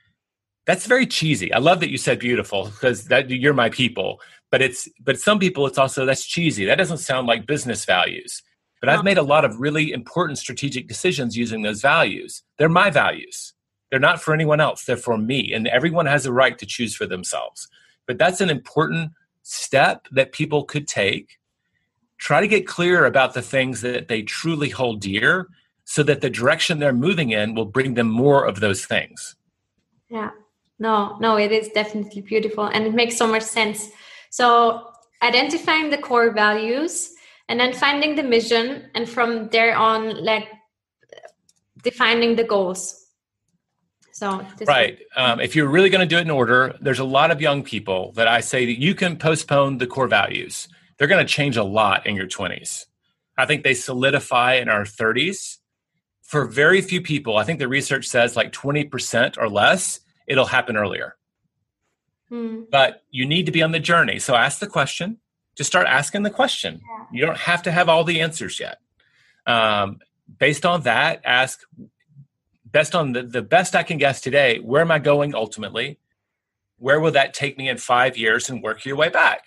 that's 0.65 0.85
very 0.85 1.07
cheesy. 1.07 1.51
I 1.53 1.59
love 1.59 1.79
that 1.79 1.89
you 1.89 1.97
said 1.97 2.19
beautiful 2.19 2.65
because 2.65 3.05
that 3.05 3.29
you're 3.29 3.53
my 3.53 3.69
people. 3.69 4.21
But 4.51 4.61
it's 4.61 4.87
but 5.01 5.19
some 5.19 5.39
people 5.39 5.65
it's 5.67 5.77
also 5.77 6.05
that's 6.05 6.25
cheesy. 6.25 6.65
That 6.65 6.77
doesn't 6.77 6.97
sound 6.97 7.27
like 7.27 7.47
business 7.47 7.85
values. 7.85 8.41
But 8.79 8.89
I've 8.89 9.03
made 9.03 9.17
a 9.17 9.23
lot 9.23 9.43
of 9.43 9.59
really 9.59 9.91
important 9.91 10.37
strategic 10.37 10.87
decisions 10.87 11.35
using 11.35 11.63
those 11.63 11.81
values. 11.81 12.43
They're 12.57 12.69
my 12.69 12.89
values. 12.89 13.53
They're 13.89 13.99
not 13.99 14.21
for 14.21 14.33
anyone 14.33 14.61
else, 14.61 14.85
they're 14.85 14.97
for 14.97 15.17
me. 15.17 15.53
And 15.53 15.67
everyone 15.67 16.05
has 16.05 16.25
a 16.25 16.31
right 16.31 16.57
to 16.57 16.65
choose 16.65 16.95
for 16.95 17.05
themselves. 17.05 17.67
But 18.07 18.17
that's 18.17 18.41
an 18.41 18.49
important 18.49 19.11
step 19.43 20.07
that 20.11 20.31
people 20.31 20.63
could 20.63 20.87
take. 20.87 21.39
Try 22.17 22.41
to 22.41 22.47
get 22.47 22.67
clear 22.67 23.05
about 23.05 23.33
the 23.33 23.41
things 23.41 23.81
that 23.81 24.07
they 24.07 24.21
truly 24.21 24.69
hold 24.69 25.01
dear 25.01 25.47
so 25.89 26.03
that 26.03 26.21
the 26.21 26.29
direction 26.29 26.77
they're 26.77 26.93
moving 26.93 27.31
in 27.31 27.55
will 27.55 27.65
bring 27.65 27.95
them 27.95 28.07
more 28.07 28.45
of 28.45 28.59
those 28.59 28.85
things. 28.85 29.35
Yeah. 30.07 30.29
No, 30.77 31.17
no, 31.19 31.35
it 31.35 31.51
is 31.51 31.69
definitely 31.69 32.21
beautiful 32.21 32.65
and 32.65 32.85
it 32.85 32.93
makes 32.93 33.17
so 33.17 33.25
much 33.25 33.41
sense. 33.41 33.89
So, 34.29 34.85
identifying 35.23 35.89
the 35.89 35.97
core 35.97 36.31
values 36.31 37.11
and 37.47 37.59
then 37.59 37.73
finding 37.73 38.15
the 38.15 38.21
mission 38.21 38.85
and 38.93 39.09
from 39.09 39.49
there 39.49 39.75
on 39.75 40.23
like 40.23 40.47
defining 41.83 42.35
the 42.35 42.43
goals 42.43 43.07
so 44.11 44.45
right, 44.67 44.99
um, 45.15 45.39
if 45.39 45.55
you're 45.55 45.69
really 45.69 45.89
going 45.89 46.01
to 46.01 46.05
do 46.05 46.17
it 46.17 46.23
in 46.23 46.29
order, 46.29 46.75
there's 46.81 46.99
a 46.99 47.05
lot 47.05 47.31
of 47.31 47.39
young 47.39 47.63
people 47.63 48.11
that 48.17 48.27
I 48.27 48.41
say 48.41 48.65
that 48.65 48.77
you 48.77 48.93
can 48.93 49.15
postpone 49.15 49.77
the 49.77 49.87
core 49.87 50.09
values. 50.09 50.67
They're 50.97 51.07
going 51.07 51.25
to 51.25 51.33
change 51.33 51.55
a 51.55 51.63
lot 51.63 52.05
in 52.05 52.17
your 52.17 52.27
20s. 52.27 52.85
I 53.37 53.45
think 53.45 53.63
they 53.63 53.73
solidify 53.73 54.55
in 54.55 54.67
our 54.67 54.83
30s. 54.83 55.58
For 56.29 56.45
very 56.45 56.79
few 56.81 57.01
people, 57.01 57.37
I 57.37 57.43
think 57.43 57.57
the 57.57 57.67
research 57.67 58.05
says 58.05 58.35
like 58.35 58.51
20% 58.51 59.35
or 59.39 59.49
less, 59.49 59.99
it'll 60.27 60.45
happen 60.45 60.77
earlier. 60.77 61.15
Hmm. 62.29 62.65
But 62.71 63.01
you 63.09 63.25
need 63.25 63.47
to 63.47 63.51
be 63.51 63.63
on 63.63 63.71
the 63.71 63.79
journey. 63.79 64.19
So 64.19 64.35
ask 64.35 64.59
the 64.59 64.67
question. 64.67 65.17
Just 65.55 65.71
start 65.71 65.87
asking 65.87 66.21
the 66.21 66.29
question. 66.29 66.81
Yeah. 66.87 67.05
You 67.11 67.25
don't 67.25 67.39
have 67.39 67.63
to 67.63 67.71
have 67.71 67.89
all 67.89 68.03
the 68.03 68.21
answers 68.21 68.59
yet. 68.59 68.77
Um, 69.47 69.97
based 70.37 70.67
on 70.67 70.83
that, 70.83 71.21
ask 71.25 71.61
best 72.63 72.93
on 72.93 73.13
the, 73.13 73.23
the 73.23 73.41
best 73.41 73.75
I 73.75 73.81
can 73.81 73.97
guess 73.97 74.21
today, 74.21 74.59
where 74.59 74.83
am 74.83 74.91
I 74.91 74.99
going 74.99 75.33
ultimately? 75.33 75.97
Where 76.77 76.99
will 76.99 77.11
that 77.13 77.33
take 77.33 77.57
me 77.57 77.69
in 77.69 77.77
five 77.77 78.19
years 78.19 78.51
and 78.51 78.61
work 78.61 78.85
your 78.85 78.97
way 78.97 79.09
back? 79.09 79.45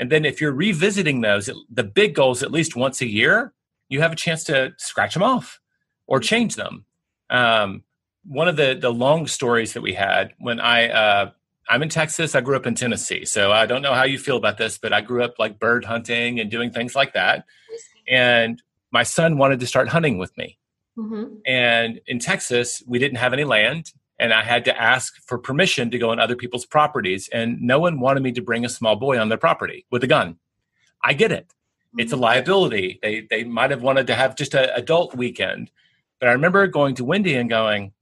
And 0.00 0.10
then 0.10 0.24
if 0.24 0.40
you're 0.40 0.52
revisiting 0.52 1.20
those, 1.20 1.48
the 1.70 1.84
big 1.84 2.16
goals 2.16 2.42
at 2.42 2.50
least 2.50 2.74
once 2.74 3.00
a 3.00 3.06
year, 3.06 3.54
you 3.88 4.00
have 4.00 4.12
a 4.12 4.16
chance 4.16 4.42
to 4.44 4.74
scratch 4.76 5.14
them 5.14 5.22
off 5.22 5.60
or 6.06 6.20
change 6.20 6.56
them. 6.56 6.84
Um, 7.30 7.82
one 8.24 8.48
of 8.48 8.56
the 8.56 8.76
the 8.80 8.92
long 8.92 9.26
stories 9.26 9.72
that 9.74 9.82
we 9.82 9.94
had 9.94 10.32
when 10.38 10.60
I 10.60 10.88
uh, 10.88 11.30
I'm 11.68 11.82
in 11.82 11.88
Texas. 11.88 12.34
I 12.34 12.40
grew 12.40 12.56
up 12.56 12.66
in 12.66 12.74
Tennessee, 12.74 13.24
so 13.24 13.52
I 13.52 13.66
don't 13.66 13.82
know 13.82 13.94
how 13.94 14.04
you 14.04 14.18
feel 14.18 14.36
about 14.36 14.58
this, 14.58 14.78
but 14.78 14.92
I 14.92 15.00
grew 15.00 15.22
up 15.22 15.38
like 15.38 15.58
bird 15.58 15.84
hunting 15.84 16.38
and 16.40 16.50
doing 16.50 16.70
things 16.70 16.94
like 16.94 17.14
that. 17.14 17.44
And 18.08 18.62
my 18.92 19.02
son 19.02 19.36
wanted 19.36 19.60
to 19.60 19.66
start 19.66 19.88
hunting 19.88 20.18
with 20.18 20.36
me. 20.38 20.58
Mm-hmm. 20.96 21.34
And 21.44 22.00
in 22.06 22.18
Texas, 22.18 22.82
we 22.86 22.98
didn't 22.98 23.18
have 23.18 23.32
any 23.32 23.44
land, 23.44 23.92
and 24.18 24.32
I 24.32 24.42
had 24.42 24.64
to 24.66 24.80
ask 24.80 25.14
for 25.26 25.38
permission 25.38 25.90
to 25.90 25.98
go 25.98 26.10
on 26.10 26.20
other 26.20 26.36
people's 26.36 26.64
properties. 26.64 27.28
And 27.32 27.60
no 27.60 27.78
one 27.78 28.00
wanted 28.00 28.22
me 28.22 28.32
to 28.32 28.42
bring 28.42 28.64
a 28.64 28.68
small 28.68 28.96
boy 28.96 29.18
on 29.18 29.28
their 29.28 29.38
property 29.38 29.86
with 29.90 30.04
a 30.04 30.06
gun. 30.06 30.36
I 31.02 31.14
get 31.14 31.32
it. 31.32 31.48
Mm-hmm. 31.48 32.00
It's 32.00 32.12
a 32.12 32.14
mm-hmm. 32.14 32.24
liability. 32.24 32.98
They 33.02 33.26
they 33.28 33.44
might 33.44 33.70
have 33.70 33.82
wanted 33.82 34.06
to 34.06 34.14
have 34.14 34.36
just 34.36 34.54
an 34.54 34.70
adult 34.74 35.16
weekend, 35.16 35.70
but 36.20 36.28
I 36.28 36.32
remember 36.32 36.66
going 36.66 36.94
to 36.96 37.04
Wendy 37.04 37.34
and 37.34 37.48
going. 37.48 37.92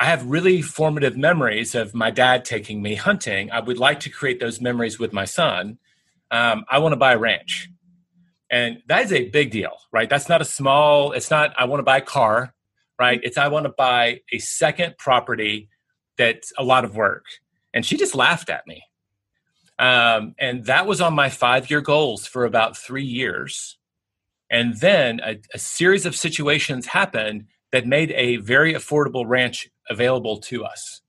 I 0.00 0.04
have 0.04 0.24
really 0.26 0.62
formative 0.62 1.16
memories 1.16 1.74
of 1.74 1.92
my 1.94 2.10
dad 2.10 2.44
taking 2.44 2.80
me 2.80 2.94
hunting. 2.94 3.50
I 3.50 3.60
would 3.60 3.78
like 3.78 4.00
to 4.00 4.10
create 4.10 4.38
those 4.38 4.60
memories 4.60 4.98
with 4.98 5.12
my 5.12 5.24
son. 5.24 5.78
Um, 6.30 6.64
I 6.70 6.78
want 6.78 6.92
to 6.92 6.96
buy 6.96 7.14
a 7.14 7.18
ranch. 7.18 7.68
And 8.50 8.78
that 8.86 9.04
is 9.04 9.12
a 9.12 9.28
big 9.28 9.50
deal, 9.50 9.76
right? 9.92 10.08
That's 10.08 10.28
not 10.28 10.40
a 10.40 10.44
small, 10.44 11.12
it's 11.12 11.30
not, 11.30 11.52
I 11.58 11.64
want 11.64 11.80
to 11.80 11.84
buy 11.84 11.98
a 11.98 12.02
car, 12.02 12.54
right? 12.98 13.20
It's, 13.22 13.36
I 13.36 13.48
want 13.48 13.64
to 13.64 13.72
buy 13.76 14.20
a 14.32 14.38
second 14.38 14.96
property 14.98 15.68
that's 16.16 16.52
a 16.56 16.64
lot 16.64 16.84
of 16.84 16.96
work. 16.96 17.26
And 17.74 17.84
she 17.84 17.96
just 17.96 18.14
laughed 18.14 18.50
at 18.50 18.66
me. 18.66 18.84
Um, 19.78 20.34
and 20.38 20.64
that 20.64 20.86
was 20.86 21.00
on 21.00 21.14
my 21.14 21.28
five 21.28 21.70
year 21.70 21.80
goals 21.80 22.26
for 22.26 22.44
about 22.44 22.76
three 22.76 23.04
years. 23.04 23.77
And 24.50 24.76
then 24.78 25.20
a, 25.24 25.38
a 25.54 25.58
series 25.58 26.06
of 26.06 26.16
situations 26.16 26.86
happened 26.86 27.46
that 27.72 27.86
made 27.86 28.12
a 28.12 28.36
very 28.36 28.74
affordable 28.74 29.24
ranch 29.26 29.68
available 29.90 30.38
to 30.38 30.64
us. 30.64 31.02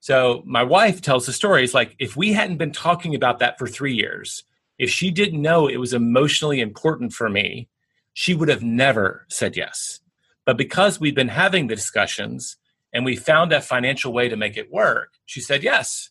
So 0.00 0.42
my 0.46 0.62
wife 0.62 1.02
tells 1.02 1.26
the 1.26 1.32
stories 1.32 1.74
like 1.74 1.96
if 1.98 2.16
we 2.16 2.32
hadn't 2.32 2.58
been 2.58 2.72
talking 2.72 3.14
about 3.14 3.40
that 3.40 3.58
for 3.58 3.66
three 3.66 3.94
years, 3.94 4.44
if 4.78 4.90
she 4.90 5.10
didn't 5.10 5.42
know 5.42 5.66
it 5.66 5.78
was 5.80 5.92
emotionally 5.92 6.60
important 6.60 7.12
for 7.12 7.28
me, 7.28 7.68
she 8.14 8.34
would 8.34 8.48
have 8.48 8.62
never 8.62 9.26
said 9.28 9.56
yes. 9.56 10.00
But 10.44 10.56
because 10.56 10.98
we've 10.98 11.14
been 11.14 11.28
having 11.28 11.66
the 11.66 11.74
discussions 11.74 12.56
and 12.92 13.04
we 13.04 13.16
found 13.16 13.52
that 13.52 13.64
financial 13.64 14.12
way 14.12 14.28
to 14.28 14.36
make 14.36 14.56
it 14.56 14.72
work, 14.72 15.14
she 15.26 15.40
said 15.40 15.62
yes. 15.62 16.10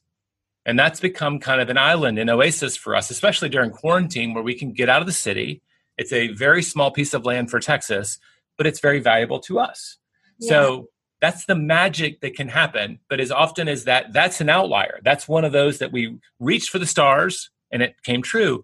And 0.66 0.78
that's 0.78 1.00
become 1.00 1.40
kind 1.40 1.62
of 1.62 1.70
an 1.70 1.78
island, 1.78 2.20
an 2.20 2.30
oasis 2.30 2.76
for 2.76 2.94
us, 2.94 3.10
especially 3.10 3.50
during 3.50 3.72
quarantine 3.72 4.34
where 4.34 4.44
we 4.44 4.54
can 4.54 4.74
get 4.74 4.90
out 4.90 5.02
of 5.02 5.08
the 5.08 5.14
city. 5.14 5.62
It's 5.98 6.14
a 6.14 6.30
very 6.30 6.62
small 6.62 6.92
piece 6.92 7.14
of 7.14 7.26
land 7.26 7.50
for 7.50 7.60
Texas, 7.60 8.20
but 8.58 8.68
it's 8.68 8.80
very 8.80 9.00
valuable 9.00 9.40
to 9.42 9.60
us. 9.60 9.98
Yeah. 10.40 10.50
So 10.50 10.90
that's 11.22 11.46
the 11.46 11.56
magic 11.56 12.22
that 12.22 12.36
can 12.36 12.48
happen. 12.48 13.00
But 13.10 13.20
as 13.20 13.32
often 13.32 13.68
as 13.68 13.86
that, 13.86 14.14
that's 14.14 14.40
an 14.42 14.50
outlier. 14.50 15.00
That's 15.04 15.28
one 15.28 15.46
of 15.46 15.52
those 15.52 15.80
that 15.80 15.92
we 15.92 16.18
reached 16.40 16.70
for 16.70 16.80
the 16.80 16.86
stars 16.86 17.50
and 17.72 17.82
it 17.82 18.02
came 18.04 18.22
true. 18.22 18.64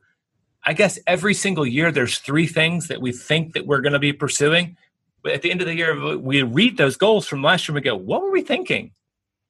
I 0.64 0.74
guess 0.74 1.00
every 1.08 1.34
single 1.34 1.66
year 1.66 1.92
there's 1.92 2.20
three 2.20 2.48
things 2.48 2.88
that 2.88 3.02
we 3.02 3.12
think 3.12 3.54
that 3.54 3.66
we're 3.68 3.82
going 3.82 3.94
to 3.94 4.00
be 4.00 4.14
pursuing. 4.14 4.78
But 5.22 5.34
at 5.34 5.42
the 5.42 5.52
end 5.52 5.62
of 5.62 5.68
the 5.68 5.76
year, 5.76 6.18
we 6.18 6.44
read 6.44 6.78
those 6.78 6.96
goals 6.96 7.28
from 7.28 7.42
last 7.42 7.68
year 7.68 7.76
and 7.76 7.84
we 7.84 7.90
go, 7.90 7.96
what 7.96 8.22
were 8.22 8.32
we 8.32 8.42
thinking? 8.42 8.92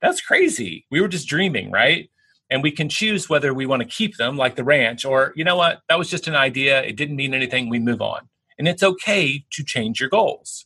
That's 0.02 0.22
crazy. 0.22 0.86
We 0.90 1.02
were 1.02 1.08
just 1.08 1.28
dreaming, 1.28 1.72
right? 1.72 2.10
And 2.50 2.62
we 2.62 2.72
can 2.72 2.89
choose 2.89 3.30
whether 3.30 3.54
we 3.54 3.66
want 3.66 3.82
to 3.82 3.88
keep 3.88 4.18
them, 4.18 4.38
like 4.38 4.56
the 4.56 4.64
ranch, 4.64 5.06
or 5.06 5.34
you 5.36 5.44
know 5.44 5.56
what? 5.56 5.82
That 5.89 5.98
was 5.98 6.10
just 6.10 6.28
an 6.28 6.36
idea. 6.36 6.84
It 6.84 6.96
didn't 6.96 7.16
mean 7.16 7.34
anything. 7.34 7.70
We 7.70 7.80
move 7.80 8.02
on. 8.02 8.30
And 8.60 8.68
it's 8.68 8.84
okay 8.84 9.46
to 9.52 9.64
change 9.64 10.00
your 10.00 10.10
goals. 10.10 10.66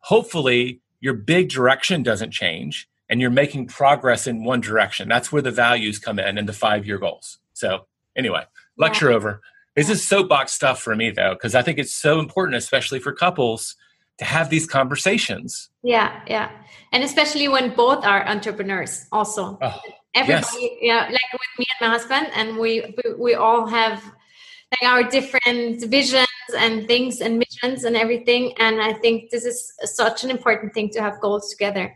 Hopefully, 0.00 0.80
your 1.00 1.14
big 1.14 1.48
direction 1.48 2.02
doesn't 2.02 2.30
change 2.30 2.88
and 3.08 3.20
you're 3.20 3.30
making 3.30 3.66
progress 3.66 4.26
in 4.26 4.44
one 4.44 4.60
direction. 4.60 5.08
That's 5.08 5.32
where 5.32 5.42
the 5.42 5.50
values 5.50 5.98
come 5.98 6.18
in 6.18 6.38
and 6.38 6.48
the 6.48 6.52
five 6.52 6.86
year 6.86 6.98
goals. 6.98 7.38
So 7.52 7.86
Anyway, 8.16 8.44
lecture 8.76 9.10
yeah. 9.10 9.16
over. 9.16 9.40
This 9.74 9.88
is 9.88 10.06
soapbox 10.06 10.52
stuff 10.52 10.82
for 10.82 10.94
me 10.94 11.10
though, 11.10 11.34
because 11.34 11.54
I 11.54 11.62
think 11.62 11.78
it's 11.78 11.94
so 11.94 12.18
important, 12.18 12.56
especially 12.56 12.98
for 12.98 13.12
couples, 13.12 13.74
to 14.18 14.24
have 14.24 14.50
these 14.50 14.66
conversations. 14.66 15.70
Yeah, 15.82 16.20
yeah, 16.26 16.50
and 16.92 17.02
especially 17.02 17.48
when 17.48 17.74
both 17.74 18.04
are 18.04 18.26
entrepreneurs, 18.28 19.06
also. 19.10 19.58
Oh, 19.62 19.80
Everybody, 20.14 20.46
yes. 20.60 20.70
yeah, 20.80 21.08
like 21.10 21.32
with 21.32 21.58
me 21.58 21.66
and 21.80 21.88
my 21.88 21.96
husband, 21.96 22.28
and 22.34 22.58
we 22.58 22.94
we, 23.18 23.34
all 23.34 23.66
have 23.66 24.02
like 24.70 24.90
our 24.90 25.02
different 25.02 25.82
visions 25.86 26.26
and 26.56 26.86
things 26.86 27.20
and 27.20 27.38
missions 27.38 27.84
and 27.84 27.96
everything. 27.96 28.52
And 28.58 28.80
I 28.80 28.92
think 28.92 29.30
this 29.30 29.44
is 29.44 29.72
such 29.84 30.22
an 30.24 30.30
important 30.30 30.74
thing 30.74 30.90
to 30.90 31.00
have 31.00 31.20
goals 31.20 31.50
together. 31.50 31.94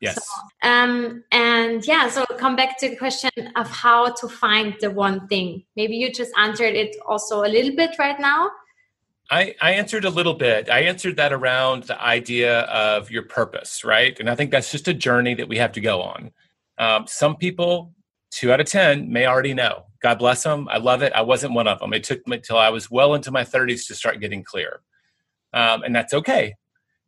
Yes. 0.00 0.14
So, 0.14 0.68
um, 0.68 1.24
and 1.30 1.86
yeah, 1.86 2.08
so 2.08 2.24
come 2.38 2.56
back 2.56 2.78
to 2.78 2.88
the 2.88 2.96
question 2.96 3.30
of 3.56 3.68
how 3.68 4.12
to 4.12 4.28
find 4.28 4.74
the 4.80 4.90
one 4.90 5.26
thing. 5.28 5.64
Maybe 5.76 5.96
you 5.96 6.10
just 6.10 6.32
answered 6.38 6.74
it 6.74 6.96
also 7.06 7.42
a 7.44 7.50
little 7.50 7.76
bit 7.76 7.96
right 7.98 8.18
now. 8.18 8.50
I, 9.30 9.54
I 9.60 9.72
answered 9.72 10.04
a 10.04 10.10
little 10.10 10.34
bit. 10.34 10.70
I 10.70 10.80
answered 10.80 11.16
that 11.16 11.32
around 11.32 11.84
the 11.84 12.00
idea 12.00 12.62
of 12.62 13.10
your 13.10 13.22
purpose, 13.22 13.84
right? 13.84 14.18
And 14.18 14.28
I 14.28 14.34
think 14.34 14.50
that's 14.50 14.72
just 14.72 14.88
a 14.88 14.94
journey 14.94 15.34
that 15.34 15.48
we 15.48 15.56
have 15.58 15.72
to 15.72 15.80
go 15.80 16.02
on. 16.02 16.32
Um, 16.80 17.06
some 17.06 17.36
people, 17.36 17.94
two 18.30 18.50
out 18.52 18.58
of 18.58 18.66
10, 18.66 19.12
may 19.12 19.26
already 19.26 19.54
know. 19.54 19.84
God 20.02 20.18
bless 20.18 20.42
them. 20.42 20.66
I 20.68 20.78
love 20.78 21.02
it. 21.02 21.12
I 21.12 21.20
wasn't 21.20 21.52
one 21.52 21.68
of 21.68 21.78
them. 21.78 21.92
It 21.92 22.02
took 22.02 22.26
me 22.26 22.38
until 22.38 22.56
I 22.56 22.70
was 22.70 22.90
well 22.90 23.14
into 23.14 23.30
my 23.30 23.44
30s 23.44 23.86
to 23.86 23.94
start 23.94 24.18
getting 24.20 24.42
clear. 24.42 24.80
Um, 25.52 25.82
and 25.82 25.94
that's 25.94 26.14
okay. 26.14 26.54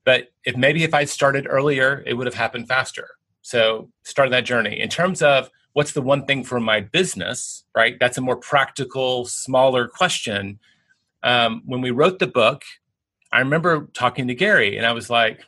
But 0.04 0.28
if 0.44 0.56
maybe 0.56 0.84
if 0.84 0.92
I 0.92 1.04
started 1.04 1.46
earlier, 1.48 2.02
it 2.06 2.14
would 2.14 2.26
have 2.26 2.34
happened 2.34 2.68
faster. 2.68 3.08
So 3.40 3.90
started 4.04 4.32
that 4.32 4.44
journey. 4.44 4.78
In 4.78 4.90
terms 4.90 5.22
of 5.22 5.50
what's 5.72 5.92
the 5.92 6.02
one 6.02 6.26
thing 6.26 6.44
for 6.44 6.60
my 6.60 6.80
business, 6.80 7.64
right? 7.74 7.96
That's 7.98 8.18
a 8.18 8.20
more 8.20 8.36
practical, 8.36 9.24
smaller 9.24 9.88
question. 9.88 10.58
Um, 11.22 11.62
when 11.64 11.80
we 11.80 11.92
wrote 11.92 12.18
the 12.18 12.26
book, 12.26 12.62
I 13.32 13.38
remember 13.38 13.88
talking 13.94 14.28
to 14.28 14.34
Gary 14.34 14.76
and 14.76 14.84
I 14.84 14.92
was 14.92 15.08
like, 15.08 15.40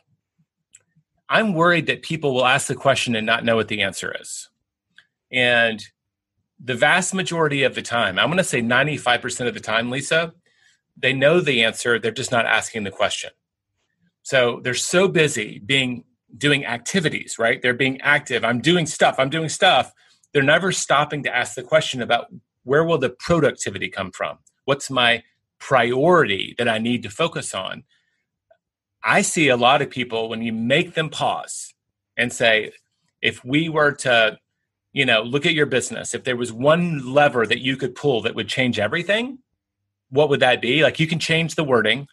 I'm 1.29 1.53
worried 1.53 1.87
that 1.87 2.01
people 2.01 2.33
will 2.33 2.45
ask 2.45 2.67
the 2.67 2.75
question 2.75 3.15
and 3.15 3.25
not 3.25 3.43
know 3.43 3.55
what 3.55 3.67
the 3.67 3.81
answer 3.81 4.15
is. 4.19 4.49
And 5.31 5.83
the 6.63 6.75
vast 6.75 7.13
majority 7.13 7.63
of 7.63 7.75
the 7.75 7.81
time, 7.81 8.19
I'm 8.19 8.27
going 8.27 8.37
to 8.37 8.43
say 8.43 8.61
95% 8.61 9.47
of 9.47 9.53
the 9.53 9.59
time, 9.59 9.89
Lisa, 9.89 10.33
they 10.97 11.13
know 11.13 11.41
the 11.41 11.63
answer. 11.63 11.99
They're 11.99 12.11
just 12.11 12.31
not 12.31 12.45
asking 12.45 12.83
the 12.83 12.91
question. 12.91 13.31
So 14.23 14.59
they're 14.63 14.73
so 14.73 15.07
busy 15.07 15.59
being 15.65 16.03
doing 16.37 16.65
activities, 16.65 17.37
right? 17.37 17.61
They're 17.61 17.73
being 17.73 17.99
active. 18.01 18.43
I'm 18.43 18.61
doing 18.61 18.85
stuff. 18.85 19.15
I'm 19.17 19.29
doing 19.29 19.49
stuff. 19.49 19.91
They're 20.31 20.43
never 20.43 20.71
stopping 20.71 21.23
to 21.23 21.35
ask 21.35 21.55
the 21.55 21.63
question 21.63 22.01
about 22.01 22.27
where 22.63 22.83
will 22.83 22.97
the 22.97 23.09
productivity 23.09 23.89
come 23.89 24.11
from? 24.11 24.37
What's 24.65 24.89
my 24.89 25.23
priority 25.59 26.55
that 26.57 26.69
I 26.69 26.77
need 26.77 27.03
to 27.03 27.09
focus 27.09 27.53
on. 27.53 27.83
I 29.05 29.21
see 29.21 29.49
a 29.49 29.55
lot 29.55 29.83
of 29.83 29.89
people 29.91 30.29
when 30.29 30.41
you 30.41 30.51
make 30.51 30.95
them 30.95 31.09
pause 31.09 31.73
and 32.17 32.33
say, 32.33 32.71
if 33.21 33.45
we 33.45 33.69
were 33.69 33.91
to, 33.91 34.39
you 34.93 35.05
know, 35.05 35.21
look 35.21 35.45
at 35.45 35.53
your 35.53 35.67
business, 35.67 36.15
if 36.15 36.23
there 36.23 36.35
was 36.35 36.51
one 36.51 37.13
lever 37.13 37.45
that 37.45 37.59
you 37.59 37.77
could 37.77 37.93
pull 37.93 38.21
that 38.23 38.33
would 38.33 38.47
change 38.47 38.79
everything, 38.79 39.39
what 40.09 40.29
would 40.29 40.39
that 40.39 40.59
be? 40.59 40.81
Like 40.81 40.99
you 40.99 41.05
can 41.05 41.19
change 41.19 41.53
the 41.53 41.63
wording. 41.63 42.07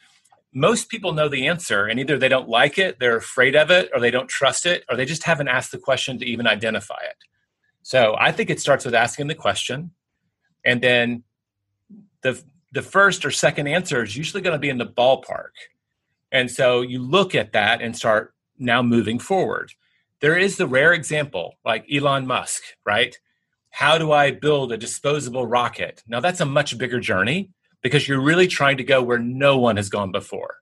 Most 0.52 0.90
people 0.90 1.12
know 1.12 1.28
the 1.30 1.46
answer, 1.46 1.86
and 1.86 1.98
either 1.98 2.18
they 2.18 2.28
don't 2.28 2.48
like 2.48 2.78
it, 2.78 2.98
they're 3.00 3.16
afraid 3.16 3.56
of 3.56 3.70
it, 3.70 3.90
or 3.94 4.00
they 4.00 4.10
don't 4.10 4.28
trust 4.28 4.66
it, 4.66 4.84
or 4.90 4.96
they 4.96 5.06
just 5.06 5.24
haven't 5.24 5.48
asked 5.48 5.72
the 5.72 5.78
question 5.78 6.18
to 6.18 6.26
even 6.26 6.46
identify 6.46 6.98
it. 7.04 7.16
So 7.82 8.16
I 8.18 8.32
think 8.32 8.50
it 8.50 8.60
starts 8.60 8.84
with 8.84 8.94
asking 8.94 9.28
the 9.28 9.34
question, 9.34 9.92
and 10.64 10.82
then 10.82 11.24
the 12.20 12.42
the 12.70 12.82
first 12.82 13.24
or 13.24 13.30
second 13.30 13.66
answer 13.66 14.02
is 14.02 14.16
usually 14.16 14.42
going 14.42 14.54
to 14.54 14.58
be 14.58 14.70
in 14.70 14.78
the 14.78 14.86
ballpark. 14.86 15.50
And 16.32 16.50
so 16.50 16.80
you 16.80 16.98
look 16.98 17.34
at 17.34 17.52
that 17.52 17.82
and 17.82 17.94
start 17.94 18.34
now 18.58 18.82
moving 18.82 19.18
forward. 19.18 19.72
There 20.20 20.38
is 20.38 20.56
the 20.56 20.66
rare 20.66 20.92
example, 20.92 21.56
like 21.64 21.84
Elon 21.92 22.26
Musk, 22.26 22.62
right? 22.86 23.16
How 23.70 23.98
do 23.98 24.12
I 24.12 24.30
build 24.30 24.72
a 24.72 24.76
disposable 24.76 25.46
rocket? 25.46 26.02
Now, 26.06 26.20
that's 26.20 26.40
a 26.40 26.46
much 26.46 26.78
bigger 26.78 27.00
journey 27.00 27.50
because 27.82 28.08
you're 28.08 28.20
really 28.20 28.46
trying 28.46 28.78
to 28.78 28.84
go 28.84 29.02
where 29.02 29.18
no 29.18 29.58
one 29.58 29.76
has 29.76 29.88
gone 29.88 30.12
before. 30.12 30.56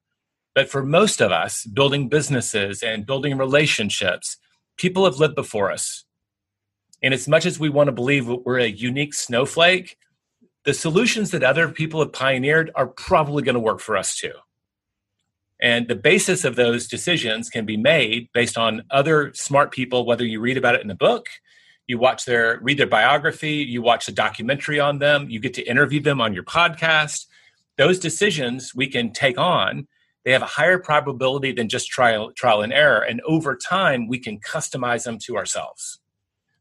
But 0.54 0.68
for 0.68 0.82
most 0.82 1.20
of 1.20 1.30
us, 1.30 1.64
building 1.64 2.08
businesses 2.08 2.82
and 2.82 3.06
building 3.06 3.36
relationships, 3.38 4.38
people 4.76 5.04
have 5.04 5.18
lived 5.18 5.34
before 5.34 5.70
us. 5.70 6.04
And 7.02 7.14
as 7.14 7.28
much 7.28 7.46
as 7.46 7.60
we 7.60 7.68
want 7.68 7.88
to 7.88 7.92
believe 7.92 8.26
we're 8.26 8.58
a 8.58 8.66
unique 8.66 9.14
snowflake, 9.14 9.96
the 10.64 10.74
solutions 10.74 11.30
that 11.30 11.42
other 11.42 11.68
people 11.68 12.00
have 12.00 12.12
pioneered 12.12 12.70
are 12.74 12.86
probably 12.86 13.42
going 13.42 13.54
to 13.54 13.60
work 13.60 13.80
for 13.80 13.96
us 13.96 14.16
too. 14.16 14.32
And 15.60 15.88
the 15.88 15.94
basis 15.94 16.44
of 16.44 16.56
those 16.56 16.88
decisions 16.88 17.50
can 17.50 17.66
be 17.66 17.76
made 17.76 18.28
based 18.32 18.56
on 18.56 18.82
other 18.90 19.32
smart 19.34 19.72
people, 19.72 20.06
whether 20.06 20.24
you 20.24 20.40
read 20.40 20.56
about 20.56 20.74
it 20.74 20.82
in 20.82 20.90
a 20.90 20.94
book, 20.94 21.26
you 21.86 21.98
watch 21.98 22.24
their 22.24 22.58
read 22.62 22.78
their 22.78 22.86
biography, 22.86 23.56
you 23.56 23.82
watch 23.82 24.08
a 24.08 24.12
documentary 24.12 24.80
on 24.80 25.00
them, 25.00 25.28
you 25.28 25.38
get 25.40 25.54
to 25.54 25.62
interview 25.62 26.00
them 26.00 26.20
on 26.20 26.32
your 26.32 26.44
podcast. 26.44 27.26
Those 27.76 27.98
decisions 27.98 28.74
we 28.74 28.86
can 28.86 29.12
take 29.12 29.38
on. 29.38 29.86
They 30.24 30.32
have 30.32 30.42
a 30.42 30.46
higher 30.46 30.78
probability 30.78 31.52
than 31.52 31.68
just 31.68 31.88
trial 31.90 32.32
trial 32.32 32.62
and 32.62 32.72
error. 32.72 33.00
And 33.00 33.20
over 33.26 33.56
time, 33.56 34.06
we 34.06 34.18
can 34.18 34.38
customize 34.38 35.04
them 35.04 35.18
to 35.26 35.36
ourselves. 35.36 35.98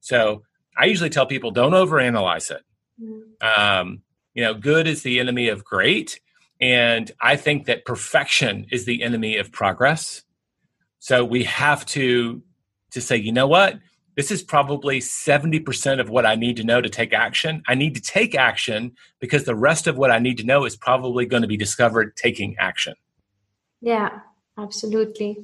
So 0.02 0.44
I 0.78 0.86
usually 0.86 1.10
tell 1.10 1.26
people 1.26 1.52
don't 1.52 1.74
overanalyze 1.74 2.52
it. 2.52 2.64
Mm. 3.02 3.58
Um, 3.58 4.02
you 4.34 4.44
know, 4.44 4.54
good 4.54 4.88
is 4.88 5.04
the 5.04 5.20
enemy 5.20 5.50
of 5.50 5.64
great 5.64 6.20
and 6.62 7.12
I 7.22 7.36
think 7.36 7.66
that 7.66 7.86
perfection 7.86 8.68
is 8.72 8.86
the 8.86 9.02
enemy 9.04 9.38
of 9.38 9.52
progress. 9.52 10.24
So 11.00 11.24
we 11.24 11.44
have 11.46 11.86
to 11.88 12.42
to 12.92 13.02
say, 13.02 13.18
you 13.18 13.32
know 13.32 13.48
what? 13.48 13.80
This 14.16 14.32
is 14.32 14.42
probably 14.42 15.00
70% 15.00 16.02
of 16.02 16.10
what 16.10 16.26
I 16.26 16.36
need 16.36 16.58
to 16.58 16.64
know 16.64 16.82
to 16.82 16.90
take 16.90 17.14
action. 17.14 17.64
I 17.68 17.76
need 17.76 17.96
to 17.96 18.02
take 18.02 18.36
action 18.36 18.94
because 19.20 19.46
the 19.46 19.56
rest 19.56 19.88
of 19.88 19.98
what 19.98 20.12
I 20.12 20.20
need 20.20 20.40
to 20.40 20.44
know 20.44 20.66
is 20.66 20.76
probably 20.76 21.26
going 21.26 21.44
to 21.44 21.48
be 21.48 21.56
discovered 21.56 22.18
taking 22.18 22.58
action. 22.58 22.96
Yeah, 23.80 24.20
absolutely. 24.58 25.38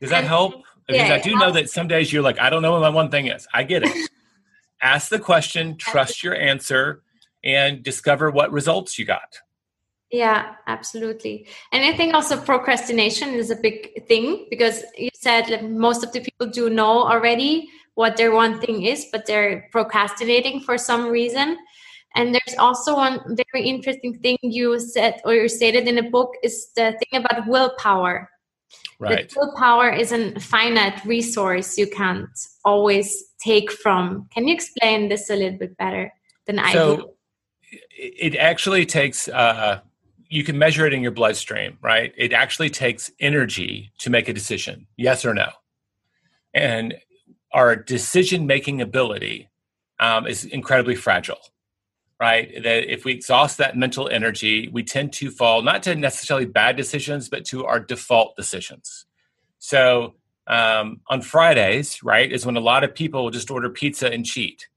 Does 0.00 0.10
that 0.10 0.20
and, 0.20 0.26
help? 0.26 0.64
Because 0.86 1.08
yeah, 1.08 1.14
I 1.14 1.20
do 1.20 1.36
know 1.36 1.52
that 1.52 1.70
some 1.70 1.86
days 1.86 2.12
you're 2.12 2.22
like, 2.22 2.40
I 2.40 2.50
don't 2.50 2.62
know 2.62 2.72
what 2.72 2.80
my 2.80 2.88
one 2.88 3.10
thing 3.10 3.26
is. 3.26 3.46
I 3.54 3.62
get 3.62 3.84
it. 3.84 4.10
Ask 4.82 5.10
the 5.10 5.18
question, 5.18 5.76
trust 5.76 6.24
your 6.24 6.34
answer, 6.34 7.02
and 7.44 7.82
discover 7.82 8.30
what 8.30 8.50
results 8.50 8.98
you 8.98 9.04
got. 9.04 9.38
Yeah, 10.10 10.54
absolutely. 10.66 11.46
And 11.72 11.84
I 11.84 11.96
think 11.96 12.14
also 12.14 12.36
procrastination 12.36 13.30
is 13.30 13.50
a 13.50 13.56
big 13.56 14.06
thing 14.06 14.46
because 14.50 14.82
you 14.98 15.10
said 15.14 15.46
that 15.46 15.70
most 15.70 16.02
of 16.02 16.12
the 16.12 16.20
people 16.20 16.48
do 16.48 16.68
know 16.68 17.04
already 17.04 17.68
what 17.94 18.16
their 18.16 18.32
one 18.32 18.60
thing 18.60 18.82
is, 18.82 19.06
but 19.12 19.26
they're 19.26 19.68
procrastinating 19.70 20.60
for 20.60 20.76
some 20.78 21.06
reason. 21.06 21.58
And 22.16 22.34
there's 22.34 22.58
also 22.58 22.96
one 22.96 23.20
very 23.52 23.68
interesting 23.68 24.18
thing 24.18 24.36
you 24.42 24.80
said 24.80 25.20
or 25.24 25.34
you 25.34 25.48
stated 25.48 25.86
in 25.86 25.98
a 25.98 26.10
book 26.10 26.34
is 26.42 26.72
the 26.74 26.98
thing 26.98 27.22
about 27.22 27.46
willpower. 27.46 28.28
Right. 28.98 29.28
That 29.28 29.32
willpower 29.36 29.90
is 29.90 30.10
a 30.10 30.38
finite 30.40 31.04
resource 31.04 31.78
you 31.78 31.86
can't 31.86 32.28
always 32.64 33.24
take 33.40 33.70
from. 33.70 34.28
Can 34.34 34.48
you 34.48 34.54
explain 34.54 35.08
this 35.08 35.30
a 35.30 35.36
little 35.36 35.58
bit 35.58 35.76
better 35.76 36.12
than 36.46 36.58
I 36.58 36.72
so, 36.72 36.96
do? 36.96 37.10
It 37.90 38.34
actually 38.36 38.86
takes 38.86 39.28
uh, 39.28 39.80
you 40.30 40.44
can 40.44 40.56
measure 40.56 40.86
it 40.86 40.94
in 40.94 41.02
your 41.02 41.10
bloodstream, 41.10 41.76
right? 41.82 42.14
It 42.16 42.32
actually 42.32 42.70
takes 42.70 43.10
energy 43.18 43.90
to 43.98 44.10
make 44.10 44.28
a 44.28 44.32
decision, 44.32 44.86
yes 44.96 45.24
or 45.24 45.34
no. 45.34 45.48
And 46.54 46.94
our 47.52 47.74
decision 47.74 48.46
making 48.46 48.80
ability 48.80 49.50
um, 49.98 50.28
is 50.28 50.44
incredibly 50.44 50.94
fragile, 50.94 51.40
right? 52.20 52.62
That 52.62 52.90
if 52.90 53.04
we 53.04 53.12
exhaust 53.12 53.58
that 53.58 53.76
mental 53.76 54.08
energy, 54.08 54.68
we 54.68 54.84
tend 54.84 55.12
to 55.14 55.32
fall 55.32 55.62
not 55.62 55.82
to 55.82 55.96
necessarily 55.96 56.46
bad 56.46 56.76
decisions, 56.76 57.28
but 57.28 57.44
to 57.46 57.66
our 57.66 57.80
default 57.80 58.36
decisions. 58.36 59.06
So 59.58 60.14
um, 60.46 61.00
on 61.08 61.22
Fridays, 61.22 62.04
right, 62.04 62.30
is 62.30 62.46
when 62.46 62.56
a 62.56 62.60
lot 62.60 62.84
of 62.84 62.94
people 62.94 63.24
will 63.24 63.30
just 63.32 63.50
order 63.50 63.68
pizza 63.68 64.12
and 64.12 64.24
cheat. 64.24 64.68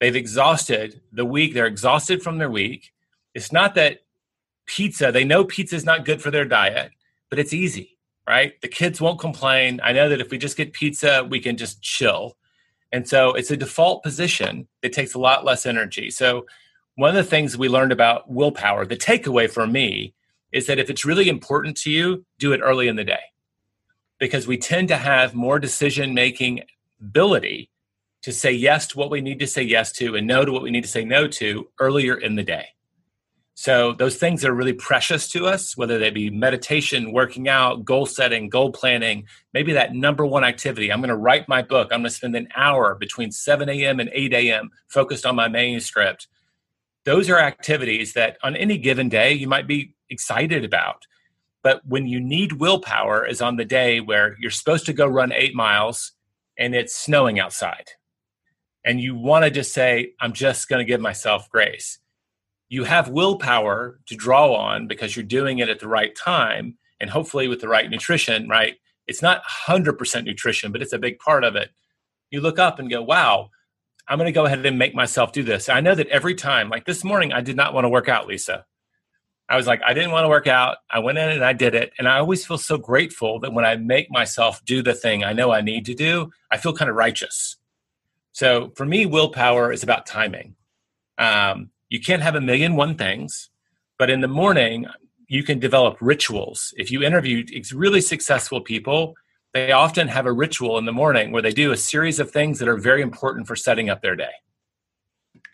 They've 0.00 0.16
exhausted 0.16 1.00
the 1.12 1.24
week, 1.24 1.54
they're 1.54 1.66
exhausted 1.66 2.22
from 2.24 2.38
their 2.38 2.50
week. 2.50 2.92
It's 3.34 3.52
not 3.52 3.76
that 3.76 4.00
pizza. 4.66 5.10
They 5.10 5.24
know 5.24 5.44
pizza 5.44 5.76
is 5.76 5.84
not 5.84 6.04
good 6.04 6.20
for 6.20 6.30
their 6.30 6.44
diet, 6.44 6.92
but 7.30 7.38
it's 7.38 7.52
easy, 7.52 7.98
right? 8.28 8.60
The 8.60 8.68
kids 8.68 9.00
won't 9.00 9.20
complain. 9.20 9.80
I 9.82 9.92
know 9.92 10.08
that 10.08 10.20
if 10.20 10.30
we 10.30 10.38
just 10.38 10.56
get 10.56 10.72
pizza, 10.72 11.26
we 11.28 11.40
can 11.40 11.56
just 11.56 11.82
chill. 11.82 12.36
And 12.92 13.08
so 13.08 13.32
it's 13.34 13.50
a 13.50 13.56
default 13.56 14.02
position 14.02 14.68
that 14.82 14.92
takes 14.92 15.14
a 15.14 15.18
lot 15.18 15.44
less 15.44 15.66
energy. 15.66 16.10
So, 16.10 16.46
one 16.94 17.10
of 17.10 17.16
the 17.16 17.30
things 17.30 17.58
we 17.58 17.68
learned 17.68 17.92
about 17.92 18.30
willpower, 18.30 18.86
the 18.86 18.96
takeaway 18.96 19.50
for 19.50 19.66
me, 19.66 20.14
is 20.50 20.66
that 20.66 20.78
if 20.78 20.88
it's 20.88 21.04
really 21.04 21.28
important 21.28 21.76
to 21.76 21.90
you, 21.90 22.24
do 22.38 22.52
it 22.52 22.60
early 22.62 22.88
in 22.88 22.96
the 22.96 23.04
day. 23.04 23.20
Because 24.18 24.46
we 24.46 24.56
tend 24.56 24.88
to 24.88 24.96
have 24.96 25.34
more 25.34 25.58
decision 25.58 26.14
making 26.14 26.62
ability 26.98 27.70
to 28.22 28.32
say 28.32 28.50
yes 28.50 28.86
to 28.88 28.98
what 28.98 29.10
we 29.10 29.20
need 29.20 29.38
to 29.40 29.46
say 29.46 29.62
yes 29.62 29.92
to 29.92 30.16
and 30.16 30.26
no 30.26 30.44
to 30.44 30.52
what 30.52 30.62
we 30.62 30.70
need 30.70 30.84
to 30.84 30.88
say 30.88 31.04
no 31.04 31.28
to 31.28 31.68
earlier 31.78 32.16
in 32.16 32.34
the 32.34 32.42
day. 32.42 32.68
So 33.58 33.94
those 33.94 34.16
things 34.16 34.44
are 34.44 34.52
really 34.52 34.74
precious 34.74 35.28
to 35.28 35.46
us, 35.46 35.78
whether 35.78 35.98
they 35.98 36.10
be 36.10 36.28
meditation, 36.28 37.10
working 37.10 37.48
out, 37.48 37.86
goal 37.86 38.04
setting, 38.04 38.50
goal 38.50 38.70
planning, 38.70 39.24
maybe 39.54 39.72
that 39.72 39.94
number 39.94 40.26
one 40.26 40.44
activity. 40.44 40.92
I'm 40.92 41.00
going 41.00 41.08
to 41.08 41.16
write 41.16 41.48
my 41.48 41.62
book. 41.62 41.88
I'm 41.90 42.00
going 42.00 42.10
to 42.10 42.14
spend 42.14 42.36
an 42.36 42.48
hour 42.54 42.94
between 42.94 43.32
7 43.32 43.66
a.m. 43.70 43.98
and 43.98 44.10
8 44.12 44.34
a.m. 44.34 44.70
focused 44.88 45.24
on 45.24 45.36
my 45.36 45.48
manuscript. 45.48 46.28
Those 47.06 47.30
are 47.30 47.38
activities 47.38 48.12
that 48.12 48.36
on 48.42 48.56
any 48.56 48.76
given 48.76 49.08
day 49.08 49.32
you 49.32 49.48
might 49.48 49.66
be 49.66 49.94
excited 50.10 50.62
about. 50.62 51.06
But 51.62 51.80
when 51.86 52.06
you 52.06 52.20
need 52.20 52.52
willpower 52.52 53.26
is 53.26 53.40
on 53.40 53.56
the 53.56 53.64
day 53.64 54.00
where 54.00 54.36
you're 54.38 54.50
supposed 54.50 54.84
to 54.86 54.92
go 54.92 55.06
run 55.06 55.32
eight 55.32 55.54
miles 55.54 56.12
and 56.58 56.74
it's 56.74 56.94
snowing 56.94 57.40
outside. 57.40 57.92
And 58.84 59.00
you 59.00 59.16
want 59.16 59.46
to 59.46 59.50
just 59.50 59.72
say, 59.72 60.12
I'm 60.20 60.34
just 60.34 60.68
going 60.68 60.80
to 60.80 60.88
give 60.88 61.00
myself 61.00 61.48
grace 61.48 62.00
you 62.68 62.84
have 62.84 63.08
willpower 63.08 64.00
to 64.06 64.16
draw 64.16 64.54
on 64.54 64.86
because 64.86 65.14
you're 65.14 65.24
doing 65.24 65.58
it 65.58 65.68
at 65.68 65.80
the 65.80 65.88
right 65.88 66.14
time 66.14 66.76
and 67.00 67.10
hopefully 67.10 67.48
with 67.48 67.60
the 67.60 67.68
right 67.68 67.88
nutrition, 67.88 68.48
right? 68.48 68.76
It's 69.06 69.22
not 69.22 69.42
100% 69.44 70.24
nutrition, 70.24 70.72
but 70.72 70.82
it's 70.82 70.92
a 70.92 70.98
big 70.98 71.18
part 71.18 71.44
of 71.44 71.54
it. 71.54 71.70
You 72.30 72.40
look 72.40 72.58
up 72.58 72.78
and 72.78 72.90
go, 72.90 73.02
wow, 73.02 73.50
I'm 74.08 74.18
going 74.18 74.26
to 74.26 74.32
go 74.32 74.46
ahead 74.46 74.64
and 74.64 74.78
make 74.78 74.94
myself 74.94 75.32
do 75.32 75.42
this. 75.42 75.68
I 75.68 75.80
know 75.80 75.94
that 75.94 76.08
every 76.08 76.34
time, 76.34 76.68
like 76.68 76.86
this 76.86 77.04
morning, 77.04 77.32
I 77.32 77.40
did 77.40 77.56
not 77.56 77.72
want 77.72 77.84
to 77.84 77.88
work 77.88 78.08
out, 78.08 78.26
Lisa. 78.26 78.64
I 79.48 79.56
was 79.56 79.66
like, 79.66 79.80
I 79.86 79.94
didn't 79.94 80.10
want 80.10 80.24
to 80.24 80.28
work 80.28 80.48
out. 80.48 80.78
I 80.90 80.98
went 80.98 81.18
in 81.18 81.28
and 81.28 81.44
I 81.44 81.52
did 81.52 81.74
it. 81.74 81.92
And 81.98 82.08
I 82.08 82.18
always 82.18 82.44
feel 82.44 82.58
so 82.58 82.78
grateful 82.78 83.38
that 83.40 83.52
when 83.52 83.64
I 83.64 83.76
make 83.76 84.10
myself 84.10 84.64
do 84.64 84.82
the 84.82 84.94
thing 84.94 85.22
I 85.22 85.32
know 85.32 85.52
I 85.52 85.60
need 85.60 85.86
to 85.86 85.94
do, 85.94 86.30
I 86.50 86.56
feel 86.56 86.72
kind 86.72 86.90
of 86.90 86.96
righteous. 86.96 87.56
So 88.32 88.72
for 88.76 88.84
me, 88.84 89.06
willpower 89.06 89.72
is 89.72 89.84
about 89.84 90.04
timing. 90.04 90.56
Um, 91.16 91.70
you 91.88 92.00
can't 92.00 92.22
have 92.22 92.34
a 92.34 92.40
million 92.40 92.76
one 92.76 92.96
things, 92.96 93.50
but 93.98 94.10
in 94.10 94.20
the 94.20 94.28
morning, 94.28 94.86
you 95.28 95.42
can 95.42 95.58
develop 95.58 95.96
rituals. 96.00 96.72
If 96.76 96.90
you 96.90 97.02
interview 97.02 97.44
really 97.72 98.00
successful 98.00 98.60
people, 98.60 99.14
they 99.54 99.72
often 99.72 100.08
have 100.08 100.26
a 100.26 100.32
ritual 100.32 100.78
in 100.78 100.84
the 100.84 100.92
morning 100.92 101.32
where 101.32 101.42
they 101.42 101.52
do 101.52 101.72
a 101.72 101.76
series 101.76 102.20
of 102.20 102.30
things 102.30 102.58
that 102.58 102.68
are 102.68 102.76
very 102.76 103.02
important 103.02 103.46
for 103.46 103.56
setting 103.56 103.88
up 103.88 104.02
their 104.02 104.16
day. 104.16 104.32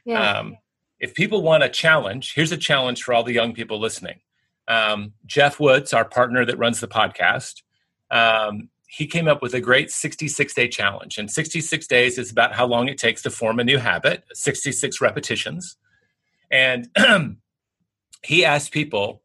Yeah. 0.05 0.39
Um, 0.39 0.59
if 0.99 1.15
people 1.15 1.43
want 1.43 1.63
a 1.63 1.69
challenge, 1.69 2.35
here's 2.35 2.53
a 2.53 2.57
challenge 2.57 3.03
for 3.03 3.15
all 3.15 3.23
the 3.23 3.33
young 3.33 3.53
people 3.53 3.79
listening. 3.79 4.21
Um, 4.69 5.13
Geoff 5.27 5.59
Woods, 5.59 5.93
our 5.93 6.05
partner 6.05 6.45
that 6.45 6.59
runs 6.59 6.81
the 6.81 6.89
podcast, 6.89 7.63
um, 8.11 8.69
he 8.87 9.07
came 9.07 9.27
up 9.27 9.41
with 9.41 9.55
a 9.55 9.61
great 9.61 9.91
66 9.91 10.53
day 10.55 10.69
challenge. 10.69 11.17
And 11.17 11.31
66 11.31 11.87
days 11.87 12.19
is 12.19 12.31
about 12.31 12.55
how 12.55 12.67
long 12.67 12.89
it 12.89 12.99
takes 12.99 13.23
to 13.23 13.31
form 13.31 13.59
a 13.59 13.65
new 13.65 13.79
habit, 13.79 14.25
66 14.33 15.01
repetitions. 15.01 15.77
And 16.53 16.89
he 18.23 18.45
asked 18.45 18.71
people 18.71 19.23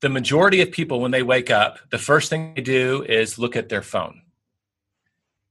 the 0.00 0.08
majority 0.08 0.60
of 0.60 0.70
people, 0.70 1.00
when 1.00 1.10
they 1.10 1.22
wake 1.22 1.50
up, 1.50 1.78
the 1.90 1.98
first 1.98 2.30
thing 2.30 2.54
they 2.54 2.62
do 2.62 3.04
is 3.08 3.38
look 3.38 3.56
at 3.56 3.68
their 3.68 3.82
phone. 3.82 4.22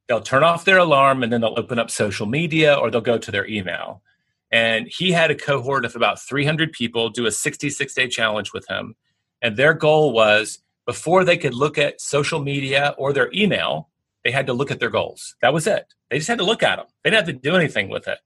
They'll 0.08 0.22
turn 0.22 0.43
off 0.43 0.64
their 0.64 0.78
alarm 0.78 1.22
and 1.22 1.34
then 1.34 1.41
they'll 1.41 1.60
open 1.60 1.80
up 1.80 1.91
social 1.91 2.26
media 2.26 2.74
or 2.76 2.89
they'll 2.89 3.01
go 3.01 3.18
to 3.18 3.32
their 3.32 3.45
email. 3.47 4.01
And 4.51 4.88
he 4.88 5.12
had 5.12 5.32
a 5.32 5.36
cohort 5.36 5.84
of 5.84 5.97
about 5.97 6.22
300 6.22 6.72
people 6.72 7.10
do 7.10 7.26
a 7.26 7.32
66 7.32 7.93
day 7.93 8.08
challenge 8.08 8.53
with 8.53 8.66
him. 8.70 8.95
And 9.41 9.58
their 9.58 9.74
goal 9.74 10.14
was 10.14 10.60
before 10.86 11.26
they 11.26 11.36
could 11.36 11.53
look 11.53 11.78
at 11.78 11.99
social 11.99 12.41
media 12.41 12.95
or 12.97 13.12
their 13.12 13.30
email, 13.34 13.89
they 14.24 14.32
had 14.32 14.47
to 14.47 14.53
look 14.53 14.72
at 14.72 14.80
their 14.80 14.89
goals. 14.89 15.36
That 15.41 15.53
was 15.53 15.68
it. 15.68 15.93
They 16.10 16.18
just 16.18 16.30
had 16.30 16.38
to 16.38 16.45
look 16.45 16.64
at 16.64 16.78
them. 16.78 16.86
They 17.03 17.10
didn't 17.10 17.28
have 17.28 17.36
to 17.36 17.49
do 17.49 17.55
anything 17.58 17.89
with 17.89 18.08
it. 18.08 18.20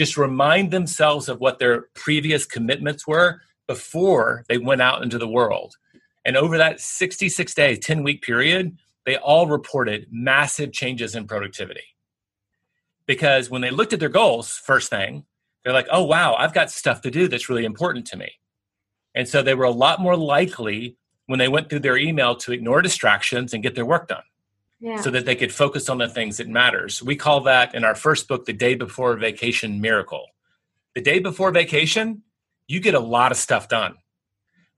Just 0.00 0.16
remind 0.16 0.70
themselves 0.70 1.28
of 1.28 1.40
what 1.40 1.58
their 1.58 1.82
previous 1.94 2.46
commitments 2.46 3.06
were 3.06 3.42
before 3.66 4.46
they 4.48 4.56
went 4.56 4.80
out 4.80 5.02
into 5.02 5.18
the 5.18 5.28
world. 5.28 5.74
And 6.24 6.38
over 6.38 6.56
that 6.56 6.80
66 6.80 7.52
day, 7.52 7.76
10 7.76 8.02
week 8.02 8.22
period, 8.22 8.78
they 9.04 9.18
all 9.18 9.46
reported 9.46 10.06
massive 10.10 10.72
changes 10.72 11.14
in 11.14 11.26
productivity. 11.26 11.84
Because 13.04 13.50
when 13.50 13.60
they 13.60 13.70
looked 13.70 13.92
at 13.92 14.00
their 14.00 14.08
goals, 14.08 14.52
first 14.56 14.88
thing, 14.88 15.26
they're 15.64 15.74
like, 15.74 15.88
oh, 15.92 16.04
wow, 16.04 16.34
I've 16.34 16.54
got 16.54 16.70
stuff 16.70 17.02
to 17.02 17.10
do 17.10 17.28
that's 17.28 17.50
really 17.50 17.66
important 17.66 18.06
to 18.06 18.16
me. 18.16 18.32
And 19.14 19.28
so 19.28 19.42
they 19.42 19.52
were 19.52 19.66
a 19.66 19.70
lot 19.70 20.00
more 20.00 20.16
likely 20.16 20.96
when 21.26 21.38
they 21.38 21.48
went 21.48 21.68
through 21.68 21.80
their 21.80 21.98
email 21.98 22.36
to 22.36 22.52
ignore 22.52 22.80
distractions 22.80 23.52
and 23.52 23.62
get 23.62 23.74
their 23.74 23.84
work 23.84 24.08
done. 24.08 24.22
So 25.02 25.10
that 25.10 25.26
they 25.26 25.36
could 25.36 25.52
focus 25.52 25.88
on 25.88 25.98
the 25.98 26.08
things 26.08 26.38
that 26.38 26.48
matters. 26.48 27.02
We 27.02 27.14
call 27.16 27.40
that 27.42 27.74
in 27.74 27.84
our 27.84 27.94
first 27.94 28.28
book 28.28 28.46
the 28.46 28.52
day 28.52 28.74
before 28.74 29.14
vacation 29.16 29.80
miracle. 29.80 30.26
The 30.94 31.02
day 31.02 31.18
before 31.18 31.50
vacation, 31.50 32.22
you 32.66 32.80
get 32.80 32.94
a 32.94 33.00
lot 33.00 33.30
of 33.30 33.38
stuff 33.38 33.68
done, 33.68 33.96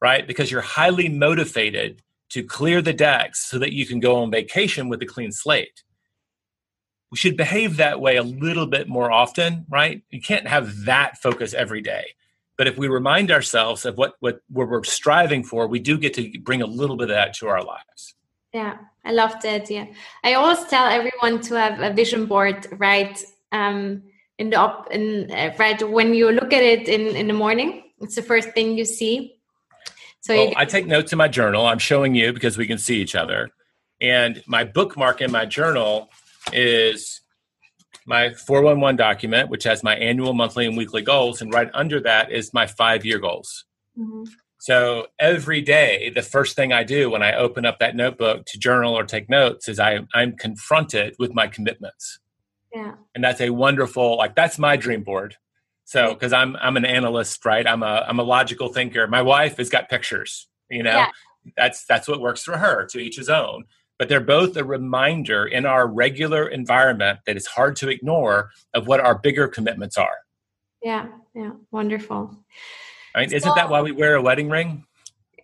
right? 0.01 0.27
Because 0.27 0.51
you're 0.51 0.61
highly 0.61 1.09
motivated 1.09 2.03
to 2.31 2.43
clear 2.43 2.83
the 2.83 2.93
decks 2.93 3.45
so 3.49 3.59
that 3.59 3.73
you 3.73 3.87
can 3.87 4.01
go 4.01 4.17
on 4.17 4.31
vacation 4.31 4.89
with 4.89 5.03
a 5.03 5.07
clean 5.07 5.31
slate. 5.31 5.85
We 7.11 7.19
should 7.19 7.37
behave 7.37 7.77
that 7.77 8.01
way 8.01 8.17
a 8.17 8.23
little 8.23 8.67
bit 8.67 8.89
more 8.89 9.13
often, 9.13 9.67
right? 9.69 10.03
You 10.11 10.21
can't 10.21 10.49
have 10.49 10.85
that 10.87 11.19
focus 11.19 11.53
every 11.53 11.83
day. 11.83 12.07
But 12.57 12.67
if 12.67 12.79
we 12.79 12.89
remind 12.89 13.31
ourselves 13.31 13.85
of 13.85 13.99
what, 13.99 14.15
what, 14.21 14.41
what 14.49 14.69
we're 14.69 14.83
striving 14.85 15.45
for, 15.45 15.67
we 15.67 15.79
do 15.79 15.99
get 15.99 16.15
to 16.15 16.33
bring 16.41 16.63
a 16.63 16.67
little 16.67 16.97
bit 16.97 17.11
of 17.11 17.17
that 17.17 17.35
to 17.35 17.49
our 17.49 17.63
lives. 17.63 18.15
Yeah, 18.53 18.79
I 19.05 19.13
love 19.13 19.41
that. 19.43 19.71
Yeah, 19.71 19.87
I 20.23 20.35
always 20.35 20.65
tell 20.65 20.87
everyone 20.87 21.41
to 21.43 21.55
have 21.55 21.81
a 21.81 21.93
vision 21.93 22.27
board, 22.27 22.67
right? 22.79 23.23
Um, 23.51 24.03
in 24.39 24.51
the 24.51 24.61
up 24.61 24.89
in 24.91 25.31
uh, 25.31 25.55
right 25.59 25.89
when 25.89 26.15
you 26.15 26.31
look 26.33 26.53
at 26.53 26.63
it 26.63 26.89
in 26.89 27.15
in 27.17 27.27
the 27.27 27.33
morning 27.33 27.85
it's 28.01 28.15
the 28.15 28.23
first 28.23 28.51
thing 28.53 28.77
you 28.77 28.85
see 28.85 29.37
so 30.21 30.35
well, 30.35 30.53
i 30.57 30.65
take 30.65 30.87
notes 30.87 31.13
in 31.13 31.19
my 31.19 31.29
journal 31.29 31.67
i'm 31.67 31.79
showing 31.79 32.15
you 32.15 32.33
because 32.33 32.57
we 32.57 32.67
can 32.67 32.79
see 32.79 33.01
each 33.01 33.15
other 33.15 33.51
and 34.01 34.43
my 34.47 34.65
bookmark 34.65 35.21
in 35.21 35.31
my 35.31 35.45
journal 35.45 36.11
is 36.53 37.21
my 38.05 38.33
411 38.35 38.97
document 38.97 39.49
which 39.49 39.65
has 39.65 39.83
my 39.83 39.95
annual 39.97 40.33
monthly 40.33 40.67
and 40.67 40.77
weekly 40.77 41.03
goals 41.03 41.41
and 41.43 41.53
right 41.53 41.71
under 41.75 42.01
that 42.01 42.33
is 42.33 42.53
my 42.53 42.67
five 42.67 43.05
year 43.05 43.19
goals 43.19 43.65
mm-hmm. 43.99 44.25
So 44.63 45.07
every 45.19 45.61
day 45.61 46.11
the 46.15 46.23
first 46.23 46.57
thing 46.57 46.73
i 46.73 46.83
do 46.83 47.11
when 47.11 47.23
i 47.23 47.35
open 47.35 47.65
up 47.65 47.79
that 47.79 47.97
notebook 47.97 48.45
to 48.47 48.59
journal 48.59 48.97
or 48.97 49.05
take 49.05 49.29
notes 49.29 49.69
is 49.69 49.79
I, 49.79 50.01
i'm 50.15 50.37
confronted 50.37 51.15
with 51.19 51.35
my 51.35 51.47
commitments 51.47 52.21
yeah. 52.75 52.95
And 53.15 53.23
that's 53.23 53.41
a 53.41 53.51
wonderful 53.51 54.17
like 54.17 54.35
that's 54.35 54.59
my 54.59 54.77
dream 54.77 55.03
board. 55.03 55.37
So 55.85 56.15
because 56.15 56.33
I'm 56.33 56.57
I'm 56.57 56.77
an 56.77 56.85
analyst, 56.85 57.45
right? 57.45 57.67
I'm 57.67 57.83
a 57.83 58.05
I'm 58.07 58.19
a 58.19 58.23
logical 58.23 58.69
thinker. 58.69 59.07
My 59.07 59.23
wife 59.23 59.59
has 59.59 59.69
got 59.69 59.89
pictures, 59.89 60.49
you 60.71 60.83
know. 60.83 60.97
Yeah. 60.97 61.11
That's 61.57 61.85
that's 61.85 62.09
what 62.09 62.21
works 62.21 62.43
for 62.43 62.57
her, 62.57 62.87
to 62.87 62.99
each 62.99 63.17
his 63.17 63.29
own. 63.29 63.65
But 63.99 64.09
they're 64.09 64.21
both 64.21 64.57
a 64.57 64.65
reminder 64.65 65.45
in 65.45 65.67
our 65.67 65.87
regular 65.87 66.49
environment 66.49 67.21
that 67.27 67.37
it's 67.37 67.47
hard 67.47 67.77
to 67.77 67.89
ignore 67.89 68.51
of 68.75 68.87
what 68.87 69.01
our 69.01 69.19
bigger 69.19 69.49
commitments 69.49 69.99
are. 69.99 70.17
Yeah, 70.83 71.09
yeah, 71.35 71.53
wonderful. 71.71 72.37
I 73.15 73.21
mean, 73.21 73.33
isn't 73.33 73.55
that 73.55 73.69
why 73.69 73.83
we 73.83 73.93
wear 73.93 74.15
a 74.15 74.23
wedding 74.23 74.49
ring? 74.49 74.85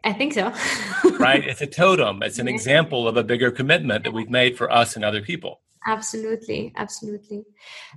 I 0.04 0.12
think 0.12 0.32
so. 0.32 0.52
right? 1.18 1.46
It's 1.46 1.60
a 1.60 1.66
totem. 1.66 2.22
It's 2.22 2.38
an 2.38 2.48
example 2.48 3.08
of 3.08 3.16
a 3.16 3.24
bigger 3.24 3.50
commitment 3.50 4.04
that 4.04 4.12
we've 4.12 4.30
made 4.30 4.56
for 4.56 4.70
us 4.72 4.96
and 4.96 5.04
other 5.04 5.20
people. 5.20 5.60
Absolutely, 5.86 6.72
absolutely. 6.76 7.44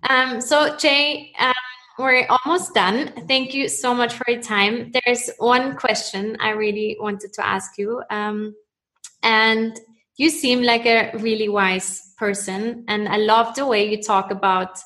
Um, 0.10 0.42
so, 0.42 0.76
Jay, 0.78 1.34
um, 1.40 1.54
we're 2.00 2.26
almost 2.30 2.74
done. 2.74 3.12
Thank 3.28 3.54
you 3.54 3.68
so 3.68 3.94
much 3.94 4.14
for 4.14 4.24
your 4.30 4.42
time. 4.42 4.92
There's 5.06 5.30
one 5.38 5.76
question 5.76 6.38
I 6.40 6.50
really 6.52 6.98
wanted 7.00 7.34
to 7.34 7.46
ask 7.46 7.78
you, 7.78 8.02
um, 8.10 8.56
and 9.24 9.80
you 10.18 10.30
seem 10.30 10.64
like 10.64 10.86
a 10.86 11.12
really 11.18 11.50
wise 11.50 12.14
person, 12.18 12.86
and 12.88 13.08
I 13.08 13.18
love 13.18 13.56
the 13.56 13.66
way 13.66 13.90
you 13.90 14.02
talk 14.02 14.32
about 14.32 14.80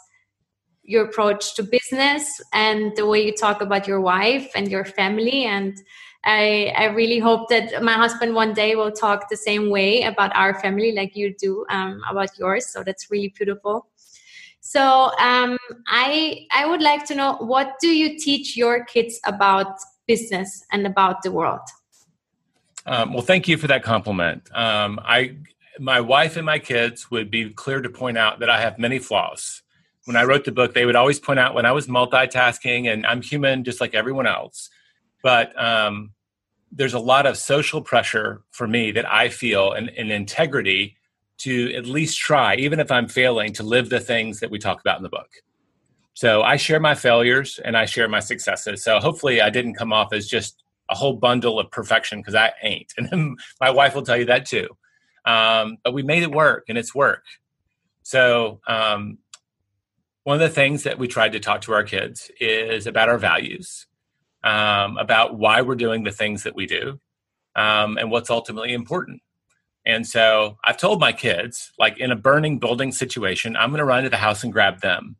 your 0.86 1.06
approach 1.06 1.56
to 1.56 1.64
business 1.64 2.42
and 2.54 2.96
the 2.96 3.06
way 3.06 3.26
you 3.26 3.34
talk 3.34 3.62
about 3.62 3.88
your 3.88 4.02
wife 4.02 4.50
and 4.56 4.70
your 4.70 4.86
family 4.86 5.46
and 5.46 5.78
I, 6.26 6.74
I 6.76 6.86
really 6.86 7.20
hope 7.20 7.50
that 7.50 7.84
my 7.84 7.94
husband 7.94 8.34
one 8.34 8.54
day 8.54 8.76
will 8.76 8.92
talk 8.92 9.30
the 9.30 9.38
same 9.38 9.70
way 9.70 10.02
about 10.02 10.36
our 10.36 10.60
family 10.60 10.92
like 10.92 11.16
you 11.16 11.36
do 11.36 11.66
um, 11.70 12.02
about 12.10 12.30
yours. 12.40 12.66
So 12.66 12.84
that's 12.84 13.12
really 13.12 13.32
beautiful. 13.38 13.88
So 14.60 15.12
um, 15.20 15.60
I 15.88 16.48
I 16.52 16.66
would 16.66 16.82
like 16.82 17.06
to 17.06 17.16
know 17.16 17.36
what 17.36 17.76
do 17.80 17.90
you 17.90 18.18
teach 18.18 18.58
your 18.58 18.84
kids 18.86 19.20
about 19.28 19.78
business 20.08 20.66
and 20.72 20.88
about 20.88 21.22
the 21.22 21.32
world? 21.32 21.62
Um, 22.88 23.14
well, 23.14 23.22
thank 23.22 23.48
you 23.48 23.58
for 23.58 23.68
that 23.68 23.84
compliment. 23.84 24.50
Um, 24.56 25.00
I 25.04 25.36
my 25.80 26.02
wife 26.02 26.36
and 26.36 26.46
my 26.46 26.58
kids 26.58 27.12
would 27.12 27.30
be 27.30 27.52
clear 27.52 27.82
to 27.82 27.90
point 27.90 28.18
out 28.18 28.40
that 28.40 28.50
I 28.50 28.60
have 28.60 28.80
many 28.80 28.98
flaws. 28.98 29.62
When 30.06 30.16
I 30.16 30.24
wrote 30.24 30.46
the 30.46 30.52
book, 30.52 30.74
they 30.74 30.86
would 30.86 30.96
always 30.96 31.20
point 31.20 31.40
out 31.40 31.56
when 31.56 31.66
I 31.66 31.72
was 31.72 31.88
multitasking, 31.88 32.92
and 32.92 33.06
I'm 33.06 33.22
human 33.22 33.64
just 33.64 33.82
like 33.82 33.94
everyone 33.94 34.28
else. 34.28 34.70
But 35.24 35.60
um, 35.62 36.12
there's 36.72 36.94
a 36.94 37.00
lot 37.00 37.26
of 37.26 37.38
social 37.38 37.82
pressure 37.82 38.42
for 38.52 38.68
me 38.68 38.92
that 38.92 39.12
I 39.12 39.30
feel 39.30 39.72
and, 39.72 39.90
and 39.90 40.12
integrity 40.12 40.98
to 41.38 41.74
at 41.74 41.86
least 41.86 42.20
try, 42.20 42.56
even 42.56 42.80
if 42.80 42.92
I'm 42.92 43.08
failing, 43.08 43.54
to 43.54 43.64
live 43.64 43.90
the 43.90 44.00
things 44.00 44.40
that 44.40 44.52
we 44.52 44.60
talk 44.60 44.80
about 44.80 44.98
in 44.98 45.04
the 45.04 45.10
book. 45.10 45.30
So 46.14 46.44
I 46.44 46.56
share 46.56 46.80
my 46.80 46.96
failures 46.96 47.60
and 47.64 47.76
I 47.76 47.86
share 47.86 48.08
my 48.08 48.22
successes. 48.22 48.84
So 48.84 49.00
hopefully 49.00 49.42
I 49.42 49.50
didn't 49.50 49.76
come 49.76 49.92
off 49.92 50.14
as 50.14 50.28
just 50.28 50.64
a 50.90 50.96
whole 50.96 51.14
bundle 51.14 51.60
of 51.60 51.70
perfection 51.72 52.20
because 52.20 52.36
I 52.36 52.54
ain't. 52.62 52.94
And 52.98 53.38
my 53.60 53.70
wife 53.70 53.96
will 53.96 54.04
tell 54.04 54.18
you 54.18 54.26
that 54.26 54.46
too. 54.46 54.70
Um, 55.26 55.78
but 55.84 55.94
we 55.94 56.04
made 56.04 56.24
it 56.24 56.32
work 56.32 56.66
and 56.70 56.78
it's 56.78 56.96
work. 56.96 57.24
So 58.04 58.62
um, 58.68 59.18
one 60.26 60.42
of 60.42 60.42
the 60.42 60.54
things 60.54 60.84
that 60.84 60.98
we 60.98 61.08
tried 61.08 61.34
to 61.34 61.40
talk 61.40 61.62
to 61.62 61.72
our 61.72 61.84
kids 61.84 62.32
is 62.40 62.88
about 62.88 63.10
our 63.10 63.20
values 63.20 63.86
um, 64.44 64.98
about 64.98 65.38
why 65.38 65.62
we're 65.62 65.76
doing 65.76 66.04
the 66.04 66.12
things 66.12 66.44
that 66.44 66.56
we 66.56 66.66
do 66.66 67.00
um, 67.56 67.98
and 67.98 68.10
what's 68.10 68.32
ultimately 68.32 68.74
important. 68.74 69.22
And 69.86 70.06
so 70.08 70.58
I've 70.64 70.78
told 70.78 71.00
my 71.00 71.12
kids, 71.12 71.72
like 71.78 72.00
in 72.00 72.12
a 72.12 72.16
burning 72.16 72.58
building 72.58 72.92
situation, 72.92 73.56
I'm 73.56 73.70
going 73.70 73.78
to 73.78 73.86
run 73.86 74.04
to 74.04 74.10
the 74.10 74.18
house 74.18 74.44
and 74.44 74.52
grab 74.52 74.82
them. 74.82 75.16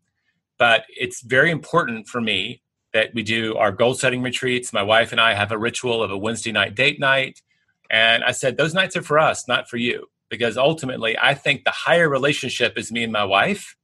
But 0.58 0.86
it's 0.90 1.22
very 1.22 1.52
important 1.52 2.08
for 2.08 2.20
me 2.20 2.64
that 2.92 3.14
we 3.14 3.22
do 3.22 3.56
our 3.58 3.72
goal 3.72 3.94
setting 3.94 4.24
retreats. 4.24 4.74
My 4.74 4.82
wife 4.82 5.12
and 5.12 5.22
I 5.22 5.36
have 5.36 5.52
a 5.52 5.58
ritual 5.58 6.02
of 6.02 6.10
a 6.10 6.18
Wednesday 6.18 6.52
night 6.52 6.74
date 6.74 7.00
night. 7.00 7.44
And 7.92 8.24
I 8.24 8.32
said, 8.32 8.58
those 8.58 8.74
nights 8.74 8.96
are 8.96 9.04
for 9.04 9.20
us, 9.20 9.48
not 9.48 9.70
for 9.70 9.78
you. 9.78 10.08
Because 10.30 10.58
ultimately, 10.58 11.16
I 11.22 11.36
think 11.36 11.64
the 11.64 11.72
higher 11.72 12.10
relationship 12.10 12.76
is 12.76 12.92
me 12.92 13.04
and 13.04 13.14
my 13.14 13.24
wife. 13.24 13.76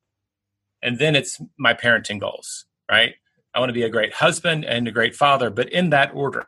And 0.82 0.98
then 0.98 1.16
it's 1.16 1.40
my 1.58 1.74
parenting 1.74 2.20
goals, 2.20 2.66
right? 2.90 3.14
I 3.54 3.60
want 3.60 3.70
to 3.70 3.74
be 3.74 3.84
a 3.84 3.90
great 3.90 4.14
husband 4.14 4.66
and 4.66 4.88
a 4.88 4.92
great 4.92 5.16
father, 5.16 5.50
but 5.50 5.72
in 5.72 5.90
that 5.90 6.12
order. 6.14 6.46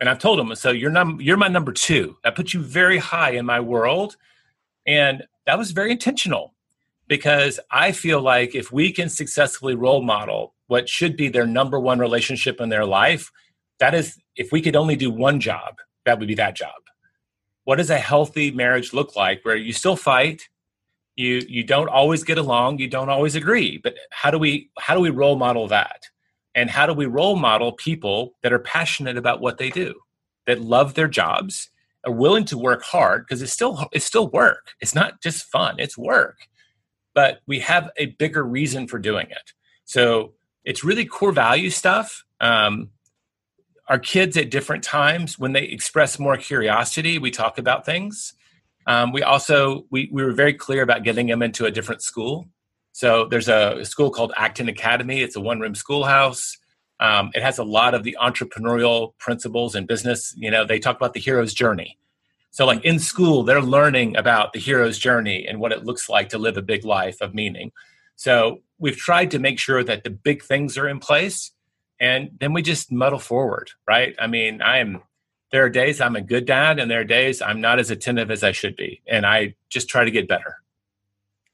And 0.00 0.08
I've 0.08 0.18
told 0.18 0.38
him, 0.40 0.54
so 0.54 0.70
you're 0.70 0.90
num- 0.90 1.20
you're 1.20 1.36
my 1.36 1.48
number 1.48 1.72
two. 1.72 2.16
That 2.24 2.36
puts 2.36 2.54
you 2.54 2.60
very 2.60 2.98
high 2.98 3.30
in 3.30 3.46
my 3.46 3.60
world, 3.60 4.16
and 4.86 5.24
that 5.46 5.58
was 5.58 5.70
very 5.70 5.92
intentional 5.92 6.54
because 7.06 7.60
I 7.70 7.92
feel 7.92 8.20
like 8.20 8.54
if 8.54 8.72
we 8.72 8.92
can 8.92 9.08
successfully 9.08 9.74
role 9.74 10.02
model 10.02 10.54
what 10.66 10.88
should 10.88 11.16
be 11.16 11.28
their 11.28 11.46
number 11.46 11.78
one 11.78 11.98
relationship 11.98 12.60
in 12.60 12.70
their 12.70 12.86
life, 12.86 13.30
that 13.78 13.94
is, 13.94 14.18
if 14.36 14.50
we 14.50 14.62
could 14.62 14.76
only 14.76 14.96
do 14.96 15.10
one 15.10 15.40
job, 15.40 15.76
that 16.06 16.18
would 16.18 16.28
be 16.28 16.34
that 16.36 16.56
job. 16.56 16.74
What 17.64 17.76
does 17.76 17.90
a 17.90 17.98
healthy 17.98 18.50
marriage 18.50 18.92
look 18.92 19.16
like 19.16 19.44
where 19.44 19.56
you 19.56 19.72
still 19.72 19.96
fight, 19.96 20.48
you 21.16 21.42
you 21.48 21.62
don't 21.62 21.88
always 21.88 22.24
get 22.24 22.38
along, 22.38 22.78
you 22.78 22.88
don't 22.88 23.08
always 23.08 23.34
agree, 23.34 23.78
but 23.78 23.94
how 24.10 24.30
do 24.30 24.38
we 24.38 24.70
how 24.78 24.94
do 24.94 25.00
we 25.00 25.10
role 25.10 25.36
model 25.36 25.68
that? 25.68 26.02
And 26.54 26.70
how 26.70 26.86
do 26.86 26.92
we 26.92 27.06
role 27.06 27.36
model 27.36 27.72
people 27.72 28.34
that 28.42 28.52
are 28.52 28.58
passionate 28.58 29.16
about 29.16 29.40
what 29.40 29.58
they 29.58 29.70
do, 29.70 29.94
that 30.46 30.60
love 30.60 30.94
their 30.94 31.08
jobs, 31.08 31.70
are 32.06 32.12
willing 32.12 32.44
to 32.46 32.58
work 32.58 32.82
hard 32.82 33.24
because 33.26 33.42
it's 33.42 33.52
still 33.52 33.88
it's 33.92 34.04
still 34.04 34.28
work. 34.28 34.72
It's 34.80 34.94
not 34.94 35.22
just 35.22 35.44
fun, 35.44 35.76
it's 35.78 35.98
work. 35.98 36.48
But 37.14 37.40
we 37.46 37.60
have 37.60 37.90
a 37.96 38.06
bigger 38.06 38.44
reason 38.44 38.88
for 38.88 38.98
doing 38.98 39.28
it. 39.30 39.52
So 39.84 40.32
it's 40.64 40.82
really 40.82 41.04
core 41.04 41.30
value 41.30 41.70
stuff. 41.70 42.24
Um, 42.40 42.90
our 43.88 43.98
kids 43.98 44.36
at 44.36 44.50
different 44.50 44.82
times 44.82 45.38
when 45.38 45.52
they 45.52 45.64
express 45.64 46.18
more 46.18 46.36
curiosity 46.36 47.18
we 47.18 47.30
talk 47.30 47.58
about 47.58 47.84
things 47.84 48.32
um, 48.86 49.12
we 49.12 49.22
also 49.22 49.86
we, 49.90 50.08
we 50.12 50.22
were 50.22 50.32
very 50.32 50.54
clear 50.54 50.82
about 50.82 51.04
getting 51.04 51.26
them 51.26 51.42
into 51.42 51.64
a 51.64 51.70
different 51.70 52.02
school. 52.02 52.48
So 52.92 53.26
there's 53.26 53.48
a 53.48 53.84
school 53.84 54.10
called 54.10 54.32
acton 54.36 54.68
academy. 54.68 55.20
It's 55.20 55.36
a 55.36 55.40
one 55.40 55.60
room 55.60 55.74
schoolhouse. 55.74 56.56
Um, 57.00 57.30
it 57.34 57.42
has 57.42 57.58
a 57.58 57.64
lot 57.64 57.94
of 57.94 58.04
the 58.04 58.16
entrepreneurial 58.20 59.16
principles 59.18 59.74
in 59.74 59.86
business. 59.86 60.34
You 60.36 60.50
know 60.50 60.64
they 60.64 60.78
talk 60.78 60.96
about 60.96 61.14
the 61.14 61.20
hero's 61.20 61.54
journey. 61.54 61.98
So 62.50 62.66
like 62.66 62.84
in 62.84 62.98
school 62.98 63.42
they're 63.42 63.62
learning 63.62 64.16
about 64.16 64.52
the 64.52 64.60
hero's 64.60 64.98
journey 64.98 65.46
and 65.46 65.58
what 65.58 65.72
it 65.72 65.84
looks 65.84 66.08
like 66.08 66.28
to 66.30 66.38
live 66.38 66.56
a 66.56 66.62
big 66.62 66.84
life 66.84 67.20
of 67.20 67.34
meaning. 67.34 67.72
So 68.16 68.60
we've 68.78 68.96
tried 68.96 69.32
to 69.32 69.38
make 69.40 69.58
sure 69.58 69.82
that 69.82 70.04
the 70.04 70.10
big 70.10 70.42
things 70.44 70.78
are 70.78 70.88
in 70.88 71.00
place 71.00 71.50
and 71.98 72.30
then 72.38 72.52
we 72.52 72.62
just 72.62 72.92
muddle 72.92 73.18
forward 73.18 73.70
right? 73.88 74.14
I 74.18 74.26
mean 74.26 74.62
i'm 74.62 75.02
there 75.54 75.64
are 75.64 75.70
days 75.70 76.00
i'm 76.00 76.16
a 76.16 76.20
good 76.20 76.44
dad 76.44 76.78
and 76.80 76.90
there 76.90 77.00
are 77.00 77.04
days 77.04 77.40
i'm 77.40 77.60
not 77.60 77.78
as 77.78 77.90
attentive 77.90 78.30
as 78.30 78.42
i 78.42 78.50
should 78.50 78.74
be 78.76 79.00
and 79.06 79.24
i 79.24 79.54
just 79.68 79.88
try 79.88 80.04
to 80.04 80.10
get 80.10 80.26
better 80.28 80.56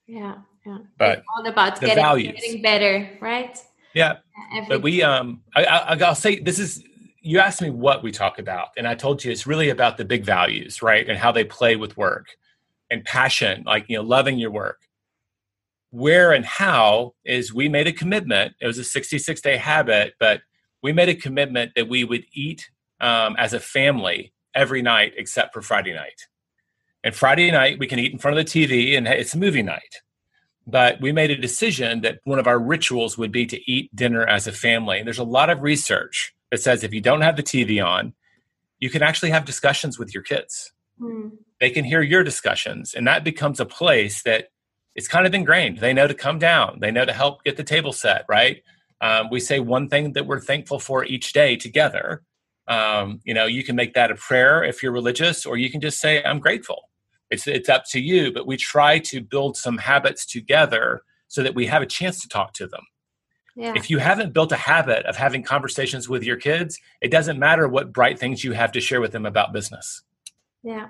yeah 0.06 0.36
yeah 0.66 0.78
but 0.98 1.18
it's 1.18 1.26
all 1.36 1.46
about 1.46 1.78
getting, 1.80 1.94
values. 1.94 2.40
getting 2.40 2.62
better 2.62 3.10
right 3.20 3.58
yeah 3.94 4.16
Every 4.54 4.68
but 4.68 4.82
we 4.82 5.02
um 5.02 5.42
I, 5.54 5.64
I 5.64 5.98
i'll 6.04 6.14
say 6.14 6.40
this 6.40 6.58
is 6.58 6.82
you 7.20 7.38
asked 7.38 7.60
me 7.60 7.68
what 7.68 8.02
we 8.02 8.10
talk 8.10 8.38
about 8.38 8.68
and 8.78 8.88
i 8.88 8.94
told 8.94 9.22
you 9.22 9.30
it's 9.30 9.46
really 9.46 9.68
about 9.68 9.98
the 9.98 10.04
big 10.04 10.24
values 10.24 10.80
right 10.80 11.06
and 11.06 11.18
how 11.18 11.30
they 11.30 11.44
play 11.44 11.76
with 11.76 11.96
work 11.98 12.28
and 12.90 13.04
passion 13.04 13.64
like 13.66 13.84
you 13.88 13.98
know 13.98 14.02
loving 14.02 14.38
your 14.38 14.50
work 14.50 14.80
where 15.90 16.32
and 16.32 16.44
how 16.44 17.14
is 17.24 17.52
we 17.52 17.68
made 17.68 17.86
a 17.86 17.92
commitment. 17.92 18.54
It 18.60 18.66
was 18.66 18.78
a 18.78 18.84
66 18.84 19.40
day 19.40 19.56
habit, 19.56 20.14
but 20.18 20.40
we 20.82 20.92
made 20.92 21.08
a 21.08 21.14
commitment 21.14 21.72
that 21.76 21.88
we 21.88 22.04
would 22.04 22.24
eat 22.32 22.70
um, 23.00 23.36
as 23.38 23.52
a 23.52 23.60
family 23.60 24.32
every 24.54 24.82
night 24.82 25.12
except 25.16 25.52
for 25.52 25.62
Friday 25.62 25.94
night. 25.94 26.26
And 27.02 27.14
Friday 27.14 27.50
night, 27.50 27.78
we 27.78 27.86
can 27.86 27.98
eat 27.98 28.12
in 28.12 28.18
front 28.18 28.38
of 28.38 28.44
the 28.44 28.50
TV 28.50 28.96
and 28.96 29.06
it's 29.08 29.34
movie 29.34 29.62
night. 29.62 30.02
But 30.66 31.00
we 31.00 31.12
made 31.12 31.30
a 31.30 31.36
decision 31.36 32.02
that 32.02 32.18
one 32.24 32.38
of 32.38 32.46
our 32.46 32.58
rituals 32.58 33.16
would 33.16 33.32
be 33.32 33.46
to 33.46 33.70
eat 33.70 33.94
dinner 33.94 34.26
as 34.26 34.46
a 34.46 34.52
family. 34.52 34.98
And 34.98 35.06
there's 35.06 35.18
a 35.18 35.24
lot 35.24 35.50
of 35.50 35.62
research 35.62 36.34
that 36.50 36.60
says 36.60 36.84
if 36.84 36.92
you 36.92 37.00
don't 37.00 37.22
have 37.22 37.36
the 37.36 37.42
TV 37.42 37.84
on, 37.84 38.12
you 38.78 38.90
can 38.90 39.02
actually 39.02 39.30
have 39.30 39.44
discussions 39.44 39.98
with 39.98 40.14
your 40.14 40.22
kids. 40.22 40.72
Mm. 41.00 41.32
They 41.60 41.70
can 41.70 41.84
hear 41.84 42.02
your 42.02 42.22
discussions. 42.22 42.94
And 42.94 43.06
that 43.06 43.24
becomes 43.24 43.60
a 43.60 43.66
place 43.66 44.22
that 44.22 44.48
it's 44.94 45.08
kind 45.08 45.26
of 45.26 45.34
ingrained. 45.34 45.78
They 45.78 45.92
know 45.92 46.06
to 46.06 46.14
come 46.14 46.38
down. 46.38 46.78
They 46.80 46.90
know 46.90 47.04
to 47.04 47.12
help 47.12 47.44
get 47.44 47.56
the 47.56 47.64
table 47.64 47.92
set 47.92 48.24
right. 48.28 48.62
Um, 49.00 49.30
we 49.30 49.40
say 49.40 49.60
one 49.60 49.88
thing 49.88 50.12
that 50.12 50.26
we're 50.26 50.40
thankful 50.40 50.78
for 50.78 51.04
each 51.04 51.32
day 51.32 51.56
together. 51.56 52.22
Um, 52.70 53.20
you 53.24 53.34
know, 53.34 53.46
you 53.46 53.64
can 53.64 53.76
make 53.76 53.94
that 53.94 54.10
a 54.10 54.14
prayer 54.14 54.62
if 54.62 54.82
you're 54.82 54.92
religious, 54.92 55.44
or 55.44 55.58
you 55.58 55.70
can 55.70 55.80
just 55.80 56.00
say, 56.00 56.22
"I'm 56.22 56.38
grateful." 56.38 56.88
It's 57.30 57.46
it's 57.46 57.68
up 57.68 57.84
to 57.90 58.00
you. 58.00 58.32
But 58.32 58.46
we 58.46 58.56
try 58.56 58.98
to 59.10 59.20
build 59.20 59.56
some 59.56 59.78
habits 59.78 60.24
together 60.24 61.02
so 61.28 61.42
that 61.42 61.54
we 61.54 61.66
have 61.66 61.82
a 61.82 61.86
chance 61.86 62.20
to 62.20 62.28
talk 62.28 62.52
to 62.54 62.66
them. 62.66 62.82
Yeah. 63.56 63.74
If 63.76 63.90
you 63.90 63.98
haven't 63.98 64.32
built 64.32 64.52
a 64.52 64.56
habit 64.56 65.04
of 65.06 65.16
having 65.16 65.42
conversations 65.42 66.08
with 66.08 66.22
your 66.22 66.36
kids, 66.36 66.78
it 67.00 67.10
doesn't 67.10 67.38
matter 67.38 67.68
what 67.68 67.92
bright 67.92 68.18
things 68.18 68.44
you 68.44 68.52
have 68.52 68.72
to 68.72 68.80
share 68.80 69.00
with 69.00 69.12
them 69.12 69.26
about 69.26 69.52
business. 69.52 70.02
Yeah. 70.62 70.88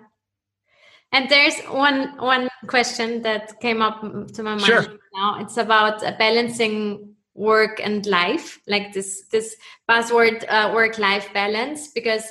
And 1.13 1.29
there's 1.29 1.59
one 1.63 2.17
one 2.19 2.49
question 2.67 3.23
that 3.23 3.59
came 3.61 3.83
up 3.83 4.01
to 4.35 4.43
my 4.43 4.51
mind 4.51 4.63
sure. 4.63 4.85
now. 5.15 5.41
It's 5.41 5.57
about 5.57 6.01
balancing 6.19 7.10
work 7.41 7.81
and 7.83 8.05
life, 8.07 8.61
like 8.69 8.93
this 8.93 9.23
this 9.33 9.57
buzzword 9.89 10.45
uh, 10.49 10.71
work 10.73 10.99
life 10.99 11.33
balance. 11.33 11.89
Because 11.89 12.25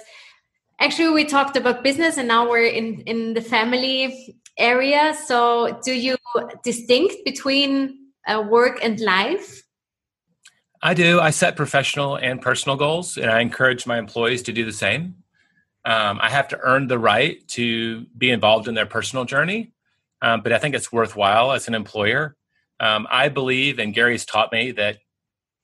actually, 0.79 1.09
we 1.09 1.25
talked 1.25 1.57
about 1.57 1.83
business, 1.83 2.17
and 2.17 2.27
now 2.27 2.47
we're 2.47 2.67
in 2.67 3.01
in 3.01 3.33
the 3.33 3.41
family 3.41 4.37
area. 4.57 5.15
So, 5.25 5.79
do 5.83 5.93
you 5.93 6.15
distinct 6.63 7.15
between 7.25 8.11
uh, 8.27 8.41
work 8.47 8.79
and 8.83 8.99
life? 8.99 9.63
I 10.81 10.93
do. 10.93 11.19
I 11.19 11.31
set 11.31 11.57
professional 11.57 12.15
and 12.15 12.41
personal 12.41 12.77
goals, 12.77 13.17
and 13.17 13.29
I 13.29 13.41
encourage 13.41 13.85
my 13.85 13.97
employees 13.97 14.43
to 14.43 14.53
do 14.53 14.63
the 14.63 14.71
same. 14.71 15.15
Um, 15.85 16.19
I 16.21 16.29
have 16.29 16.47
to 16.49 16.59
earn 16.61 16.87
the 16.87 16.99
right 16.99 17.45
to 17.49 18.05
be 18.17 18.29
involved 18.29 18.67
in 18.67 18.75
their 18.75 18.85
personal 18.85 19.25
journey, 19.25 19.71
um, 20.21 20.41
but 20.41 20.53
I 20.53 20.59
think 20.59 20.75
it's 20.75 20.91
worthwhile 20.91 21.51
as 21.51 21.67
an 21.67 21.73
employer. 21.73 22.35
Um, 22.79 23.07
I 23.09 23.29
believe, 23.29 23.79
and 23.79 23.93
Gary's 23.93 24.25
taught 24.25 24.51
me, 24.51 24.71
that 24.71 24.99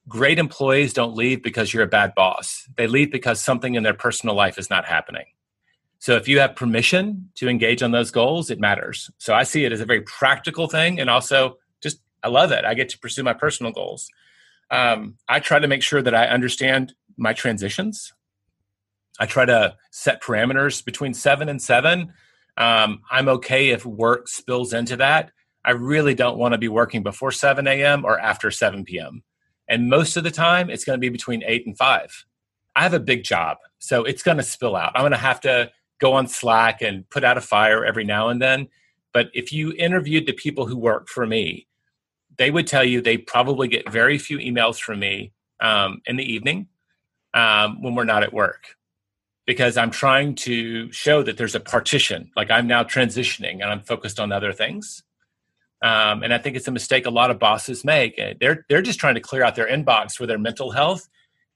great 0.07 0.37
employees 0.37 0.93
don't 0.93 1.15
leave 1.15 1.41
because 1.41 1.73
you're 1.73 1.83
a 1.83 1.87
bad 1.87 2.13
boss. 2.15 2.67
They 2.75 2.87
leave 2.87 3.11
because 3.11 3.41
something 3.41 3.75
in 3.75 3.83
their 3.83 3.93
personal 3.93 4.35
life 4.35 4.57
is 4.57 4.69
not 4.69 4.85
happening. 4.85 5.25
So 5.99 6.15
if 6.15 6.27
you 6.27 6.39
have 6.39 6.55
permission 6.55 7.29
to 7.35 7.49
engage 7.49 7.81
on 7.81 7.91
those 7.91 8.11
goals, 8.11 8.51
it 8.51 8.59
matters. 8.59 9.09
So 9.17 9.33
I 9.33 9.43
see 9.43 9.65
it 9.65 9.71
as 9.71 9.81
a 9.81 9.85
very 9.85 10.01
practical 10.01 10.67
thing, 10.67 10.99
and 10.99 11.09
also 11.09 11.57
just 11.81 11.99
I 12.23 12.27
love 12.27 12.51
it. 12.51 12.65
I 12.65 12.73
get 12.73 12.89
to 12.89 12.99
pursue 12.99 13.23
my 13.23 13.33
personal 13.33 13.71
goals. 13.71 14.07
Um, 14.69 15.17
I 15.27 15.39
try 15.39 15.59
to 15.59 15.67
make 15.67 15.81
sure 15.81 16.01
that 16.01 16.13
I 16.13 16.27
understand 16.27 16.93
my 17.17 17.33
transitions. 17.33 18.13
I 19.19 19.25
try 19.25 19.45
to 19.45 19.75
set 19.91 20.21
parameters 20.21 20.83
between 20.83 21.13
seven 21.13 21.49
and 21.49 21.61
seven. 21.61 22.13
Um, 22.57 23.01
I'm 23.09 23.29
okay 23.29 23.69
if 23.69 23.85
work 23.85 24.27
spills 24.27 24.73
into 24.73 24.97
that. 24.97 25.31
I 25.65 25.71
really 25.71 26.13
don't 26.13 26.37
want 26.37 26.53
to 26.53 26.57
be 26.57 26.67
working 26.67 27.03
before 27.03 27.31
7 27.31 27.67
a.m. 27.67 28.05
or 28.05 28.19
after 28.19 28.51
7 28.51 28.85
p.m. 28.85 29.23
And 29.67 29.89
most 29.89 30.15
of 30.15 30.23
the 30.23 30.31
time, 30.31 30.69
it's 30.69 30.85
going 30.85 30.97
to 30.97 31.01
be 31.01 31.09
between 31.09 31.43
8 31.43 31.65
and 31.65 31.77
5. 31.77 32.25
I 32.75 32.83
have 32.83 32.93
a 32.93 32.99
big 32.99 33.23
job, 33.23 33.57
so 33.79 34.03
it's 34.03 34.21
going 34.21 34.37
to 34.37 34.43
spill 34.43 34.75
out. 34.75 34.91
I'm 34.95 35.01
going 35.01 35.11
to 35.11 35.17
have 35.17 35.41
to 35.41 35.71
go 35.99 36.13
on 36.13 36.27
Slack 36.27 36.81
and 36.81 37.09
put 37.09 37.23
out 37.23 37.37
a 37.37 37.41
fire 37.41 37.83
every 37.83 38.03
now 38.03 38.29
and 38.29 38.41
then. 38.41 38.67
But 39.11 39.29
if 39.33 39.51
you 39.51 39.73
interviewed 39.73 40.27
the 40.27 40.33
people 40.33 40.67
who 40.67 40.77
work 40.77 41.07
for 41.07 41.25
me, 41.25 41.67
they 42.37 42.51
would 42.51 42.67
tell 42.67 42.83
you 42.83 43.01
they 43.01 43.17
probably 43.17 43.67
get 43.67 43.89
very 43.89 44.17
few 44.17 44.37
emails 44.37 44.79
from 44.79 44.99
me 44.99 45.31
um, 45.61 46.01
in 46.05 46.17
the 46.17 46.31
evening 46.31 46.67
um, 47.33 47.81
when 47.81 47.95
we're 47.95 48.03
not 48.03 48.23
at 48.23 48.33
work 48.33 48.75
because 49.45 49.77
I'm 49.77 49.91
trying 49.91 50.35
to 50.35 50.91
show 50.91 51.23
that 51.23 51.37
there's 51.37 51.55
a 51.55 51.59
partition. 51.59 52.31
Like 52.35 52.51
I'm 52.51 52.67
now 52.67 52.83
transitioning 52.83 53.61
and 53.61 53.65
I'm 53.65 53.81
focused 53.81 54.19
on 54.19 54.31
other 54.31 54.51
things. 54.51 55.03
Um, 55.85 56.23
and 56.23 56.33
I 56.33 56.39
think 56.39 56.55
it's 56.55 56.67
a 56.67 56.71
mistake 56.71 57.05
a 57.05 57.11
lot 57.11 57.29
of 57.29 57.37
bosses 57.37 57.85
make. 57.85 58.19
They're 58.39 58.65
they're 58.67 58.81
just 58.81 58.99
trying 58.99 59.13
to 59.15 59.21
clear 59.21 59.43
out 59.43 59.55
their 59.55 59.67
inbox 59.67 60.13
for 60.13 60.25
their 60.25 60.39
mental 60.39 60.71
health, 60.71 61.07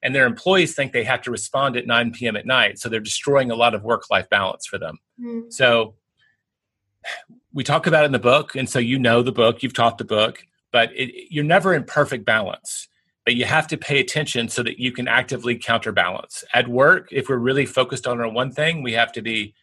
and 0.04 0.14
their 0.14 0.24
employees 0.24 0.72
think 0.76 0.92
they 0.92 1.02
have 1.02 1.20
to 1.22 1.32
respond 1.32 1.76
at 1.76 1.84
9 1.84 2.12
p.m. 2.12 2.36
at 2.36 2.46
night. 2.46 2.78
So 2.78 2.88
they're 2.88 3.00
destroying 3.00 3.50
a 3.50 3.56
lot 3.56 3.74
of 3.74 3.82
work 3.82 4.04
life 4.08 4.30
balance 4.30 4.66
for 4.66 4.78
them. 4.78 4.98
Mm. 5.20 5.52
So 5.52 5.96
we 7.52 7.64
talk 7.64 7.88
about 7.88 8.04
it 8.04 8.06
in 8.06 8.12
the 8.12 8.20
book, 8.20 8.54
and 8.54 8.68
so 8.68 8.78
you 8.78 9.00
know 9.00 9.22
the 9.22 9.32
book, 9.32 9.64
you've 9.64 9.74
taught 9.74 9.98
the 9.98 10.04
book, 10.04 10.44
but 10.70 10.90
it, 10.94 11.32
you're 11.32 11.42
never 11.42 11.74
in 11.74 11.82
perfect 11.82 12.24
balance 12.24 12.86
but 13.26 13.34
you 13.34 13.44
have 13.44 13.66
to 13.68 13.76
pay 13.76 14.00
attention 14.00 14.48
so 14.48 14.62
that 14.62 14.80
you 14.80 14.92
can 14.92 15.06
actively 15.06 15.56
counterbalance. 15.56 16.42
At 16.54 16.68
work, 16.68 17.08
if 17.12 17.28
we're 17.28 17.36
really 17.36 17.66
focused 17.66 18.06
on 18.06 18.18
our 18.18 18.28
one 18.28 18.50
thing, 18.50 18.82
we 18.82 18.94
have 18.94 19.12
to 19.12 19.22
be, 19.22 19.54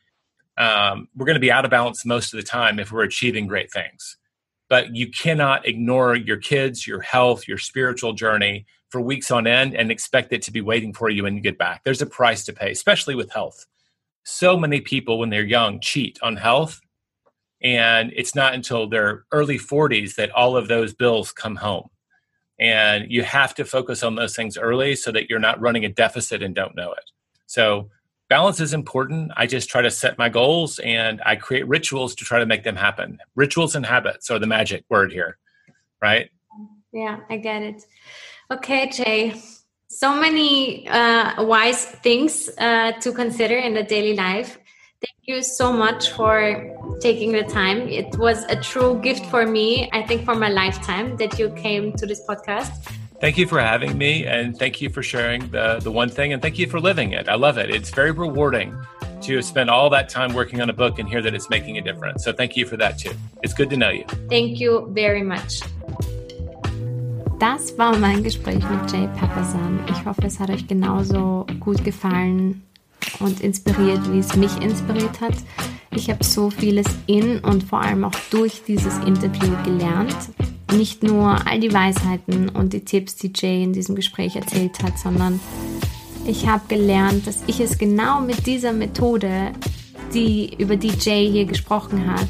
um, 0.58 1.08
we're 1.16 1.26
going 1.26 1.36
to 1.36 1.42
be 1.42 1.52
out 1.52 1.66
of 1.66 1.72
balance 1.72 2.06
most 2.06 2.34
of 2.34 2.38
the 2.38 2.46
time 2.46 2.80
if 2.80 2.92
we're 2.92 3.04
achieving 3.04 3.48
great 3.48 3.72
things. 3.72 4.18
But 4.70 4.96
you 4.96 5.10
cannot 5.10 5.68
ignore 5.68 6.16
your 6.16 6.38
kids, 6.38 6.86
your 6.86 7.02
health, 7.02 7.48
your 7.48 7.58
spiritual 7.58 8.14
journey 8.14 8.66
for 8.90 9.02
weeks 9.02 9.32
on 9.32 9.48
end 9.48 9.76
and 9.76 9.92
expect 9.92 10.34
it 10.34 10.42
to 10.44 10.52
be 10.52 10.62
waiting 10.62 10.94
for 10.94 11.10
you 11.10 11.24
when 11.24 11.36
you 11.36 11.42
get 11.42 11.58
back. 11.58 11.84
There's 11.84 12.02
a 12.02 12.06
price 12.06 12.46
to 12.46 12.54
pay, 12.54 12.72
especially 12.72 13.16
with 13.16 13.32
health. 13.32 13.66
So 14.24 14.58
many 14.58 14.82
people, 14.82 15.20
when 15.20 15.30
they're 15.30 15.44
young, 15.44 15.80
cheat 15.80 16.20
on 16.22 16.36
health. 16.36 16.82
And 17.62 18.12
it's 18.16 18.36
not 18.36 18.54
until 18.54 18.88
their 18.88 19.26
early 19.32 19.58
40s 19.58 20.16
that 20.16 20.32
all 20.32 20.56
of 20.56 20.68
those 20.68 20.94
bills 20.94 21.32
come 21.32 21.56
home 21.56 21.90
and 22.60 23.12
you 23.12 23.24
have 23.24 23.54
to 23.56 23.66
focus 23.66 24.04
on 24.04 24.16
those 24.16 24.36
things 24.36 24.58
early 24.58 24.96
so 24.96 25.12
that 25.12 25.30
you're 25.30 25.40
not 25.40 25.62
running 25.62 25.86
a 25.86 25.90
deficit 25.90 26.42
and 26.42 26.56
don't 26.56 26.76
know 26.76 26.92
it. 26.92 27.12
So 27.46 27.90
balance 28.30 28.60
is 28.60 28.74
important. 28.74 29.32
I 29.38 29.48
just 29.48 29.70
try 29.70 29.82
to 29.82 29.92
set 29.92 30.18
my 30.18 30.30
goals 30.30 30.80
and 30.80 31.22
I 31.26 31.36
create 31.36 31.68
rituals 31.68 32.16
to 32.16 32.26
try 32.26 32.40
to 32.40 32.46
make 32.46 32.64
them 32.64 32.76
happen. 32.76 33.20
Rituals 33.36 33.76
and 33.76 33.86
habits 33.86 34.30
are 34.30 34.40
the 34.40 34.48
magic 34.48 34.86
word 34.90 35.12
here, 35.12 35.38
right? 36.02 36.30
Yeah, 36.92 37.20
I 37.30 37.38
get 37.38 37.62
it. 37.62 37.84
Okay, 38.52 38.90
Jay. 38.90 39.42
So 39.90 40.16
many 40.20 40.88
uh, 40.88 41.44
wise 41.44 41.86
things 41.86 42.50
uh, 42.58 42.94
to 43.02 43.12
consider 43.12 43.56
in 43.56 43.74
the 43.74 43.84
daily 43.84 44.16
life. 44.16 44.58
Thank 45.00 45.18
you 45.24 45.44
so 45.44 45.72
much 45.72 46.12
for 46.12 46.76
taking 47.02 47.32
the 47.32 47.44
time. 47.44 47.88
It 47.88 48.18
was 48.18 48.44
a 48.46 48.56
true 48.56 49.00
gift 49.02 49.26
for 49.28 49.46
me, 49.46 49.90
I 49.94 50.02
think, 50.02 50.26
for 50.26 50.34
my 50.34 50.50
lifetime 50.50 51.18
that 51.18 51.38
you 51.38 51.50
came 51.52 51.94
to 51.94 52.06
this 52.06 52.22
podcast. 52.28 52.72
Thank 53.20 53.38
you 53.38 53.48
for 53.48 53.60
having 53.60 53.98
me, 53.98 54.26
and 54.26 54.58
thank 54.58 54.80
you 54.80 54.90
for 54.90 55.02
sharing 55.02 55.50
the, 55.50 55.80
the 55.82 55.92
one 55.92 56.10
thing, 56.10 56.34
and 56.34 56.42
thank 56.42 56.60
you 56.60 56.68
for 56.68 56.80
living 56.80 57.14
it. 57.14 57.28
I 57.28 57.36
love 57.36 57.58
it. 57.58 57.70
It's 57.70 57.90
very 57.90 58.12
rewarding 58.12 58.78
to 59.24 59.42
spend 59.42 59.70
all 59.70 59.90
that 59.90 60.08
time 60.08 60.34
working 60.34 60.62
on 60.62 60.70
a 60.70 60.74
book 60.74 61.00
and 61.00 61.10
hear 61.10 61.22
that 61.24 61.34
it's 61.34 61.50
making 61.50 61.78
a 61.80 61.82
difference. 61.82 62.24
So 62.24 62.32
thank 62.32 62.56
you 62.56 62.66
for 62.68 62.78
that 62.78 63.00
too. 63.00 63.14
It's 63.42 63.54
good 63.54 63.72
to 63.72 63.78
know 63.78 63.90
you. 63.90 64.06
Thank 64.30 64.60
you 64.60 64.88
very 64.94 65.24
much. 65.24 65.64
das 67.40 67.78
war 67.78 67.96
mein 67.98 68.24
Gespräch 68.24 68.64
mit 68.70 68.92
Jay 68.92 69.08
Papasan. 69.20 69.80
Ich 69.90 70.06
hoffe, 70.06 70.26
es 70.26 70.40
hat 70.40 70.50
euch 70.50 70.68
genauso 70.68 71.46
gut 71.60 71.84
gefallen 71.84 72.64
und 73.20 73.42
inspiriert, 73.42 74.12
wie 74.12 74.20
es 74.20 74.36
mich 74.36 74.56
inspiriert 74.62 75.22
hat. 75.22 75.36
Ich 75.92 76.10
habe 76.10 76.24
so 76.24 76.50
vieles 76.50 76.88
in 77.06 77.40
und 77.40 77.64
vor 77.64 77.82
allem 77.82 78.04
auch 78.06 78.16
durch 78.32 78.64
dieses 78.64 78.98
Interview 79.00 79.56
gelernt. 79.64 80.16
Nicht 80.76 81.02
nur 81.02 81.48
all 81.48 81.60
die 81.60 81.74
Weisheiten 81.74 82.50
und 82.50 82.74
die 82.74 82.84
Tipps, 82.84 83.16
die 83.16 83.32
Jay 83.34 83.64
in 83.64 83.74
diesem 83.74 83.96
Gespräch 83.96 84.36
erzählt 84.36 84.84
hat, 84.84 85.00
sondern 85.00 85.40
ich 86.26 86.48
habe 86.48 86.64
gelernt, 86.68 87.26
dass 87.26 87.44
ich 87.48 87.62
es 87.62 87.78
genau 87.78 88.20
mit 88.20 88.46
dieser 88.46 88.74
Methode, 88.74 89.54
die 90.14 90.54
über 90.58 90.76
die 90.76 90.92
Jay 91.00 91.30
hier 91.32 91.46
gesprochen 91.46 92.12
hat, 92.12 92.28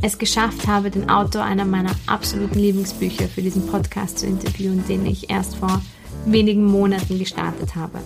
es 0.00 0.16
geschafft 0.16 0.66
habe, 0.68 0.90
den 0.90 1.10
Autor 1.10 1.42
einer 1.42 1.64
meiner 1.64 1.90
absoluten 2.06 2.58
Lieblingsbücher 2.58 3.28
für 3.28 3.42
diesen 3.42 3.66
Podcast 3.66 4.20
zu 4.20 4.26
interviewen, 4.26 4.84
den 4.88 5.04
ich 5.04 5.28
erst 5.28 5.56
vor 5.56 5.82
wenigen 6.24 6.64
Monaten 6.64 7.18
gestartet 7.18 7.74
habe. 7.74 7.98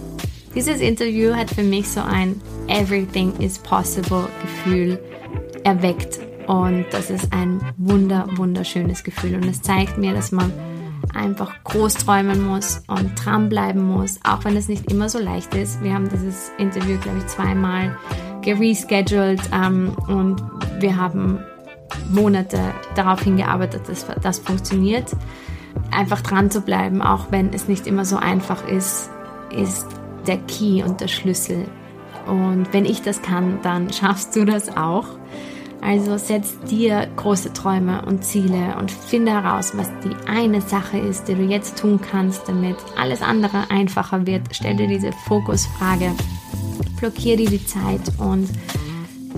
Dieses 0.55 0.81
Interview 0.81 1.35
hat 1.35 1.51
für 1.51 1.63
mich 1.63 1.87
so 1.87 2.01
ein 2.01 2.41
Everything 2.67 3.35
is 3.41 3.59
possible 3.59 4.27
Gefühl 4.41 4.99
erweckt 5.65 6.19
und 6.47 6.87
das 6.91 7.11
ist 7.11 7.33
ein 7.33 7.61
wunder, 7.77 8.27
wunderschönes 8.37 9.05
Gefühl 9.05 9.35
und 9.37 9.45
es 9.45 9.63
zeigt 9.63 9.99
mir, 9.99 10.15
dass 10.15 10.33
man 10.33 10.53
einfach 11.15 11.53
groß 11.65 11.95
träumen 11.95 12.47
muss 12.47 12.83
und 12.87 13.13
dranbleiben 13.15 13.83
muss, 13.83 14.21
auch 14.25 14.45
wenn 14.45 14.57
es 14.57 14.69
nicht 14.69 14.91
immer 14.91 15.09
so 15.09 15.19
leicht 15.19 15.55
ist. 15.55 15.83
Wir 15.83 15.95
haben 15.95 16.09
dieses 16.09 16.51
Interview, 16.59 16.99
glaube 16.99 17.19
ich, 17.19 17.27
zweimal 17.27 17.97
gerescheduled 18.43 19.41
ähm, 19.53 19.93
und 20.09 20.43
wir 20.79 20.97
haben 20.97 21.41
Monate 22.11 22.59
darauf 22.95 23.23
hingearbeitet, 23.23 23.89
dass 23.89 24.07
das 24.23 24.39
funktioniert. 24.39 25.11
Einfach 25.91 26.21
dran 26.21 26.51
zu 26.51 26.61
bleiben, 26.61 27.03
auch 27.03 27.27
wenn 27.31 27.53
es 27.53 27.69
nicht 27.69 27.87
immer 27.87 28.05
so 28.05 28.17
einfach 28.17 28.67
ist, 28.69 29.11
ist 29.51 29.87
der 30.27 30.39
Key 30.39 30.83
und 30.83 31.01
der 31.01 31.09
Schlüssel. 31.09 31.67
Und 32.27 32.73
wenn 32.73 32.85
ich 32.85 33.03
das 33.03 33.23
kann, 33.23 33.61
dann 33.63 33.93
schaffst 33.93 34.35
du 34.35 34.45
das 34.45 34.77
auch. 34.77 35.07
Also 35.87 36.19
setz 36.19 36.59
dir 36.69 37.07
große 37.15 37.53
Träume 37.53 38.05
und 38.05 38.25
Ziele 38.25 38.75
und 38.77 38.91
finde 38.91 39.31
heraus, 39.31 39.71
was 39.77 39.89
die 40.03 40.29
eine 40.29 40.61
Sache 40.61 40.99
ist, 40.99 41.29
die 41.29 41.37
du 41.37 41.45
jetzt 41.45 41.79
tun 41.79 42.01
kannst, 42.01 42.49
damit 42.49 42.77
alles 42.97 43.23
andere 43.23 43.71
einfacher 43.71 44.27
wird. 44.27 44.43
Stell 44.51 44.75
dir 44.75 44.89
diese 44.89 45.13
Fokusfrage, 45.13 46.11
blockier 46.99 47.37
dir 47.37 47.51
die 47.51 47.65
Zeit 47.65 48.01
und 48.19 48.51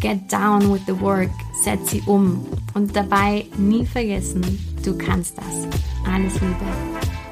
get 0.00 0.32
down 0.32 0.72
with 0.72 0.80
the 0.86 0.98
work, 0.98 1.28
setz 1.62 1.90
sie 1.90 2.02
um 2.06 2.46
und 2.72 2.96
dabei 2.96 3.44
nie 3.58 3.84
vergessen, 3.84 4.40
du 4.82 4.96
kannst 4.96 5.36
das. 5.36 5.68
Alles 6.10 6.32
Liebe. 6.40 7.27